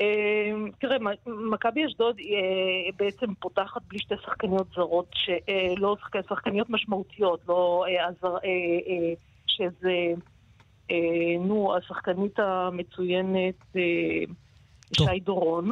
אה, 0.00 0.52
תראה, 0.80 0.96
מכבי 1.26 1.86
אשדוד 1.86 2.16
אה, 2.18 2.90
בעצם 2.96 3.34
פותחת 3.34 3.80
בלי 3.88 3.98
שתי 3.98 4.14
שחקניות 4.24 4.66
זרות, 4.74 5.10
שלא 5.14 5.96
שחקניות 6.28 6.70
משמעותיות, 6.70 7.40
לא 7.48 7.84
אה, 7.88 8.04
אה, 8.04 8.38
אה, 8.44 9.14
שזה, 9.46 10.12
אה, 10.90 11.46
נו, 11.46 11.76
השחקנית 11.76 12.38
המצוינת 12.38 13.76
אה, 13.76 14.24
שי 14.92 15.20
דורון, 15.20 15.70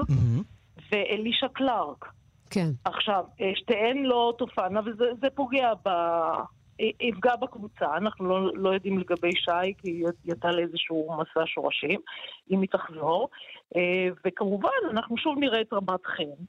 ואלישה 0.93 1.47
קלארק. 1.53 2.20
כן. 2.51 2.71
עכשיו, 2.85 3.25
אה, 3.41 3.51
שתיהן 3.55 4.03
לא 4.03 4.35
תופענה, 4.39 4.81
וזה 4.81 5.05
זה 5.21 5.29
פוגע 5.35 5.73
ב... 5.85 5.89
אה, 6.81 6.91
יפגע 7.01 7.37
בקבוצה, 7.37 7.97
אנחנו 7.97 8.29
לא, 8.29 8.51
לא 8.55 8.75
יודעים 8.75 8.99
לגבי 8.99 9.33
שי, 9.33 9.75
כי 9.79 9.91
היא 9.91 10.07
יצאה 10.25 10.51
לאיזשהו 10.51 11.17
מסע 11.19 11.47
שורשים, 11.47 12.01
אם 12.51 12.61
היא 12.61 12.69
תחזור. 12.73 13.29
אה, 13.77 14.09
וכמובן, 14.25 14.69
אנחנו 14.91 15.17
שוב 15.17 15.39
נראה 15.39 15.61
את 15.61 15.73
רמת 15.73 16.07
חן, 16.07 16.45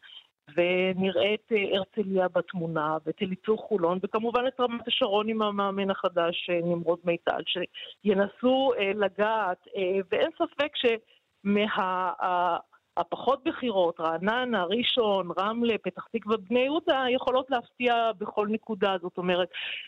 ונראה 0.55 1.33
את 1.33 1.51
הרצליה 1.73 2.27
בתמונה, 2.27 2.97
ואת 3.05 3.21
אליצור 3.21 3.57
חולון, 3.57 3.99
וכמובן 4.03 4.47
את 4.47 4.59
רמת 4.59 4.87
השרון 4.87 5.29
עם 5.29 5.41
המאמן 5.41 5.89
החדש, 5.91 6.49
נמרוד 6.63 6.99
מיטל, 7.03 7.41
שינסו 7.45 8.71
לגעת, 8.95 9.67
ואין 10.11 10.29
ספק 10.37 10.71
שמה... 10.75 12.57
הפחות 13.01 13.43
בכירות, 13.43 13.99
רעננה, 13.99 14.63
ראשון, 14.63 15.29
רמלה, 15.39 15.77
פתח 15.77 16.07
תקווה, 16.11 16.37
בני 16.37 16.59
יהודה, 16.59 17.05
יכולות 17.09 17.49
להפתיע 17.49 18.11
בכל 18.17 18.47
נקודה. 18.49 18.95
זאת 19.01 19.17
אומרת, 19.17 19.47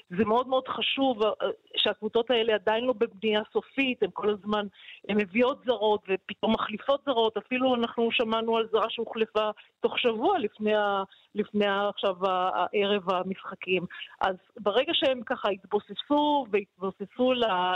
זה 0.09 0.25
מאוד 0.25 0.47
מאוד 0.47 0.67
חשוב 0.67 1.23
אה, 1.23 1.29
שהקבוצות 1.77 2.31
האלה 2.31 2.53
עדיין 2.53 2.83
לא 2.83 2.93
בבנייה 2.93 3.41
סופית, 3.53 4.03
הן 4.03 4.09
כל 4.13 4.29
הזמן, 4.29 4.65
הן 5.09 5.17
מביאות 5.17 5.63
זרות 5.65 6.01
ופתאום 6.09 6.53
מחליפות 6.53 7.01
זרות, 7.05 7.37
אפילו 7.37 7.75
אנחנו 7.75 8.09
שמענו 8.11 8.57
על 8.57 8.67
זרה 8.71 8.89
שהוחלפה 8.89 9.49
תוך 9.79 9.99
שבוע 9.99 10.39
לפני, 10.39 10.75
ה, 10.75 11.03
לפני 11.35 11.65
ה, 11.67 11.89
עכשיו 11.89 12.15
הערב 12.27 13.09
המשחקים. 13.09 13.85
אז 14.21 14.35
ברגע 14.59 14.93
שהם 14.93 15.21
ככה 15.23 15.49
התבוססו 15.49 16.45
והתבוססו 16.51 17.33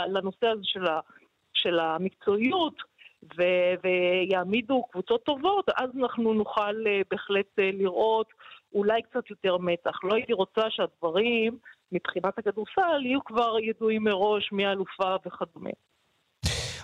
לנושא 0.08 0.46
הזה 0.46 0.62
של, 0.64 0.86
ה, 0.86 1.00
של 1.52 1.78
המקצועיות, 1.78 2.74
ו- 3.22 3.74
ויעמידו 3.84 4.82
קבוצות 4.90 5.24
טובות, 5.24 5.68
אז 5.76 5.90
אנחנו 6.02 6.34
נוכל 6.34 6.74
uh, 6.84 7.06
בהחלט 7.10 7.46
uh, 7.46 7.76
לראות 7.78 8.26
אולי 8.74 9.02
קצת 9.02 9.30
יותר 9.30 9.56
מתח. 9.56 10.04
לא 10.04 10.14
הייתי 10.14 10.32
רוצה 10.32 10.62
שהדברים 10.70 11.58
מבחינת 11.92 12.38
הכדורסל 12.38 13.04
יהיו 13.04 13.24
כבר 13.24 13.56
ידועים 13.62 14.04
מראש 14.04 14.52
מי 14.52 14.66
האלופה 14.66 15.16
וכדומה. 15.26 15.70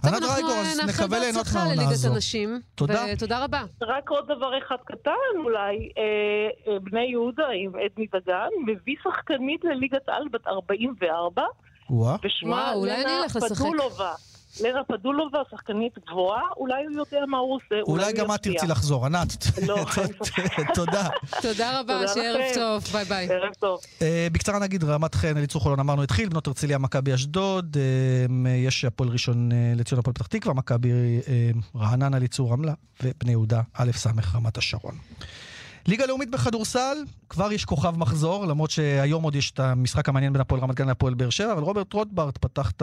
ענת 0.07 0.23
רייגור, 0.23 0.53
אז 0.53 0.81
נקווה 0.81 1.19
ליהנות 1.19 1.47
מהעונה 1.55 1.89
הזו. 1.91 2.13
הנשים. 2.13 2.61
תודה. 2.75 3.05
ותודה 3.13 3.45
רבה. 3.45 3.63
רק 3.83 4.11
עוד 4.11 4.27
דבר 4.29 4.59
אחד 4.59 4.77
קטן 4.85 5.11
אולי, 5.45 5.89
אה, 5.99 6.73
אה, 6.73 6.79
בני 6.79 7.05
יהודה 7.05 7.47
עם 7.49 7.73
עדני 7.85 8.07
דגן 8.07 8.49
מביא 8.67 8.95
שחקנית 9.05 9.65
לליגת 9.65 10.09
על 10.09 10.29
בת 10.33 10.47
44, 10.47 11.43
וואה. 11.91 12.17
ושמה 12.25 12.51
וואו, 12.51 12.81
אולי 12.81 13.05
אני 13.05 13.23
אלך 13.23 13.37
לשחק. 13.37 13.67
פדולובה. 13.67 14.13
לנה 14.61 14.85
פדולובה, 14.85 15.39
שחקנית 15.51 15.93
גבוהה, 16.09 16.43
אולי 16.57 16.85
הוא 16.85 16.97
יודע 16.97 17.27
מה 17.27 17.39
הוא 17.39 17.55
עושה. 17.55 17.81
אולי 17.87 18.13
גם 18.13 18.35
את. 18.35 18.43
תרצי 18.43 18.67
לחזור, 18.67 19.07
ענת. 19.07 19.47
לא, 19.67 19.85
תודה. 20.75 21.09
תודה 21.43 21.81
רבה, 21.81 22.09
שערב. 22.15 22.41
טוב. 22.55 22.85
ביי 22.93 23.05
ביי. 23.05 23.29
ערב 23.31 23.55
טוב. 23.59 23.81
אה, 24.03 24.27
בקצרה 24.33 24.59
נגיד, 24.59 24.85
רמת 24.85 25.15
חן, 25.15 25.37
אליצור 25.37 25.63
חולון 25.63 25.81
אמרנו 25.81 26.03
התחיל, 26.03 26.29
בנות 26.29 26.47
הרצליה, 26.47 26.79
מכבי 26.79 27.15
אשדוד, 27.15 27.77
אה, 28.47 28.51
יש 28.51 28.85
הפועל 28.85 29.09
ראשון 29.11 29.53
אה, 29.53 29.73
לציון, 29.77 29.99
הפועל 29.99 30.15
פתח 30.15 30.27
תקווה, 30.27 30.55
מכבי 30.55 30.91
רעננה, 31.77 32.17
אליצור 32.17 32.53
רמלה, 32.53 32.73
ובני 33.03 33.31
יהודה, 33.31 33.61
א' 33.75 33.91
ס' 33.93 34.07
רמת 34.35 34.59
השרון. 34.59 34.95
ליגה 35.87 36.07
לאומית 36.07 36.31
בכדורסל, 36.31 36.97
כבר 37.29 37.53
יש 37.53 37.65
כוכב 37.65 37.97
מחזור, 37.97 38.47
למרות 38.47 38.71
שהיום 38.71 39.23
עוד 39.23 39.37
יש 39.37 39.51
את 39.51 39.61
המשחק 39.61 40.09
המעניין 40.09 40.33
בין 40.33 40.41
הפועל 40.41 40.61
רמת 40.61 40.75
גן 40.75 40.87
להפועל 40.87 41.15
באר 41.15 41.31
שבע, 41.31 41.53
אבל 41.53 41.63
רוברט 41.63 41.93
רוטברט 41.93 42.39
פתח 42.39 42.71
את 42.71 42.83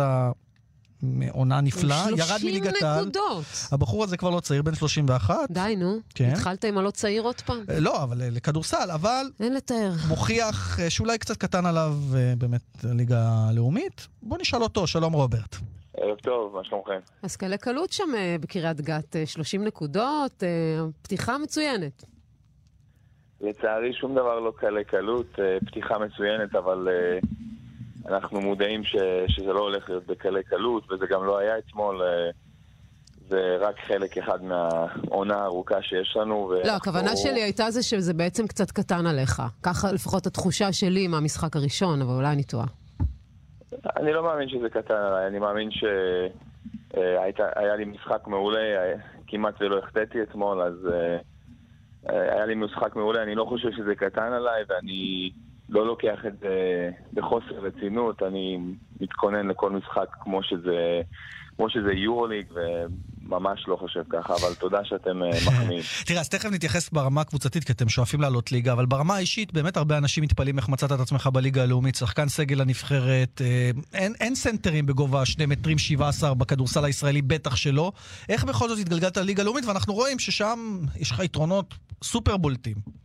העונה 1.22 1.62
נפלאה, 1.62 2.06
ירד 2.18 2.39
מליגת 2.43 2.70
30 2.70 2.88
העל. 2.88 3.02
נקודות. 3.02 3.45
הבחור 3.72 4.04
הזה 4.04 4.18
כבר 4.18 4.30
לא 4.30 4.39
צעיר, 4.39 4.62
בן 4.62 4.76
31. 4.76 5.36
די, 5.49 5.76
נו. 5.78 5.99
כן. 6.16 6.30
התחלת 6.34 6.66
עם 6.66 6.78
הלא 6.78 6.91
צעיר 6.91 7.24
עוד 7.24 7.41
פעם? 7.41 7.64
אה, 7.70 7.80
לא, 7.80 8.04
אבל 8.04 8.22
אה, 8.22 8.30
לכדורסל, 8.30 8.91
אבל... 8.93 9.26
אין 9.39 9.54
לתאר. 9.54 9.91
מוכיח 10.08 10.80
אה, 10.80 10.89
שאולי 10.89 11.18
קצת 11.18 11.38
קטן 11.38 11.66
עליו 11.66 11.93
באמת 12.38 12.62
הליגה 12.84 13.22
הלאומית. 13.49 14.08
בוא 14.24 14.38
נשאל 14.38 14.64
אותו, 14.64 14.88
שלום 14.88 15.14
רוברט. 15.14 15.56
ערב 15.97 16.18
טוב, 16.18 16.56
מה 16.56 16.64
שלומכם? 16.64 16.99
אז 17.24 17.36
קלי 17.36 17.58
קלות 17.58 17.91
שם 17.91 18.10
בקריית 18.41 18.82
גת, 18.82 19.16
אה, 19.16 19.26
30 19.26 19.64
נקודות, 19.64 20.43
פתיחה 21.02 21.38
מצוינת. 21.38 22.04
לצערי 23.41 23.93
שום 23.93 24.16
דבר 24.16 24.39
לא 24.39 24.54
קלה 24.58 24.84
קלות, 24.84 25.39
פתיחה 25.66 25.99
מצוינת, 25.99 26.56
אבל 26.56 26.88
אנחנו 28.08 28.41
מודעים 28.41 28.84
ש, 28.84 28.95
שזה 29.28 29.54
לא 29.54 29.60
הולך 29.60 29.89
להיות 29.89 30.08
בקלי 30.08 30.43
קלות, 30.43 30.91
וזה 30.91 31.06
גם 31.10 31.26
לא 31.26 31.38
היה 31.38 31.58
אתמול. 31.58 32.02
אה, 32.02 32.30
זה 33.28 33.58
רק 33.60 33.76
חלק 33.88 34.18
אחד 34.18 34.43
מהעונה 34.43 35.36
הארוכה 35.36 35.82
שיש 35.82 36.18
לנו. 36.18 36.54
לא, 36.66 36.72
הכוונה 36.72 37.16
שלי 37.16 37.41
הייתה 37.41 37.72
זה 37.72 37.84
שזה 37.84 38.14
בעצם 38.14 38.47
קצת 38.47 38.72
קטן 38.72 39.08
עליך. 39.08 39.41
ככה 39.64 39.91
לפחות 39.91 40.28
התחושה 40.28 40.74
שלי 40.74 41.08
מהמשחק 41.08 41.56
הראשון, 41.56 42.02
אבל 42.02 42.12
אולי 42.12 42.28
אני 42.28 42.43
טועה. 42.43 42.66
אני 43.97 44.14
לא 44.14 44.24
מאמין 44.24 44.49
שזה 44.49 44.70
קטן 44.70 44.93
עליי, 44.93 45.28
אני 45.28 45.39
מאמין 45.39 45.70
שהיה 45.72 47.76
לי 47.76 47.86
משחק 47.86 48.28
מעולה, 48.28 48.60
אה, 48.60 48.93
כמעט 49.28 49.62
ולא 49.62 49.80
החטאתי 49.80 50.22
אתמול, 50.22 50.62
אז 50.62 50.88
אה, 50.93 51.18
אה, 52.10 52.34
היה 52.34 52.45
לי 52.45 52.56
משחק 52.56 52.95
מעולה, 52.95 53.24
אני 53.24 53.36
לא 53.36 53.45
חושב 53.45 53.72
שזה 53.72 53.95
קטן 53.95 54.34
עליי, 54.34 54.64
ואני 54.70 55.32
לא 55.72 55.88
לוקח 55.88 56.19
את 56.28 56.39
זה 56.39 56.89
בחוסר 57.13 57.59
רצינות, 57.61 58.24
אני 58.24 58.57
מתכונן 59.01 59.47
לכל 59.47 59.72
משחק 59.72 60.07
כמו 60.22 60.43
שזה, 60.43 61.01
כמו 61.55 61.69
שזה 61.69 61.93
יורוליג, 61.93 62.45
וממש 62.53 63.67
לא 63.67 63.76
חושב 63.76 64.03
ככה, 64.09 64.34
אבל 64.34 64.53
תודה 64.59 64.80
שאתם 64.84 65.24
אה, 65.24 65.30
מחמיאים. 65.47 65.82
תראה, 66.05 66.19
אז 66.19 66.30
תכף 66.30 66.49
נתייחס 66.51 66.89
ברמה 66.89 67.22
הקבוצתית, 67.22 67.63
כי 67.63 67.72
אתם 67.72 67.89
שואפים 67.89 68.22
לעלות 68.22 68.51
ליגה, 68.51 68.74
אבל 68.74 68.86
ברמה 68.86 69.15
האישית, 69.15 69.53
באמת 69.53 69.78
הרבה 69.78 69.97
אנשים 69.97 70.24
מתפלאים 70.24 70.57
איך 70.57 70.69
מצאת 70.69 70.91
את 70.91 70.99
עצמך 70.99 71.30
בליגה 71.34 71.63
הלאומית, 71.63 71.95
שחקן 71.95 72.28
סגל 72.28 72.61
הנבחרת, 72.61 73.41
אה, 73.41 73.72
אין, 73.93 74.13
אין 74.19 74.36
סנטרים 74.36 74.86
בגובה 74.86 75.26
2 75.26 75.49
מטרים 75.49 75.78
17 75.78 76.34
בכדורסל 76.34 76.86
הישראלי, 76.86 77.22
בטח 77.22 77.55
שלא. 77.55 77.91
איך 78.30 78.43
בכל 78.43 78.69
זאת 78.69 78.80
התגלגלת 78.80 79.17
לליגה 79.17 79.41
הלאומית, 79.43 79.65
ואנחנו 79.65 79.93
רואים 79.93 80.19
ששם 80.19 80.80
יש 80.95 81.11
לך 81.11 81.19
יתרונות 81.19 81.74
סופר 82.03 82.38
בולטים. 82.38 83.01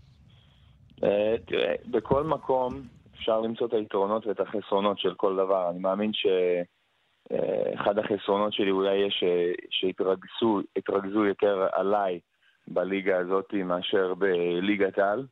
אה, 1.05 1.35
תראה, 1.47 1.75
בכל 1.91 2.25
מקום 2.25 2.83
אפשר 3.15 3.41
למצוא 3.41 3.67
את 3.67 3.73
היתרונות 3.73 4.27
ואת 4.27 4.41
החסרונות 4.41 4.99
של 4.99 5.15
כל 5.15 5.37
דבר. 5.37 5.71
אני 5.71 5.79
מאמין 5.79 6.11
שאחד 6.13 7.99
החסרונות 7.99 8.53
שלי 8.53 8.71
אולי 8.71 8.95
יהיה 8.97 9.11
ש- 9.11 9.57
שהתרכזו 9.71 10.61
התרכזו 10.77 11.25
יותר 11.25 11.69
עליי 11.73 12.21
בליגה 12.69 13.19
הזאת 13.19 13.55
מאשר 13.55 14.15
בליגת 14.15 14.99
העל. 14.99 15.27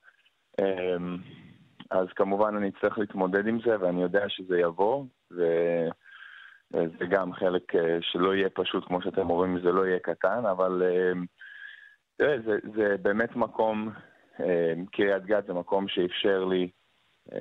אה, 0.60 0.96
אז 1.90 2.06
כמובן 2.16 2.56
אני 2.56 2.68
אצטרך 2.68 2.98
להתמודד 2.98 3.46
עם 3.46 3.58
זה, 3.66 3.80
ואני 3.80 4.02
יודע 4.02 4.28
שזה 4.28 4.58
יבוא, 4.58 5.04
וזה 5.30 7.06
גם 7.10 7.32
חלק 7.32 7.74
אה, 7.74 7.98
שלא 8.00 8.34
יהיה 8.34 8.50
פשוט, 8.50 8.84
כמו 8.84 9.02
שאתם 9.02 9.30
אומרים, 9.30 9.60
זה 9.60 9.72
לא 9.72 9.86
יהיה 9.86 9.98
קטן, 9.98 10.46
אבל 10.50 10.82
אה, 10.84 11.12
תראה, 12.18 12.36
זה, 12.46 12.58
זה 12.76 12.96
באמת 13.02 13.36
מקום, 13.36 13.88
אה, 13.88 14.13
קריית 14.92 15.24
גת 15.24 15.46
זה 15.46 15.52
מקום 15.52 15.88
שאפשר 15.88 16.44
לי 16.44 16.68
אה, 17.32 17.38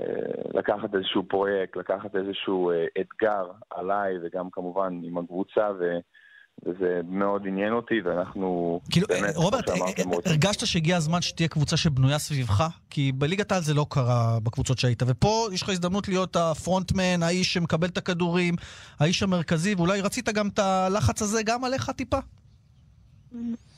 לקחת 0.53 0.95
איזשהו 0.95 1.23
פרויקט, 1.23 1.75
לקחת 1.77 2.15
איזשהו 2.15 2.71
אה, 2.71 2.85
אתגר 3.01 3.51
עליי, 3.69 4.13
וגם 4.23 4.49
כמובן 4.51 4.99
עם 5.03 5.17
הקבוצה, 5.17 5.69
ו, 5.79 5.97
וזה 6.65 7.01
מאוד 7.09 7.47
עניין 7.47 7.73
אותי, 7.73 8.01
ואנחנו 8.01 8.79
כאילו, 8.91 9.07
באמת, 9.07 9.35
רוברט, 9.35 9.69
אה. 9.69 9.75
הרגשת 10.25 10.65
שהגיע 10.65 10.97
הזמן 10.97 11.21
שתהיה 11.21 11.47
קבוצה 11.47 11.77
שבנויה 11.77 12.19
סביבך? 12.19 12.67
כי 12.89 13.11
בליגת 13.11 13.51
העל 13.51 13.61
זה 13.61 13.73
לא 13.73 13.85
קרה 13.89 14.37
בקבוצות 14.43 14.77
שהיית, 14.77 15.03
ופה 15.07 15.47
יש 15.53 15.61
לך 15.61 15.69
הזדמנות 15.69 16.07
להיות 16.07 16.35
הפרונטמן, 16.35 17.23
האיש 17.23 17.53
שמקבל 17.53 17.87
את 17.87 17.97
הכדורים, 17.97 18.55
האיש 18.99 19.23
המרכזי, 19.23 19.75
ואולי 19.75 20.01
רצית 20.01 20.29
גם 20.29 20.47
את 20.47 20.59
הלחץ 20.59 21.21
הזה 21.21 21.43
גם 21.45 21.63
עליך 21.63 21.89
טיפה? 21.89 22.17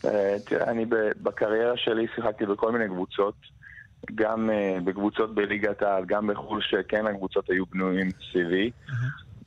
אה, 0.05 0.35
תראה, 0.45 0.71
אני 0.71 0.85
בקריירה 1.23 1.77
שלי 1.77 2.07
שיחקתי 2.15 2.45
בכל 2.45 2.71
מיני 2.71 2.87
קבוצות, 2.87 3.35
גם 4.15 4.49
אה, 4.49 4.77
בקבוצות 4.83 5.35
בליגת 5.35 5.81
העל, 5.81 6.05
גם 6.05 6.27
בחו"ל, 6.27 6.61
שכן 6.61 7.07
הקבוצות 7.07 7.49
היו 7.49 7.65
בנויים 7.65 8.09
סביבי, 8.31 8.71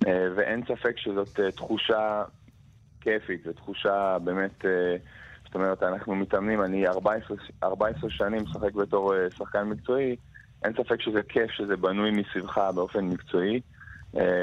אה, 0.07 0.29
ואין 0.37 0.63
ספק 0.65 0.99
שזאת 0.99 1.41
תחושה 1.57 2.23
כיפית, 3.01 3.45
זו 3.45 3.53
תחושה 3.53 4.17
באמת, 4.25 4.65
זאת 5.45 5.55
אומרת, 5.55 5.83
אנחנו 5.83 6.15
מתאמנים, 6.15 6.63
אני 6.63 6.87
14, 6.87 7.37
14 7.63 8.11
שנים 8.11 8.43
משחק 8.43 8.73
בתור 8.73 9.15
שחקן 9.39 9.63
מקצועי, 9.63 10.17
אין 10.65 10.73
ספק 10.73 11.01
שזה 11.01 11.23
כיף 11.29 11.51
שזה 11.51 11.77
בנוי 11.77 12.11
מסביבך 12.11 12.59
באופן 12.75 13.05
מקצועי. 13.05 13.61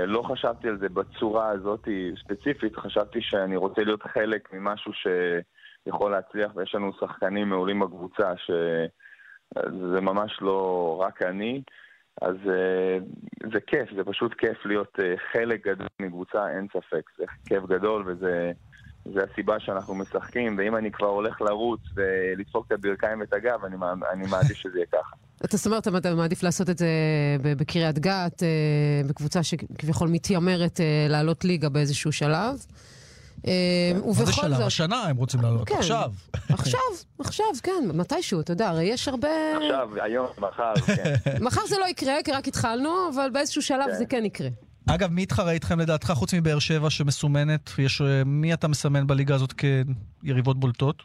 לא 0.07 0.21
חשבתי 0.21 0.67
על 0.67 0.77
זה 0.77 0.89
בצורה 0.89 1.49
הזאת 1.49 1.87
ספציפית, 2.23 2.75
חשבתי 2.75 3.19
שאני 3.21 3.55
רוצה 3.55 3.83
להיות 3.83 4.03
חלק 4.03 4.53
ממשהו 4.53 4.91
שיכול 5.85 6.11
להצליח, 6.11 6.51
ויש 6.55 6.75
לנו 6.75 6.91
שחקנים 6.99 7.49
מעולים 7.49 7.79
בקבוצה, 7.79 8.31
שזה 8.37 10.01
ממש 10.01 10.37
לא 10.41 10.97
רק 11.05 11.21
אני, 11.21 11.61
אז 12.21 12.35
אה, 12.49 12.97
זה 13.53 13.59
כיף, 13.67 13.89
זה 13.95 14.03
פשוט 14.03 14.33
כיף 14.33 14.65
להיות 14.65 14.99
אה, 14.99 15.13
חלק 15.31 15.67
גדול 15.67 15.87
מקבוצה, 16.01 16.49
אין 16.49 16.67
ספק, 16.69 17.09
זה 17.17 17.23
כיף 17.45 17.63
גדול 17.65 18.03
וזה... 18.07 18.51
זה 19.13 19.19
הסיבה 19.31 19.59
שאנחנו 19.59 19.95
משחקים, 19.95 20.57
ואם 20.57 20.75
אני 20.75 20.91
כבר 20.91 21.07
הולך 21.07 21.41
לרוץ 21.41 21.79
ולדפוק 21.95 22.67
את 22.67 22.71
הברכיים 22.71 23.19
ואת 23.19 23.33
הגב, 23.33 23.65
אני, 23.65 23.75
אני 24.11 24.27
מעדיף 24.27 24.57
שזה 24.57 24.77
יהיה 24.77 24.85
ככה. 24.91 25.15
זאת 25.43 25.65
אומרת, 25.67 25.87
אתה 25.87 26.15
מעדיף 26.15 26.43
לעשות 26.43 26.69
את 26.69 26.77
זה 26.77 26.87
בקריית 27.41 27.99
גת, 27.99 28.43
אה, 28.43 29.01
בקבוצה 29.09 29.43
שכביכול 29.43 30.09
מתיימרת 30.09 30.79
לעלות 31.09 31.45
ליגה 31.45 31.69
באיזשהו 31.69 32.11
שלב. 32.11 32.55
אה, 33.47 33.91
מה 34.05 34.49
זה. 34.49 34.65
השנה 34.65 35.03
הם 35.03 35.17
רוצים 35.17 35.41
לעלות, 35.41 35.67
כן. 35.69 35.75
עכשיו. 35.75 36.11
עכשיו, 36.49 36.79
עכשיו, 37.19 37.45
כן, 37.63 37.71
מתישהו, 37.93 38.41
אתה 38.41 38.51
יודע, 38.51 38.69
הרי 38.69 38.83
יש 38.83 39.07
הרבה... 39.07 39.27
עכשיו, 39.57 39.89
היום, 40.01 40.27
מחר, 40.37 40.73
כן. 40.85 41.13
מחר 41.45 41.61
זה 41.67 41.75
לא 41.79 41.85
יקרה, 41.85 42.13
כי 42.25 42.31
רק 42.31 42.47
התחלנו, 42.47 42.89
אבל 43.15 43.29
באיזשהו 43.33 43.61
שלב 43.61 43.91
זה 43.91 44.05
כן 44.05 44.25
יקרה. 44.25 44.47
אגב, 44.89 45.11
מי 45.11 45.21
יתחרה 45.21 45.51
איתכם 45.51 45.79
לדעתך, 45.79 46.11
חוץ 46.11 46.33
מבאר 46.33 46.59
שבע 46.59 46.89
שמסומנת? 46.89 47.69
יש, 47.77 48.01
אה, 48.01 48.23
מי 48.25 48.53
אתה 48.53 48.67
מסמן 48.67 49.07
בליגה 49.07 49.35
הזאת 49.35 49.53
כיריבות 50.23 50.59
בולטות? 50.59 51.03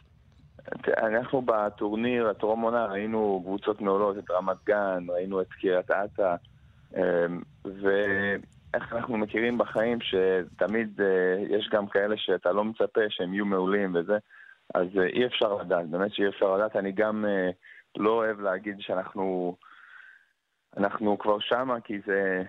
אנחנו 1.03 1.41
בטורניר, 1.41 2.29
הטרום 2.29 2.61
עונה, 2.61 2.85
ראינו 2.85 3.41
קבוצות 3.45 3.81
מעולות, 3.81 4.17
את 4.17 4.31
רמת 4.31 4.57
גן, 4.65 5.05
ראינו 5.09 5.41
את 5.41 5.47
קריית 5.47 5.91
אתא, 5.91 6.35
אמ, 6.95 7.41
ואיך 8.73 8.93
אנחנו 8.93 9.17
מכירים 9.17 9.57
בחיים 9.57 9.97
שתמיד 10.01 11.01
אה, 11.01 11.57
יש 11.57 11.69
גם 11.71 11.87
כאלה 11.87 12.17
שאתה 12.17 12.51
לא 12.51 12.63
מצפה 12.63 13.01
שהם 13.09 13.33
יהיו 13.33 13.45
מעולים 13.45 13.95
וזה, 13.95 14.17
אז 14.75 14.87
אה, 14.97 15.05
אי 15.05 15.25
אפשר 15.25 15.53
לדעת, 15.53 15.89
באמת 15.89 16.13
שאי 16.13 16.27
אפשר 16.27 16.55
לדעת. 16.55 16.75
אני 16.75 16.91
גם 16.91 17.25
אה, 17.25 17.49
לא 17.97 18.09
אוהב 18.09 18.39
להגיד 18.39 18.75
שאנחנו... 18.79 19.55
אנחנו 20.77 21.17
כבר 21.17 21.39
שמה 21.39 21.81
כי 21.81 21.99
זה 22.05 22.43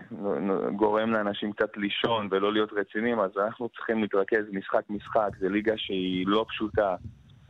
גורם 0.75 1.11
לאנשים 1.11 1.53
קצת 1.53 1.77
לישון 1.77 2.27
ולא 2.31 2.53
להיות 2.53 2.73
רציניים, 2.73 3.19
אז 3.19 3.31
אנחנו 3.37 3.69
צריכים 3.69 4.01
להתרכז 4.01 4.45
משחק-משחק, 4.51 5.29
זה 5.39 5.49
ליגה 5.49 5.73
שהיא 5.77 6.27
לא 6.27 6.45
פשוטה, 6.49 6.95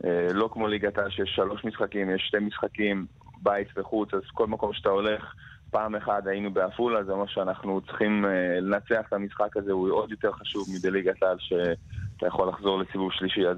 אה, 0.04 0.26
לא 0.32 0.48
כמו 0.52 0.68
ליגת 0.68 0.98
העל 0.98 1.10
שיש 1.10 1.30
שלוש 1.34 1.64
משחקים, 1.64 2.10
יש 2.10 2.22
שתי 2.28 2.38
משחקים, 2.38 3.06
בית 3.42 3.68
וחוץ, 3.76 4.14
אז 4.14 4.22
כל 4.32 4.46
מקום 4.46 4.72
שאתה 4.72 4.88
הולך, 4.88 5.34
פעם 5.74 5.94
אחת 5.94 6.26
היינו 6.26 6.50
בעפולה, 6.50 7.04
זה 7.04 7.12
אומר 7.12 7.26
שאנחנו 7.26 7.80
צריכים 7.80 8.24
אה, 8.24 8.60
לנצח 8.60 9.06
את 9.08 9.12
המשחק 9.12 9.56
הזה, 9.56 9.72
הוא 9.72 9.90
עוד 9.90 10.10
יותר 10.10 10.32
חשוב 10.32 10.66
מבליגת 10.74 11.22
העל 11.22 11.36
שאתה 11.38 12.26
יכול 12.26 12.48
לחזור 12.48 12.78
לסיבוב 12.78 13.12
שלישי, 13.12 13.46
אז 13.48 13.56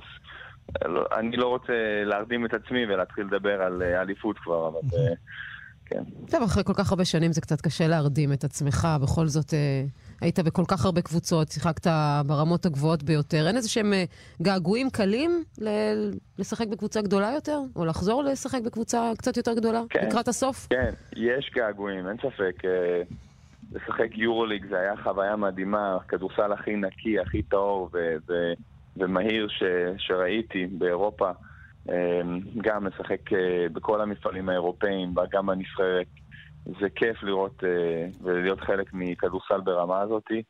אה, 0.82 0.88
לא- 0.88 1.06
אני 1.16 1.36
לא 1.36 1.48
רוצה 1.48 1.72
להרדים 2.04 2.46
את 2.46 2.54
עצמי 2.54 2.86
ולהתחיל 2.86 3.24
לדבר 3.26 3.62
על 3.62 3.82
אה, 3.82 4.00
אליפות 4.00 4.38
כבר, 4.38 4.68
אבל... 4.68 4.80
כן. 5.86 6.02
טוב, 6.30 6.42
אחרי 6.42 6.64
כל 6.64 6.74
כך 6.74 6.90
הרבה 6.90 7.04
שנים 7.04 7.32
זה 7.32 7.40
קצת 7.40 7.60
קשה 7.60 7.86
להרדים 7.86 8.32
את 8.32 8.44
עצמך, 8.44 8.88
בכל 9.02 9.26
זאת 9.26 9.54
היית 10.20 10.38
בכל 10.38 10.62
כך 10.68 10.84
הרבה 10.84 11.00
קבוצות, 11.02 11.48
שיחקת 11.48 11.86
ברמות 12.26 12.66
הגבוהות 12.66 13.02
ביותר. 13.02 13.46
אין 13.46 13.56
איזה 13.56 13.68
שהם 13.68 13.92
אה, 13.92 14.04
געגועים 14.42 14.90
קלים 14.90 15.44
ל- 15.58 16.10
לשחק 16.38 16.66
בקבוצה 16.68 17.02
גדולה 17.02 17.32
יותר? 17.34 17.58
או 17.76 17.84
לחזור 17.84 18.22
לשחק 18.24 18.60
בקבוצה 18.64 19.12
קצת 19.18 19.36
יותר 19.36 19.54
גדולה? 19.54 19.82
כן. 19.90 20.06
לקראת 20.08 20.28
הסוף? 20.28 20.66
כן, 20.70 20.90
יש 21.16 21.50
געגועים, 21.54 22.08
אין 22.08 22.16
ספק. 22.16 22.64
אה, 22.64 23.02
לשחק 23.72 24.08
יורוליג 24.18 24.66
זה 24.68 24.78
היה 24.80 24.92
חוויה 25.02 25.36
מדהימה, 25.36 25.96
כדורסל 26.08 26.52
הכי 26.52 26.76
נקי, 26.76 27.18
הכי 27.20 27.42
טהור 27.42 27.90
ו- 27.94 28.16
ו- 28.28 28.52
ומהיר 28.96 29.48
ש- 29.48 29.62
שראיתי 30.06 30.66
באירופה. 30.66 31.30
אה, 31.90 32.20
גם 32.62 32.86
לשחק 32.86 33.20
בכל 33.72 34.00
המפעלים 34.00 34.48
האירופאים, 34.48 35.14
גם 35.32 35.46
בנבחרת. 35.46 36.06
זה 36.80 36.90
כיף 36.90 37.22
לראות 37.22 37.64
אה, 37.64 38.06
ולהיות 38.22 38.60
חלק 38.60 38.86
מכדורסל 38.92 39.60
ברמה 39.60 40.00
הזאתי. 40.00 40.42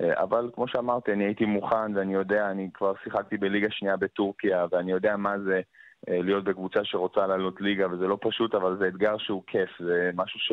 אה, 0.00 0.22
אבל 0.22 0.50
כמו 0.54 0.68
שאמרתי, 0.68 1.12
אני 1.12 1.24
הייתי 1.24 1.44
מוכן 1.44 1.96
ואני 1.96 2.14
יודע, 2.14 2.50
אני 2.50 2.70
כבר 2.74 2.92
שיחקתי 3.04 3.36
בליגה 3.36 3.70
שנייה 3.70 3.96
בטורקיה 3.96 4.66
ואני 4.70 4.92
יודע 4.92 5.16
מה 5.16 5.38
זה 5.38 5.60
אה, 6.08 6.22
להיות 6.22 6.44
בקבוצה 6.44 6.80
שרוצה 6.84 7.26
לעלות 7.26 7.60
ליגה 7.60 7.92
וזה 7.92 8.06
לא 8.06 8.18
פשוט, 8.20 8.54
אבל 8.54 8.76
זה 8.78 8.88
אתגר 8.88 9.18
שהוא 9.18 9.42
כיף, 9.46 9.70
זה 9.80 10.10
משהו 10.14 10.40
ש, 10.40 10.52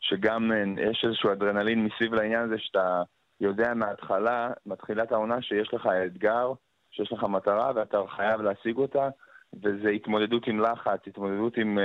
שגם 0.00 0.52
יש 0.90 1.04
איזשהו 1.04 1.32
אדרנלין 1.32 1.84
מסביב 1.84 2.14
לעניין 2.14 2.42
הזה 2.42 2.58
שאתה 2.58 3.02
יודע 3.40 3.74
מההתחלה, 3.74 4.50
מתחילת 4.66 5.12
העונה, 5.12 5.42
שיש 5.42 5.74
לך 5.74 5.88
אתגר, 6.06 6.52
שיש 6.90 7.12
לך 7.12 7.24
מטרה 7.24 7.72
ואתה 7.74 7.98
חייב 8.16 8.40
להשיג 8.40 8.76
אותה 8.76 9.08
וזה 9.62 9.88
התמודדות 9.88 10.46
עם 10.46 10.60
לחץ, 10.60 11.00
התמודדות 11.06 11.56
עם... 11.56 11.78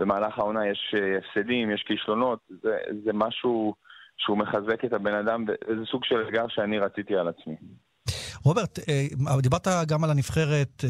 אה, 0.00 0.04
במהלך 0.04 0.38
העונה 0.38 0.66
יש 0.66 0.94
אה, 0.94 1.18
הפסדים, 1.18 1.70
יש 1.70 1.84
כישלונות, 1.86 2.38
זה, 2.62 2.76
זה 3.04 3.10
משהו 3.14 3.74
שהוא 4.18 4.38
מחזק 4.38 4.84
את 4.84 4.92
הבן 4.92 5.14
אדם, 5.14 5.44
וזה 5.48 5.84
סוג 5.90 6.04
של 6.04 6.22
אתגר 6.26 6.44
שאני 6.48 6.78
רציתי 6.78 7.16
על 7.16 7.28
עצמי. 7.28 7.56
רוברט, 8.44 8.78
אה, 8.88 9.40
דיברת 9.42 9.66
גם 9.88 10.04
על 10.04 10.10
הנבחרת. 10.10 10.84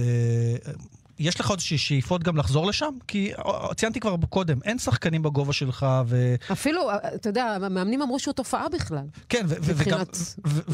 אה, 1.20 1.26
יש 1.26 1.40
לך 1.40 1.50
עוד 1.50 1.58
שאיפות 1.60 2.22
גם 2.22 2.36
לחזור 2.36 2.66
לשם? 2.66 2.94
כי 3.08 3.32
אה, 3.34 3.74
ציינתי 3.74 4.00
כבר 4.00 4.16
קודם, 4.28 4.56
אין 4.64 4.78
שחקנים 4.78 5.22
בגובה 5.22 5.52
שלך, 5.52 5.86
ו... 6.06 6.34
אפילו, 6.52 6.90
אה, 6.90 6.96
אתה 7.14 7.28
יודע, 7.28 7.44
המאמנים 7.44 8.02
אמרו 8.02 8.18
שהוא 8.18 8.34
תופעה 8.34 8.68
בכלל. 8.68 9.04
כן, 9.28 9.42
וגם... 9.46 9.62
מבחינת 9.70 10.16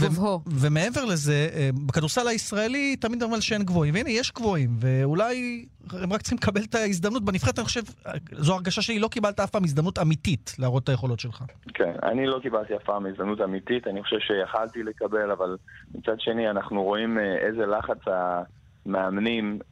גובהו. 0.00 0.40
ומעבר 0.46 1.04
לזה, 1.04 1.48
אה, 1.54 1.70
בכדורסל 1.86 2.28
הישראלי 2.28 2.96
תמיד 2.96 3.22
אומרים 3.22 3.40
שאין 3.40 3.62
גבוהים, 3.62 3.94
והנה, 3.94 4.10
יש 4.10 4.32
גבוהים, 4.32 4.70
ואולי 4.80 5.64
הם 5.92 6.12
רק 6.12 6.22
צריכים 6.22 6.38
לקבל 6.42 6.62
את 6.62 6.74
ההזדמנות. 6.74 7.24
בנבחרת, 7.24 7.58
אני 7.58 7.64
חושב, 7.64 7.82
זו 8.32 8.54
הרגשה 8.54 8.82
שלי, 8.82 8.98
לא 8.98 9.08
קיבלת 9.08 9.40
אף 9.40 9.50
פעם 9.50 9.64
הזדמנות 9.64 9.98
אמיתית 9.98 10.56
להראות 10.58 10.84
את 10.84 10.88
היכולות 10.88 11.20
שלך. 11.20 11.44
כן, 11.74 11.92
אני 12.02 12.26
לא 12.26 12.38
קיבלתי 12.42 12.76
אף 12.76 12.82
פעם 12.82 13.06
הזדמנות 13.06 13.40
אמיתית, 13.40 13.86
אני 13.86 14.02
חושב 14.02 14.18
שיכלתי 14.18 14.82
לקבל, 14.82 15.30
אבל 15.30 15.56
מצד 15.94 16.20
שני 16.20 16.50
אנחנו 16.50 16.82
רואים 16.82 17.18
אה, 17.18 17.36
איזה 17.36 17.66
לחץ 17.66 17.98
המאמנים 18.06 18.63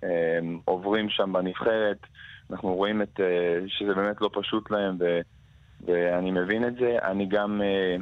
אה, 0.04 0.38
עוברים 0.64 1.08
שם 1.08 1.32
בנבחרת, 1.32 1.98
אנחנו 2.50 2.74
רואים 2.74 3.02
את, 3.02 3.20
אה, 3.20 3.60
שזה 3.66 3.94
באמת 3.94 4.20
לא 4.20 4.30
פשוט 4.32 4.70
להם, 4.70 4.96
ו, 5.00 5.20
ואני 5.86 6.30
מבין 6.30 6.64
את 6.64 6.74
זה. 6.74 6.98
אני 7.02 7.26
גם 7.26 7.62
אה, 7.62 7.96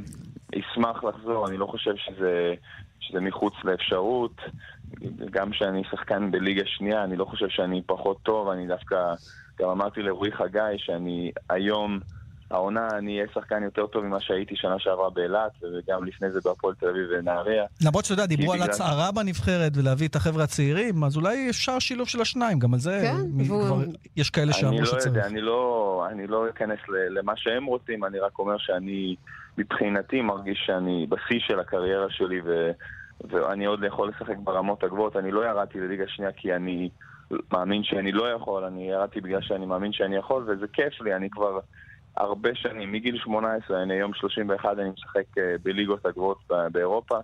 אשמח 0.59 1.05
לחזור, 1.05 1.49
אני 1.49 1.57
לא 1.57 1.67
חושב 1.67 1.97
שזה, 1.97 2.55
שזה 3.01 3.21
מחוץ 3.21 3.55
לאפשרות. 3.65 4.37
גם 5.31 5.51
כשאני 5.51 5.83
שחקן 5.91 6.31
בליגה 6.31 6.63
שנייה, 6.67 7.05
אני 7.05 7.17
לא 7.17 7.25
חושב 7.25 7.49
שאני 7.49 7.83
פחות 7.87 8.23
טוב, 8.23 8.49
אני 8.49 8.67
דווקא, 8.67 9.15
גם 9.61 9.69
אמרתי 9.69 10.03
לרועי 10.03 10.33
חגי 10.33 10.79
שאני 10.79 11.33
היום, 11.51 12.01
העונה, 12.51 12.89
אני 12.99 13.17
אהיה 13.17 13.27
שחקן 13.35 13.63
יותר 13.63 13.87
טוב 13.87 14.05
ממה 14.05 14.21
שהייתי 14.21 14.57
שנה 14.57 14.79
שעברה 14.79 15.11
באילת, 15.11 15.51
וגם 15.63 16.05
לפני 16.05 16.31
זה 16.31 16.41
בהפועל 16.45 16.75
תל 16.75 16.89
אביב 16.89 17.09
ונהריה. 17.19 17.65
למרות 17.85 18.05
שאתה 18.05 18.15
יודע, 18.15 18.27
דיברו 18.27 18.53
על 18.53 18.63
הצהרה 18.63 19.13
בנבחרת 19.13 19.73
ולהביא 19.77 20.09
את 20.09 20.17
החבר'ה 20.17 20.45
הצעירים, 20.45 21.05
אז 21.05 21.17
אולי 21.17 21.51
אפשר 21.51 21.79
שילוב 21.79 22.09
של 22.09 22.21
השניים, 22.21 22.59
גם 22.59 22.75
על 22.75 22.81
זה 22.81 23.01
כן, 23.03 23.45
כבר 23.45 23.77
יש 24.17 24.31
כאלה 24.31 24.45
אני 24.45 24.53
שאמרו 24.53 24.79
לא 24.81 24.85
שצריך. 24.87 25.07
יודע, 25.07 25.27
אני 25.27 25.41
לא, 25.41 26.07
אני 26.11 26.27
לא 26.27 26.49
אכנס 26.49 26.79
ל- 26.89 27.19
למה 27.19 27.33
שהם 27.37 27.65
רוצים, 27.65 28.05
אני 28.05 28.19
רק 28.19 28.39
אומר 28.39 28.59
שאני, 28.59 29.15
מבחינתי, 29.59 30.21
מרגיש 30.21 30.63
שאני 30.67 31.07
בשיא 31.09 31.41
של 31.41 31.61
הקריירה 31.61 32.07
שלי, 32.11 32.41
ו, 32.45 32.71
ואני 33.31 33.65
עוד 33.67 33.85
יכול 33.85 34.09
לשחק 34.09 34.37
ברמות 34.45 34.85
הגבוהות. 34.85 35.17
אני 35.17 35.31
לא 35.31 35.45
ירדתי 35.49 35.81
לליגה 35.81 36.05
שנייה 36.09 36.33
כי 36.33 36.55
אני 36.55 36.89
מאמין 37.53 37.85
שאני 37.85 38.13
לא 38.13 38.31
יכול, 38.33 38.65
אני 38.65 38.91
ירדתי 38.91 39.21
בגלל 39.21 39.41
שאני 39.43 39.67
מאמין 39.67 39.93
שאני 39.93 40.17
יכול, 40.17 40.43
וזה 40.49 40.67
כיף 40.73 41.01
לי, 41.01 41.15
אני 41.17 41.31
כבר 41.31 41.59
הרבה 42.17 42.51
שנים, 42.55 42.93
מגיל 42.93 43.19
18, 43.25 43.83
אני 43.83 43.95
היום 43.95 44.15
31, 44.15 44.69
אני 44.79 44.91
משחק 44.91 45.39
אה, 45.39 45.43
בליגות 45.63 46.07
הגבוהות 46.07 46.39
ב- 46.51 46.69
באירופה. 46.73 47.17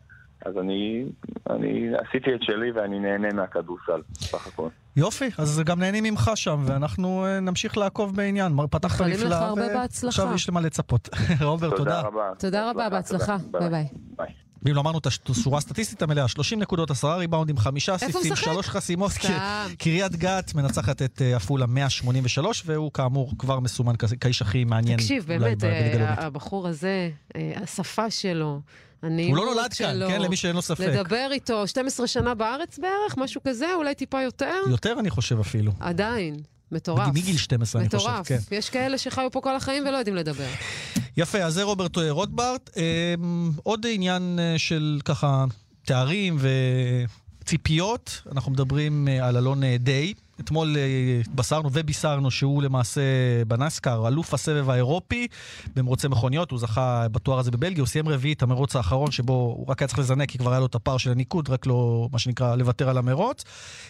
אז 0.47 0.59
אני, 0.59 1.05
אני 1.51 1.89
עשיתי 2.09 2.34
את 2.34 2.43
שלי 2.43 2.70
ואני 2.70 2.99
נהנה 3.01 3.32
מהכדורסל, 3.32 4.01
בסך 4.12 4.47
הכל. 4.47 4.68
יופי, 4.97 5.24
אז 5.39 5.62
גם 5.66 5.78
נהנים 5.80 6.05
ממך 6.05 6.30
שם, 6.34 6.59
ואנחנו 6.66 7.24
אה, 7.26 7.41
נמשיך 7.41 7.78
לעקוב 7.78 8.16
בעניין. 8.16 8.53
מר- 8.53 8.66
פתחת 8.66 9.01
נפלא, 9.07 9.26
לך 9.28 9.32
הרבה 9.43 9.68
בהצלחה. 9.74 10.07
ועכשיו 10.22 10.34
יש 10.34 10.49
למה 10.49 10.61
לצפות. 10.61 11.09
רוברט, 11.45 11.76
תודה. 11.76 12.01
רבה. 12.01 12.30
תודה 12.39 12.70
רבה, 12.70 12.89
בהצלחה. 12.89 13.37
ביי 13.51 13.68
ביי. 13.70 13.87
ואם 14.66 14.74
לא 14.74 14.80
אמרנו 14.80 14.98
את 14.98 15.06
השורה 15.28 15.58
הסטטיסטית 15.58 16.02
המלאה, 16.02 16.28
30 16.28 16.60
נקודות, 16.60 16.90
10 16.90 17.08
ריבאונדים, 17.08 17.58
5 17.58 17.88
איפה 17.88 18.04
הוא 18.04 18.10
אסיסטים, 18.10 18.32
משחק? 18.32 18.44
3 18.44 18.68
חסימות. 18.68 19.12
כי 19.12 19.28
קריית 19.78 20.16
גת 20.16 20.54
מנצחת 20.54 21.02
את 21.02 21.22
אה, 21.22 21.36
עפולה 21.36 21.66
183, 21.66 22.62
והוא 22.66 22.92
כאמור 22.92 23.32
כבר 23.38 23.60
מסומן 23.60 23.94
כאיש 24.20 24.42
הכי 24.42 24.64
מעניין. 24.64 24.98
תקשיב, 24.98 25.24
באמת, 25.26 25.64
אה. 25.64 26.14
הבחור 26.18 26.68
הזה, 26.68 27.10
אה, 27.36 27.52
השפה 27.62 28.10
שלו, 28.10 28.44
הוא 28.46 28.60
הנעימות 29.02 29.38
לא 29.38 29.44
נולד 29.44 29.72
כאן, 29.72 30.00
כן, 30.08 30.20
למי 30.20 30.36
שאין 30.36 30.56
לו 30.56 30.62
ספק. 30.62 30.80
לדבר 30.80 31.28
איתו 31.30 31.66
12 31.66 32.06
שנה 32.06 32.34
בארץ 32.34 32.78
בערך, 32.78 33.16
משהו 33.16 33.40
כזה, 33.48 33.74
אולי 33.74 33.94
טיפה 33.94 34.22
יותר? 34.22 34.54
יותר 34.70 34.96
אני 35.00 35.10
חושב 35.10 35.40
אפילו. 35.40 35.72
עדיין, 35.80 36.36
מטורף. 36.72 37.08
מגיל 37.14 37.36
12 37.36 37.80
אני 37.82 37.88
חושב, 37.90 38.08
מטורף. 38.08 38.28
כן. 38.28 38.38
יש 38.50 38.70
כאלה 38.70 38.98
שחיו 38.98 39.30
פה 39.32 39.40
כל 39.40 39.56
החיים 39.56 39.84
ולא 39.86 39.96
יודעים 39.96 40.16
לדבר. 40.16 40.48
יפה, 41.16 41.38
אז 41.38 41.54
זה 41.54 41.62
רוברט 41.62 41.98
רוטברט. 41.98 42.70
אמ, 42.76 43.50
עוד 43.62 43.86
עניין 43.90 44.38
אה, 44.38 44.58
של 44.58 45.00
ככה 45.04 45.44
תארים 45.84 46.38
וציפיות, 47.42 48.22
אנחנו 48.32 48.52
מדברים 48.52 49.08
אה, 49.08 49.28
על 49.28 49.36
אלון 49.36 49.64
אה, 49.64 49.76
דיי. 49.78 50.14
אתמול 50.40 50.76
אה, 50.76 51.20
התבשרנו 51.20 51.70
ובישרנו 51.72 52.30
שהוא 52.30 52.62
למעשה 52.62 53.00
בנסקר, 53.46 54.08
אלוף 54.08 54.34
הסבב 54.34 54.70
האירופי 54.70 55.26
במרוצי 55.76 56.08
מכוניות, 56.08 56.50
הוא 56.50 56.58
זכה 56.58 57.08
בתואר 57.12 57.38
הזה 57.38 57.50
בבלגיה, 57.50 57.80
הוא 57.82 57.88
סיים 57.88 58.08
רביעי 58.08 58.32
את 58.32 58.42
המרוץ 58.42 58.76
האחרון 58.76 59.10
שבו 59.10 59.32
הוא 59.32 59.66
רק 59.68 59.82
היה 59.82 59.88
צריך 59.88 59.98
לזנק 59.98 60.28
כי 60.28 60.38
כבר 60.38 60.50
היה 60.50 60.60
לו 60.60 60.66
את 60.66 60.74
הפער 60.74 60.96
של 60.96 61.10
הניקוד, 61.10 61.50
רק 61.50 61.66
לא, 61.66 62.08
מה 62.12 62.18
שנקרא, 62.18 62.56
לוותר 62.56 62.88
על 62.88 62.98
המרוץ. 62.98 63.44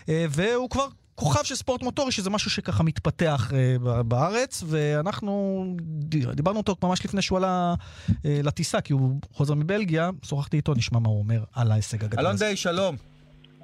אה, 0.08 0.26
והוא 0.30 0.70
כבר 0.70 0.86
כוכב 1.16 1.44
של 1.44 1.54
ספורט 1.54 1.82
מוטורי, 1.82 2.12
שזה 2.12 2.30
משהו 2.30 2.50
שככה 2.50 2.82
מתפתח 2.82 3.52
אה, 3.54 3.76
ב- 3.82 4.00
בארץ, 4.00 4.64
ואנחנו 4.66 5.64
דיברנו 6.34 6.58
אותו 6.58 6.76
ממש 6.82 7.04
לפני 7.04 7.22
שהוא 7.22 7.38
עלה 7.38 7.74
אה, 8.26 8.40
לטיסה, 8.44 8.80
כי 8.80 8.92
הוא 8.92 9.20
חוזר 9.32 9.54
מבלגיה, 9.54 10.10
שוחחתי 10.24 10.56
איתו, 10.56 10.74
נשמע 10.74 10.98
מה 10.98 11.08
הוא 11.08 11.18
אומר 11.18 11.40
על 11.54 11.72
ההישג 11.72 12.04
הגדול 12.04 12.26
אלון. 12.26 12.36
דיי, 12.36 12.56
שלום. 12.56 12.96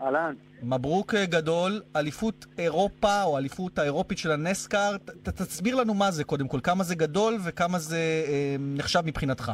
אהלן. 0.00 0.34
מברוק 0.62 1.14
אה, 1.14 1.26
גדול, 1.26 1.82
אליפות 1.96 2.46
אירופה, 2.58 3.22
או 3.22 3.38
אליפות 3.38 3.78
האירופית 3.78 4.18
של 4.18 4.30
הנסקאר. 4.30 4.96
ת, 4.96 5.10
ת- 5.10 5.28
תסביר 5.42 5.74
לנו 5.76 5.94
מה 5.94 6.10
זה 6.10 6.24
קודם 6.24 6.48
כל, 6.48 6.60
כמה 6.62 6.84
זה 6.84 6.94
גדול 6.94 7.38
וכמה 7.44 7.78
זה 7.78 7.98
אה, 8.28 8.56
נחשב 8.60 9.00
מבחינתך. 9.04 9.52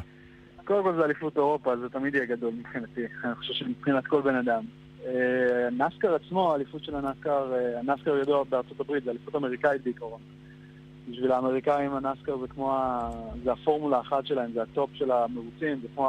קודם 0.65 0.83
כל 0.83 0.95
זה 0.99 1.05
אליפות 1.05 1.37
אירופה, 1.37 1.71
זה 1.83 1.89
תמיד 1.93 2.15
יהיה 2.15 2.27
גדול 2.27 2.55
מבחינתי. 2.55 3.01
אני 3.25 3.35
חושב 3.35 3.53
שמבחינת 3.55 4.07
כל 4.07 4.23
בן 4.23 4.35
אדם. 4.37 4.65
אה, 5.09 5.71
נסקר 5.71 6.15
עצמו, 6.15 6.53
האליפות 6.53 6.85
של 6.85 6.97
הנסקר, 6.97 7.53
אה, 7.55 7.79
הנסקר 7.79 8.17
ידוע 8.17 8.45
בארצות 8.45 8.81
הברית, 8.81 9.05
זה 9.05 9.11
אליפות 9.11 9.35
אמריקאית 9.35 9.83
בעיקרון. 9.85 10.21
בשביל 11.11 11.33
האמריקאים 11.33 11.95
הנסקר 11.95 12.39
זה 12.39 12.49
כמו. 12.49 12.79
זה 13.45 13.53
הפורמולה 13.53 13.97
האחת 13.97 14.27
שלהם, 14.27 14.53
זה 14.53 14.63
הטופ 14.63 14.91
של 14.95 15.11
המרוצים, 15.11 15.81
זה 15.83 15.89
כמו 15.95 16.09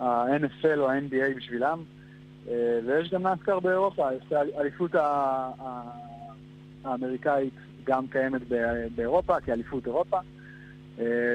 ה-NFL 0.00 0.78
או 0.78 0.90
ה-NBA 0.90 1.36
בשבילם. 1.36 1.82
אה, 2.48 2.78
ויש 2.86 3.10
גם 3.10 3.26
נסקר 3.26 3.60
באירופה, 3.60 4.08
האליפות 4.30 4.90
האמריקאית 6.84 7.54
גם 7.84 8.06
קיימת 8.06 8.42
באירופה, 8.94 9.40
כאליפות 9.40 9.86
אירופה. 9.86 10.18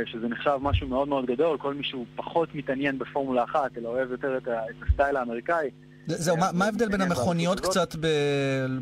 שזה 0.05 0.27
נחשב 0.27 0.57
משהו 0.61 0.87
מאוד 0.87 1.07
מאוד 1.07 1.25
גדול, 1.25 1.57
כל 1.57 1.73
מי 1.73 1.83
שהוא 1.83 2.05
פחות 2.15 2.55
מתעניין 2.55 2.99
בפורמולה 2.99 3.43
אחת, 3.43 3.77
אלא 3.77 3.89
אוהב 3.89 4.11
יותר 4.11 4.37
את 4.37 4.47
הסטייל 4.81 5.17
האמריקאי. 5.17 5.69
זה- 6.07 6.17
זהו, 6.17 6.37
מה- 6.37 6.65
ההבדל 6.65 6.77
בין 6.85 6.87
מתעניין 6.87 7.11
המכוניות. 7.11 7.59
קצת, 7.59 7.95
ב... 7.95 8.05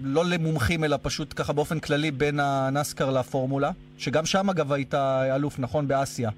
לא 0.03 0.25
למומחים, 0.25 0.83
אלא 0.83 0.97
פשוט 1.01 1.33
ככה 1.35 1.53
באופן 1.53 1.79
כללי, 1.79 2.11
בין 2.11 2.39
הנסקר 2.39 3.11
לפורמולה? 3.11 3.71
שגם 3.97 4.25
שם 4.25 4.49
אגב 4.49 4.73
היית 4.73 4.93
אלוף, 5.35 5.59
נכון? 5.59 5.87
באסיה. 5.87 6.29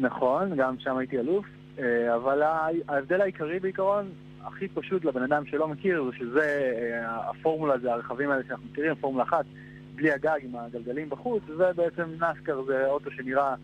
נכון, 0.00 0.56
גם 0.56 0.74
שם 0.78 0.96
הייתי 0.96 1.18
אלוף, 1.18 1.46
אה, 1.78 2.14
אבל 2.14 2.42
ההבדל 2.88 3.20
העיקרי 3.20 3.60
בעיקרון, 3.60 4.08
הכי 4.44 4.68
פשוט 4.68 5.04
לבן 5.04 5.22
אדם 5.22 5.46
שלא 5.46 5.68
מכיר, 5.68 6.04
זה 6.04 6.18
שזה, 6.18 6.70
אה, 6.76 7.30
הפורמולה 7.30 7.78
זה 7.78 7.92
הרכבים 7.92 8.30
האלה 8.30 8.42
שאנחנו 8.48 8.64
מכירים, 8.72 8.94
פורמולה 8.94 9.24
אחת, 9.24 9.44
בלי 9.94 10.12
הגג 10.12 10.38
עם 10.42 10.56
הגלגלים 10.56 11.10
בחוץ, 11.10 11.42
זה 11.56 11.72
בעצם 11.76 12.02
נסקר, 12.14 12.62
זה 12.66 12.86
אוטו 12.86 13.10
שנראה 13.10 13.54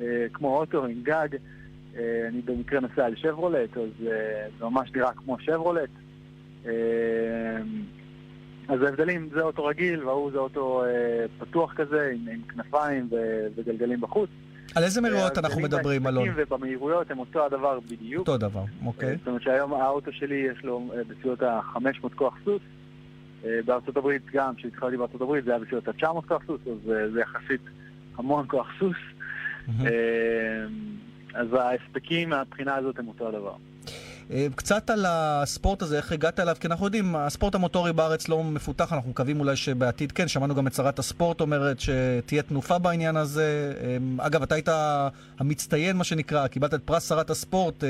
אה, 0.00 0.26
כמו 0.32 0.58
אוטו 0.58 0.84
עם 0.84 1.00
גג. 1.02 1.28
אה, 1.96 2.28
אני 2.28 2.40
במקרה 2.40 2.80
נוסע 2.80 3.04
על 3.04 3.16
שברולט, 3.16 3.76
אז 3.76 4.06
אה, 4.06 4.46
זה 4.58 4.64
ממש 4.64 4.90
נראה 4.94 5.12
כמו 5.12 5.36
שברולט. 5.40 5.90
אה, 6.66 6.72
אז 8.68 8.82
ההבדלים, 8.82 9.28
זה 9.34 9.40
אוטו 9.42 9.64
רגיל, 9.64 10.04
וההוא 10.04 10.30
זה 10.32 10.38
אוטו 10.38 10.84
פתוח 11.38 11.74
כזה, 11.74 12.12
עם, 12.14 12.28
עם 12.28 12.42
כנפיים 12.42 13.08
וגלגלים 13.56 14.00
בחוץ. 14.00 14.30
על 14.74 14.84
איזה 14.84 15.00
מהירויות 15.00 15.38
אנחנו 15.38 15.62
מדברים, 15.62 16.06
אלון? 16.06 16.28
ובמהירויות 16.36 17.10
הם 17.10 17.18
אותו 17.18 17.46
הדבר 17.46 17.80
בדיוק. 17.80 18.28
אותו 18.28 18.38
דבר, 18.38 18.64
אוקיי. 18.86 19.16
זאת 19.16 19.26
אומרת 19.26 19.42
שהיום 19.42 19.74
האוטו 19.74 20.12
שלי 20.12 20.36
יש 20.36 20.64
לו 20.64 20.90
בסביבות 21.08 21.42
ה-500 21.42 22.08
כוח 22.14 22.34
סוס. 22.44 22.62
בארצות 23.64 23.96
הברית 23.96 24.22
גם, 24.32 24.54
כשהתחלתי 24.54 24.96
בארצות 24.96 25.20
הברית 25.20 25.44
זה 25.44 25.50
היה 25.50 25.60
בסביבות 25.60 25.88
ה-900 25.88 26.28
כוח 26.28 26.42
סוס, 26.46 26.60
אז 26.66 26.92
זה 27.12 27.20
יחסית 27.20 27.60
המון 28.18 28.44
כוח 28.48 28.68
סוס. 28.78 28.96
אה, 29.68 30.66
אז 31.34 31.46
ההספקים 31.52 32.28
מהבחינה 32.28 32.74
הזאת 32.76 32.98
הם 32.98 33.08
אותו 33.08 33.28
הדבר. 33.28 33.54
אה, 34.30 34.46
קצת 34.54 34.90
על 34.90 35.04
הספורט 35.08 35.82
הזה, 35.82 35.96
איך 35.96 36.12
הגעת 36.12 36.40
אליו, 36.40 36.56
כי 36.60 36.66
אנחנו 36.66 36.84
יודעים, 36.86 37.16
הספורט 37.16 37.54
המוטורי 37.54 37.92
בארץ 37.92 38.28
לא 38.28 38.44
מפותח, 38.44 38.92
אנחנו 38.92 39.10
מקווים 39.10 39.40
אולי 39.40 39.56
שבעתיד 39.56 40.12
כן, 40.12 40.28
שמענו 40.28 40.54
גם 40.54 40.66
את 40.66 40.74
שרת 40.74 40.98
הספורט 40.98 41.40
אומרת 41.40 41.80
שתהיה 41.80 42.42
תנופה 42.42 42.78
בעניין 42.78 43.16
הזה. 43.16 43.74
אה, 43.80 44.26
אגב, 44.26 44.42
אתה 44.42 44.54
היית 44.54 44.68
המצטיין, 45.38 45.96
מה 45.96 46.04
שנקרא, 46.04 46.46
קיבלת 46.46 46.74
את 46.74 46.80
פרס 46.84 47.08
שרת 47.08 47.30
הספורט 47.30 47.84
אה, 47.84 47.88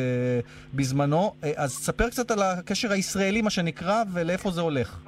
בזמנו, 0.75 1.35
אה, 1.45 1.53
אז 1.57 1.73
ספר 1.73 2.09
קצת 2.09 2.31
על 2.31 2.43
הקשר 2.43 2.93
הישראלי, 2.93 3.43
מה 3.43 3.51
שנקרא, 3.51 4.03
ולאיפה 4.13 4.51
זה 4.51 4.61
הולך. 4.61 4.99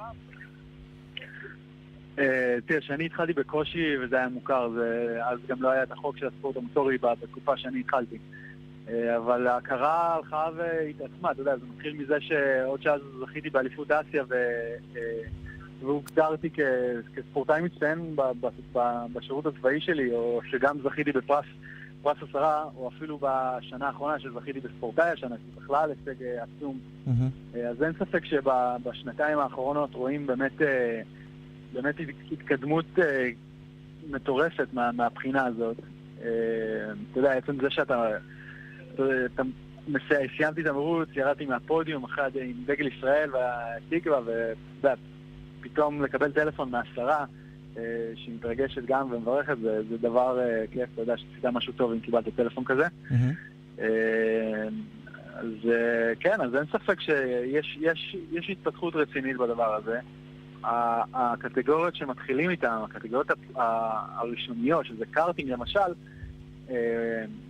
אה, 2.19 2.23
תראה, 2.65 2.79
כשאני 2.79 3.05
התחלתי 3.05 3.33
בקושי 3.33 3.97
וזה 4.01 4.17
היה 4.17 4.29
מוכר, 4.29 4.69
זה- 4.69 5.19
אז 5.25 5.39
גם 5.47 5.61
לא 5.61 5.69
היה 5.69 5.83
את 5.83 5.91
החוק 5.91 6.17
של 6.17 6.27
הספורט 6.27 6.57
המוטורי 6.57 6.97
בתקופה 6.97 7.57
שאני 7.57 7.79
התחלתי. 7.79 8.17
אה, 8.89 9.17
אבל 9.17 9.47
ההכרה 9.47 10.15
הלכה 10.15 10.49
והתעצמה, 10.55 11.31
אתה 11.31 11.41
יודע, 11.41 11.57
זה 11.57 11.65
מתחיל 11.75 11.93
מזה 11.93 12.21
שעוד 12.21 12.81
שאז 12.81 13.01
זכיתי 13.21 13.49
באליפות 13.49 13.91
אסיה 13.91 14.23
ו... 14.29 14.33
אה, 14.95 15.01
והוגדרתי 15.81 16.49
כ- 16.53 16.59
כספורטאי 17.15 17.61
מצטיין 17.61 18.15
ב- 18.15 18.21
ב- 18.41 18.47
ב- 18.77 19.05
בשירות 19.13 19.45
הצבאי 19.45 19.81
שלי, 19.81 20.11
או 20.11 20.39
שגם 20.51 20.77
זכיתי 20.83 21.11
בפרס 21.11 21.45
פרס 22.01 22.17
עשרה, 22.29 22.63
או 22.75 22.87
אפילו 22.97 23.19
בשנה 23.21 23.87
האחרונה 23.87 24.19
שזכיתי 24.19 24.59
בספורטאי 24.59 25.09
השנה, 25.09 25.35
שזה 25.35 25.61
בכלל 25.61 25.89
הישג 25.89 26.23
עצום. 26.23 26.79
אז 27.69 27.83
אין 27.83 27.93
ספק 27.93 28.25
שבשנתיים 28.25 29.39
האחרונות 29.39 29.93
רואים 29.93 30.27
באמת, 30.27 30.51
באמת 31.81 31.95
התקדמות 32.31 32.85
אה, 32.99 33.29
מטורפת 34.09 34.67
מה, 34.73 34.91
מהבחינה 34.91 35.45
הזאת. 35.45 35.77
אה, 36.21 36.27
אתה 37.11 37.19
יודע, 37.19 37.31
עצם 37.33 37.59
זה 37.61 37.69
שאתה... 37.69 38.09
אתה, 38.95 39.43
מסי- 39.87 40.37
סיימתי 40.37 40.61
את 40.61 40.65
המרוץ, 40.65 41.09
ירדתי 41.15 41.45
מהפודיום 41.45 42.03
אחרי 42.03 42.23
הד- 42.23 42.37
עם 42.37 42.63
דגל 42.65 42.87
ישראל 42.87 43.29
והתקווה, 43.33 44.19
ואתה 44.25 44.53
יודע, 44.83 44.93
פתאום 45.61 46.03
לקבל 46.03 46.31
טלפון 46.31 46.69
מהשרה 46.71 47.25
אה, 47.77 47.83
שהיא 48.15 48.35
מתרגשת 48.35 48.81
גם 48.85 49.11
ומברכת, 49.11 49.57
זה, 49.61 49.81
זה 49.89 49.97
דבר 49.97 50.39
כיף, 50.71 50.89
אתה 50.93 51.01
יודע 51.01 51.17
שעשית 51.17 51.45
משהו 51.45 51.73
טוב 51.73 51.91
אם 51.91 51.99
קיבלת 51.99 52.25
טלפון 52.35 52.63
כזה. 52.63 52.83
אה, 53.79 54.67
אז 55.39 55.69
כן, 56.19 56.41
אז 56.41 56.55
אין 56.55 56.65
ספק 56.71 56.99
שיש 57.01 57.77
יש, 57.81 58.15
יש 58.31 58.49
התפתחות 58.49 58.95
רצינית 58.95 59.37
בדבר 59.37 59.75
הזה. 59.75 59.99
הקטגוריות 60.63 61.95
שמתחילים 61.95 62.49
איתן, 62.49 62.77
הקטגוריות 62.83 63.27
הראשוניות, 63.55 64.85
שזה 64.85 65.05
קארטינג 65.11 65.49
למשל, 65.49 65.79
אה, 66.69 66.75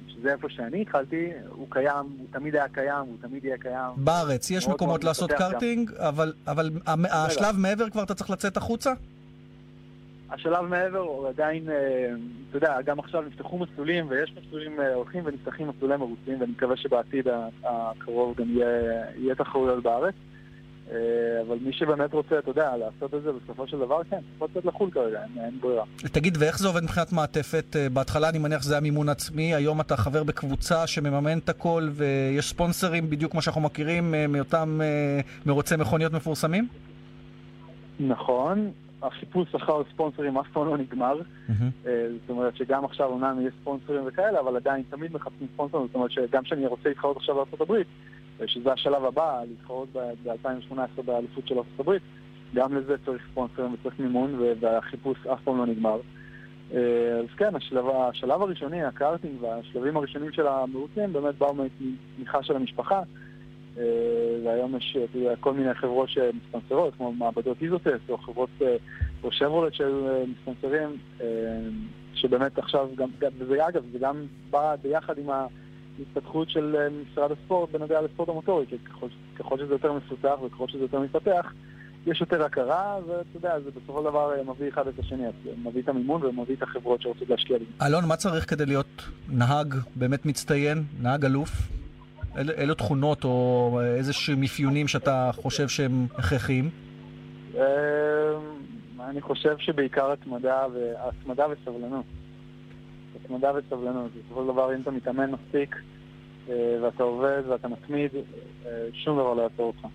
שזה 0.08 0.32
איפה 0.32 0.50
שאני 0.50 0.82
התחלתי, 0.82 1.30
הוא 1.50 1.68
קיים, 1.70 1.96
הוא 2.18 2.28
תמיד 2.32 2.56
היה 2.56 2.68
קיים, 2.68 3.06
הוא 3.06 3.18
תמיד 3.22 3.46
יהיה 3.46 3.58
קיים. 3.58 3.92
בארץ 3.98 4.52
יש 4.52 4.68
מקומות 4.68 5.04
לעשות. 5.04 5.32
קארטינג, 5.32 5.92
אבל, 5.98 6.34
אבל 6.48 6.70
המ- 6.86 7.06
השלב 7.06 7.56
מעבר 7.58 7.90
כבר 7.90 8.04
אתה 8.04 8.14
צריך 8.14 8.30
לצאת 8.30 8.58
החוצה? 8.58 8.92
השלב 10.30 10.62
מעבר 10.62 11.00
הוא 11.00 11.28
עדיין, 11.28 11.70
אה, 11.70 11.76
אתה 12.50 12.58
יודע, 12.58 12.82
גם 12.86 13.00
עכשיו 13.00 13.22
נפתחו 13.22 13.58
מסלולים 13.58 14.06
ויש 14.10 14.34
מסלולים 14.38 14.80
אה, 14.82 14.94
הולכים 14.94 15.24
ונפתחים 15.26 15.68
מסלולי 15.68 15.98
מרוצים 15.98 16.40
ואני 16.42 16.52
מקווה 16.52 16.78
שבעתיד 16.78 17.28
הקרוב 17.64 18.36
גם 18.38 18.50
יהיה, 18.50 18.68
יהיה 19.16 19.36
תחרויות 19.36 19.84
בארץ. 19.84 20.14
אה, 20.92 20.98
אבל 21.48 21.58
מי 21.62 21.74
שבאמת 21.74 22.14
רוצה, 22.14 22.40
אתה 22.40 22.50
יודע, 22.50 22.78
לעשות 22.78 23.14
את 23.14 23.24
זה 23.24 23.32
בסופו 23.32 23.68
של 23.68 23.80
דבר, 23.80 24.04
כן, 24.10 24.18
צריך 24.40 24.52
לצאת 24.52 24.66
לחו"ל 24.66 24.92
כרגע, 24.92 25.24
אין, 25.24 25.44
אין 25.44 25.60
ברירה. 25.60 25.84
תגיד, 26.12 26.38
ואיך 26.40 26.60
זה 26.60 26.68
עובד 26.68 26.84
מבחינת 26.84 27.12
מעטפת? 27.14 27.76
אה, 27.76 27.90
בהתחלה 27.90 28.30
אני 28.30 28.40
מניח 28.40 28.62
שזה 28.62 28.74
היה 28.74 28.82
מימון 28.82 29.10
עצמי, 29.10 29.56
היום 29.56 29.82
אתה 29.82 29.98
חבר 29.98 30.24
בקבוצה 30.24 30.88
שמממן 30.88 31.38
את 31.38 31.50
הכל, 31.50 31.90
ויש 31.94 32.50
ספונסרים 32.50 33.10
בדיוק 33.10 33.32
כמו 33.32 33.42
שאנחנו 33.42 33.62
מכירים 33.62 34.16
אה, 34.16 34.28
מאותם 34.28 34.80
מרוצי 35.46 35.76
מכוניות 35.76 36.14
מפורסמים? 36.14 36.68
נכון, 38.00 38.72
החיפוש 39.04 39.56
אחר 39.56 39.82
ספונסרים 39.94 40.38
אף 40.38 40.46
פעם 40.54 40.66
לא 40.66 40.78
נגמר. 40.78 41.22
אה, 41.50 42.08
זאת 42.22 42.30
אומרת 42.30 42.56
שגם 42.56 42.86
עכשיו 42.86 43.08
אומנם 43.08 43.48
יש 43.48 43.54
ספונסרים 43.62 44.02
וכאלה, 44.06 44.40
אבל 44.40 44.56
עדיין 44.56 44.84
תמיד 44.90 45.14
מחפשים 45.14 45.48
ספונסרים, 45.54 45.88
זאת 45.88 45.96
אומרת 45.96 46.12
שגם 46.12 46.44
כשאני 46.44 46.68
רוצה 46.68 46.90
להתחרות 46.90 47.18
עכשיו 47.18 47.36
בארצות 47.36 47.62
הברית, 47.62 47.88
שזה 48.46 48.74
השלב 48.74 49.06
הבא, 49.06 49.42
להתחרות 49.50 49.88
ב-2018 49.94 51.02
באליפות 51.06 51.48
של 51.48 51.58
ארצות 51.58 51.80
הברית, 51.80 52.02
גם 52.54 52.76
לזה 52.76 52.96
צריך 53.06 53.24
ספונסרים 53.32 53.74
וצריך 53.74 54.00
מימון, 54.00 54.40
והחיפוש 54.60 55.18
אף 55.34 55.40
פעם 55.44 55.58
לא 55.58 55.66
נגמר. 55.66 56.00
אה, 56.74 57.20
אז 57.20 57.26
כן, 57.38 57.56
השלב, 57.56 57.86
השלב 57.90 58.42
הראשוני, 58.42 58.84
הקארטינג 58.84 59.44
והשלבים 59.44 59.98
הראשונים 59.98 60.32
של 60.32 60.48
המרוצים 60.48 61.14
באמת 61.14 61.36
באו 61.36 61.54
מתמיכה 61.54 62.44
של 62.44 62.56
המשפחה. 62.56 63.02
אה, 63.78 63.84
והיום 64.44 64.76
יש 64.76 64.98
כל 65.40 65.54
מיני 65.54 65.74
חברות 65.74 66.10
שמספונסרות, 66.10 66.96
כמו 66.96 67.12
מעבדות 67.12 67.58
איזוטס, 67.62 68.00
או 68.10 68.18
חברות, 68.18 68.50
אה, 68.62 68.76
או 69.24 69.32
שברולט 69.32 69.74
שהיו 69.74 70.26
מספונסרים, 70.28 70.98
אה, 71.22 71.26
שבאמת 72.14 72.58
עכשיו, 72.60 72.90
גם, 72.96 73.10
וזה 73.38 73.68
אגב, 73.68 73.84
זה 73.92 74.00
גם 74.00 74.26
בא 74.50 74.76
ביחד 74.82 75.18
עם 75.18 75.30
ההתפתחות 76.00 76.50
של 76.50 76.76
אה, 76.76 76.88
משרד 76.90 77.32
הספורט 77.32 77.72
בנוגע 77.72 78.02
לספורט 78.02 78.30
המוטורי, 78.30 78.66
כי 78.70 78.78
ככל, 78.78 79.08
ככל 79.40 79.58
שזה 79.58 79.74
יותר 79.74 79.94
מפותח 79.94 80.36
וככל 80.46 80.68
שזה 80.68 80.84
יותר 80.84 81.00
מתפתח, 81.00 81.54
יש 82.08 82.22
יותר 82.22 82.44
הכרה, 82.44 82.98
ואתה 83.08 83.30
יודע, 83.36 83.60
זה 83.60 83.72
בסופו 83.72 84.00
של 84.00 84.10
דבר 84.10 84.34
אה, 84.38 84.44
מביא 84.44 84.70
אחד 84.70 84.88
את 84.88 85.00
השני, 85.00 85.28
אז 85.28 85.34
זה 85.44 85.52
מביא 85.64 85.82
את 85.82 85.90
המימון 85.90 86.26
ומביא 86.26 86.56
את 86.56 86.64
החברות 86.64 87.02
שרוצות 87.02 87.30
להשקיע 87.30 87.58
בזה. 87.58 87.88
אלון, 87.88 88.06
מה 88.06 88.16
צריך 88.16 88.50
כדי 88.50 88.66
להיות 88.66 89.02
נהג 89.30 89.76
באמת 89.96 90.26
מצטיין, 90.26 90.84
נהג 91.02 91.26
אלוף? 91.26 91.50
אילו, 92.38 92.54
אילו 92.54 92.74
תכונות 92.74 93.24
או 93.24 93.80
איזה 93.84 94.14
שהם 94.14 94.44
אפיונים 94.44 94.88
שאתה 94.88 95.32
חושב 95.34 95.68
שהם 95.68 96.08
הכרחיים? 96.16 96.70
אה, 97.58 97.62
אני 99.10 99.22
חושב 99.22 99.58
שבעיקר 99.58 100.12
התמדה. 100.12 100.66
התמדה 100.98 101.46
וסבלנות. 101.50 102.06
התמדה 103.28 103.52
וסבלנות. 103.56 104.12
בסופו 104.26 104.42
של 104.42 104.54
דבר, 104.54 104.76
אם 104.76 104.82
אתה 104.82 104.92
מתאמן 104.92 105.32
מספיק, 105.32 105.76
אה, 106.50 106.54
ואתה 106.84 107.04
עובד 107.04 107.42
ואתה 107.50 107.68
מתמיד, 107.68 108.12
אה, 108.66 108.72
שום 108.94 109.20
דבר 109.20 109.34
לא 109.34 109.42
יעצור 109.42 109.66
אותך. 109.66 109.88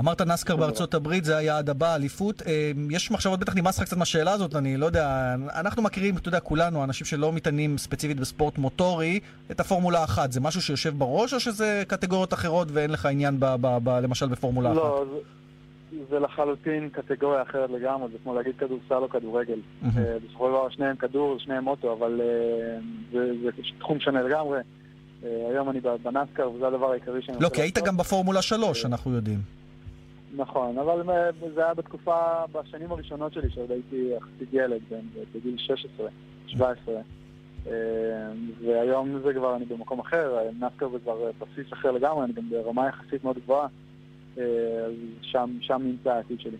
אמרת 0.00 0.20
נסקר 0.20 0.56
בארצות 0.56 0.94
הברית, 0.94 1.24
זה 1.24 1.36
היעד 1.36 1.70
הבא, 1.70 1.94
אליפות. 1.94 2.42
אה, 2.46 2.70
יש 2.90 3.10
מחשבות, 3.10 3.40
בטח 3.40 3.56
נמאס 3.56 3.78
לך 3.78 3.84
קצת 3.84 3.96
מהשאלה 3.96 4.32
הזאת, 4.32 4.56
אני 4.56 4.76
לא 4.76 4.86
יודע, 4.86 5.34
אנחנו 5.54 5.82
מכירים, 5.82 6.16
אתה 6.16 6.28
יודע, 6.28 6.40
כולנו, 6.40 6.84
אנשים 6.84 7.06
שלא 7.06 7.32
מתעניינים 7.32 7.78
ספציפית 7.78 8.20
בספורט 8.20 8.58
מוטורי, 8.58 9.20
את 9.50 9.60
הפורמולה 9.60 10.04
אחת. 10.04 10.32
זה 10.32 10.40
משהו 10.40 10.62
שיושב 10.62 10.98
בראש, 10.98 11.34
או 11.34 11.40
שזה 11.40 11.82
קטגוריות 11.88 12.34
אחרות 12.34 12.68
ואין 12.72 12.90
לך 12.90 13.06
עניין, 13.06 13.40
ב, 13.40 13.46
ב, 13.60 13.78
ב, 13.84 13.88
למשל, 13.88 14.26
בפורמולה 14.26 14.74
לא, 14.74 15.02
אחת? 15.02 15.39
זה, 16.10 16.18
לחלוטין 16.18 16.88
קטגוריה 16.88 17.42
אחרת 17.42 17.70
לגמרי, 17.70 18.08
זה 18.12 18.18
כמו 18.22 18.34
להגיד 18.34 18.52
כדורסל 18.58 18.94
או 18.94 19.08
כדורגל. 19.08 19.58
אה, 19.84 19.90
בסופו 20.28 20.44
של 20.46 20.50
דבר 20.52 20.68
שניהם 20.68 20.96
כדור, 20.96 21.38
שניהם 21.38 21.66
אוטו, 21.66 21.92
אבל 21.92 22.20
אה, 22.20 22.78
זה, 23.12 23.32
זה 23.42 23.48
תחום 23.78 24.00
שונה 24.00 24.22
לגמרי. 24.22 24.58
אה, 25.24 25.46
היום 25.50 25.70
אני 25.70 25.80
בנסקר 25.80 26.50
וזה 26.50 26.66
הדבר 26.66 26.90
העיקרי 26.90 27.22
שאני 27.22 27.36
לא, 27.40 27.48
כי 27.48 27.62
היית. 27.62 27.78
גם 27.78 27.96
בפורמולה 27.96 28.42
3, 28.42 28.84
אנחנו 28.86 29.12
יודעים. 29.12 29.38
נכון, 30.36 30.78
אבל 30.78 31.02
זה 31.54 31.64
היה 31.64 31.74
בתקופה, 31.74 32.16
בשנים 32.52 32.92
הראשונות 32.92 33.32
שלי, 33.32 33.50
שעוד 33.50 33.70
הייתי 33.70 34.10
יחסית 34.16 34.48
ילד, 34.52 34.80
בן- 34.90 35.22
בגיל 35.34 35.58
16, 35.58 36.06
17. 36.46 36.94
אה, 37.66 37.72
והיום 38.66 39.18
זה 39.24 39.34
כבר, 39.34 39.56
אני 39.56 39.64
במקום 39.64 39.98
אחר, 40.00 40.38
נסקר 40.60 40.88
זה 40.88 40.98
כבר 40.98 41.16
בסיס 41.38 41.72
אחר 41.72 41.90
לגמרי, 41.90 42.24
אני 42.24 42.32
גם 42.32 42.50
ברמה 42.50 42.88
יחסית 42.88 43.24
מאוד 43.24 43.36
גבוהה, 43.44 43.66
שם, 45.22 45.58
שם 45.60 45.80
נמצא 45.84 46.10
העתיד 46.10 46.40
שלי. 46.40 46.56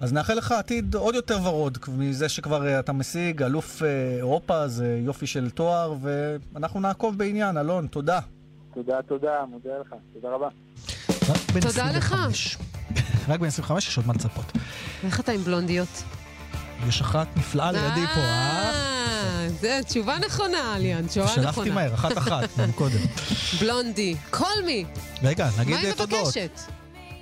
אז 0.00 0.12
נאחל 0.12 0.34
לך 0.34 0.52
עתיד 0.52 0.94
עוד 0.94 1.14
יותר 1.14 1.38
ורוד, 1.44 1.78
מזה 1.98 2.28
שכבר 2.28 2.66
אה, 2.66 2.78
אתה 2.80 2.92
משיג, 2.92 3.42
אלוף 3.42 3.82
אה, 3.82 3.88
אירופה, 4.16 4.68
זה 4.68 5.00
יופי 5.04 5.26
של 5.26 5.50
תואר, 5.50 5.94
ואנחנו 6.02 6.80
נעקוב 6.80 7.18
בעניין. 7.18 7.56
אלון, 7.58 7.86
תודה. 7.86 8.20
תודה, 8.74 9.02
תודה, 9.02 9.44
מודה 9.50 9.70
לך, 9.80 9.94
תודה 10.14 10.28
רבה. 10.34 10.48
תודה 11.60 11.92
לך. 11.92 12.12
25. 12.12 12.58
רק 13.28 13.40
בן 13.40 13.46
25 13.46 13.88
יש 13.88 13.96
עוד 13.96 14.06
מה 14.06 14.12
לצפות. 14.14 14.52
איך 15.04 15.20
אתה 15.20 15.32
עם 15.32 15.40
בלונדיות? 15.40 16.02
יש 16.88 17.00
אחת 17.00 17.26
נפלאה 17.36 17.72
לידי 17.72 18.06
פה, 18.14 18.20
אה? 18.20 18.70
אה, 18.70 19.48
זה 19.48 19.80
תשובה 19.86 20.18
נכונה, 20.18 20.78
ליאן, 20.78 21.06
תשובה 21.06 21.26
נכונה. 21.26 21.42
שלחתי 21.52 21.70
מהר, 21.70 21.94
אחת-אחת, 21.94 22.48
קודם. 22.74 22.98
בלונדי, 23.60 24.16
call 24.32 24.38
me. 24.66 25.00
רגע, 25.22 25.48
נגיד 25.58 25.74
מה 25.74 25.80
היא 25.80 25.88
אה, 25.88 25.94
תודות. 25.94 26.22
מבקשת? 26.22 26.60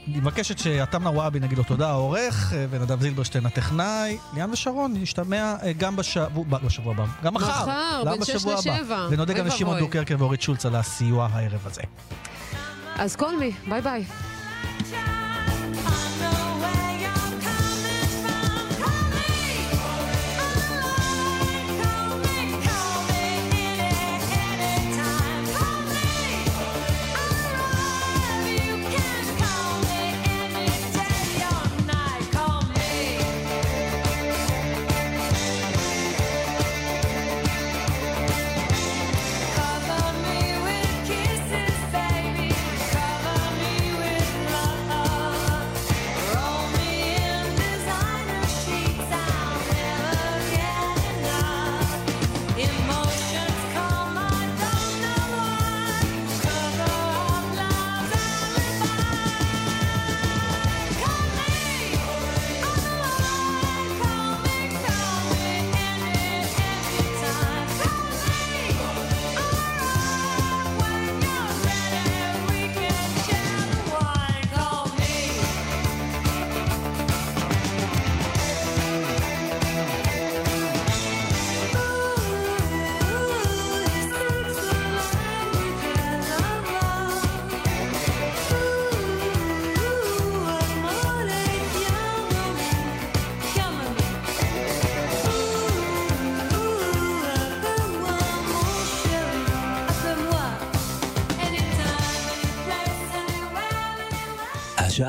היא 0.06 0.22
מבקשת 0.22 0.58
שעתם 0.58 1.02
נוואבי 1.02 1.40
נגיד 1.40 1.58
לו 1.58 1.64
תודה 1.64 1.88
העורך, 1.88 2.52
אה, 2.52 2.66
ונדב 2.70 3.00
זילברשטיין 3.00 3.46
הטכנאי, 3.46 4.18
ליאן 4.34 4.50
ושרון, 4.50 4.94
נשתמע 4.96 5.54
אה, 5.62 5.72
גם 5.72 5.96
בשבוע, 5.96 6.44
בשבוע 6.58 6.94
הבא, 6.94 7.04
גם 7.22 7.34
מחר. 7.34 7.62
מחר, 7.62 8.02
בין 8.04 8.24
שש 8.24 8.34
בשבוע 8.34 8.52
הבא. 8.52 8.78
לשבע. 8.80 9.06
ונודה 9.10 9.32
גם 9.32 9.46
לשמעון. 9.46 9.78
דוקרקר 9.78 10.16
ואורית 10.18 10.42
שולץ 10.42 10.66
על 10.66 10.76
הסיוע 10.76 11.28
הערב 11.32 11.66
הזה. 11.66 11.82
אז 12.98 13.16
me, 13.16 13.68
ביי 13.68 13.80
ביי. 13.80 14.04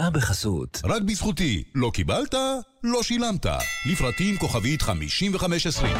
השעה 0.07 0.21
בחסות. 0.21 0.81
רק 0.83 1.01
בזכותי. 1.01 1.63
לא 1.75 1.91
קיבלת? 1.93 2.35
לא 2.83 3.03
שילמת. 3.03 3.45
לפרטים 3.91 4.37
כוכבית 4.37 4.81
5520. 4.81 5.97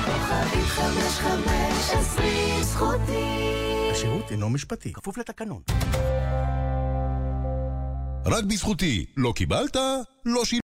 השירות 3.91 4.31
אינו 4.31 4.49
משפטי, 4.49 4.93
כפוף 4.93 5.17
לתקנון. 5.17 5.61
רק 8.25 8.43
בזכותי. 8.43 9.05
לא 9.17 9.33
קיבלת? 9.35 9.75
לא 10.25 10.45
שילמת. 10.45 10.55